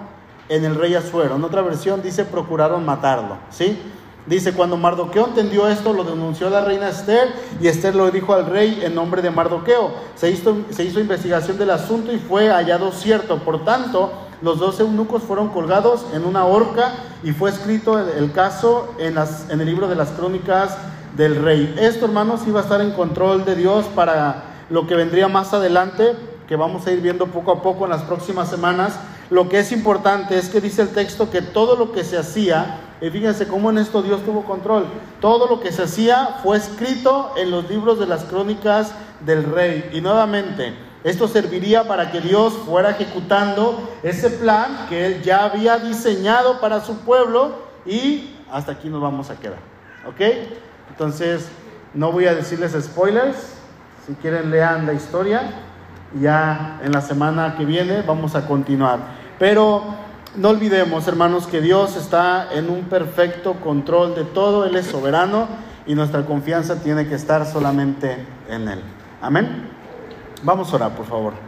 en 0.48 0.64
el 0.64 0.74
rey 0.74 0.94
Azuero. 0.94 1.36
En 1.36 1.44
otra 1.44 1.62
versión 1.62 2.02
dice 2.02 2.24
procuraron 2.24 2.84
matarlo, 2.84 3.36
¿sí? 3.50 3.80
Dice, 4.28 4.52
cuando 4.52 4.76
Mardoqueo 4.76 5.26
entendió 5.26 5.66
esto, 5.68 5.94
lo 5.94 6.04
denunció 6.04 6.48
a 6.48 6.50
la 6.50 6.60
reina 6.60 6.90
Esther 6.90 7.32
y 7.62 7.66
Esther 7.66 7.94
lo 7.94 8.10
dijo 8.10 8.34
al 8.34 8.44
rey 8.44 8.80
en 8.82 8.94
nombre 8.94 9.22
de 9.22 9.30
Mardoqueo. 9.30 9.90
Se 10.16 10.30
hizo, 10.30 10.58
se 10.68 10.84
hizo 10.84 11.00
investigación 11.00 11.56
del 11.56 11.70
asunto 11.70 12.12
y 12.12 12.18
fue 12.18 12.50
hallado 12.50 12.92
cierto. 12.92 13.38
Por 13.38 13.64
tanto, 13.64 14.12
los 14.42 14.58
dos 14.58 14.78
eunucos 14.80 15.22
fueron 15.22 15.48
colgados 15.48 16.04
en 16.12 16.26
una 16.26 16.44
horca 16.44 16.92
y 17.24 17.32
fue 17.32 17.48
escrito 17.48 17.98
el, 17.98 18.30
caso 18.32 18.94
en, 18.98 19.14
las, 19.14 19.48
en 19.48 19.62
el 19.62 19.66
libro 19.66 19.88
de 19.88 19.96
las 19.96 20.10
crónicas 20.10 20.76
del 21.16 21.42
rey. 21.42 21.74
Esto, 21.80 22.04
hermanos, 22.04 22.42
iba 22.46 22.60
a 22.60 22.64
estar 22.64 22.82
en 22.82 22.90
control 22.90 23.46
de 23.46 23.56
Dios 23.56 23.86
para 23.94 24.44
lo 24.68 24.86
que 24.86 24.94
vendría 24.94 25.28
más 25.28 25.54
adelante, 25.54 26.14
que 26.46 26.54
vamos 26.54 26.86
a 26.86 26.92
ir 26.92 27.00
viendo 27.00 27.28
poco 27.28 27.50
a 27.50 27.62
poco 27.62 27.84
en 27.84 27.90
las 27.90 28.02
próximas 28.02 28.50
semanas. 28.50 28.92
Lo 29.30 29.48
que 29.48 29.58
es 29.58 29.72
importante 29.72 30.38
es 30.38 30.50
que 30.50 30.60
dice 30.60 30.82
el 30.82 30.90
texto 30.90 31.30
que 31.30 31.40
todo 31.40 31.76
lo 31.76 31.92
que 31.92 32.04
se 32.04 32.18
hacía 32.18 32.80
y 33.01 33.11
fíjense 33.11 33.46
cómo 33.46 33.70
en 33.70 33.78
esto 33.78 34.03
Dios 34.03 34.24
tuvo 34.24 34.44
control. 34.44 34.86
Todo 35.20 35.46
lo 35.46 35.61
que 35.61 35.70
se 35.70 35.84
hacía 35.84 36.40
fue 36.42 36.57
escrito 36.57 37.32
en 37.36 37.51
los 37.51 37.68
libros 37.70 37.99
de 37.99 38.07
las 38.07 38.24
crónicas 38.24 38.92
del 39.24 39.44
rey. 39.44 39.90
Y 39.92 40.01
nuevamente, 40.01 40.74
esto 41.05 41.28
serviría 41.28 41.86
para 41.86 42.11
que 42.11 42.20
Dios 42.20 42.55
fuera 42.66 42.90
ejecutando 42.90 43.88
ese 44.03 44.30
plan 44.30 44.86
que 44.88 45.07
él 45.07 45.22
ya 45.22 45.44
había 45.44 45.78
diseñado 45.78 46.61
para 46.61 46.80
su 46.80 46.99
pueblo 46.99 47.68
y 47.86 48.34
hasta 48.51 48.72
aquí 48.72 48.88
nos 48.88 49.01
vamos 49.01 49.30
a 49.30 49.36
quedar. 49.36 49.61
¿Ok? 50.07 50.20
Entonces, 50.90 51.49
no 51.94 52.11
voy 52.11 52.26
a 52.26 52.34
decirles 52.34 52.76
spoilers. 52.80 53.55
Si 54.07 54.14
quieren, 54.14 54.51
lean 54.51 54.86
la 54.86 54.92
historia. 54.92 55.53
Ya 56.20 56.80
en 56.82 56.90
la 56.92 57.01
semana 57.01 57.55
que 57.57 57.64
viene 57.64 58.03
vamos 58.03 58.34
a 58.34 58.46
continuar. 58.46 58.99
Pero 59.38 59.84
no 60.36 60.50
olvidemos, 60.50 61.08
hermanos, 61.08 61.46
que 61.46 61.60
Dios 61.60 61.96
está 61.96 62.52
en 62.52 62.70
un 62.70 62.84
perfecto 62.84 63.54
control 63.54 64.14
de 64.14 64.24
todo, 64.24 64.64
Él 64.64 64.76
es 64.76 64.86
soberano 64.86 65.48
y 65.86 65.94
nuestra 65.94 66.26
confianza 66.26 66.82
tiene 66.82 67.06
que 67.06 67.14
estar 67.14 67.46
solamente 67.46 68.24
en 68.48 68.68
Él. 68.68 68.82
Amén. 69.20 69.70
Vamos 70.42 70.72
a 70.72 70.76
orar, 70.76 70.94
por 70.94 71.06
favor. 71.06 71.47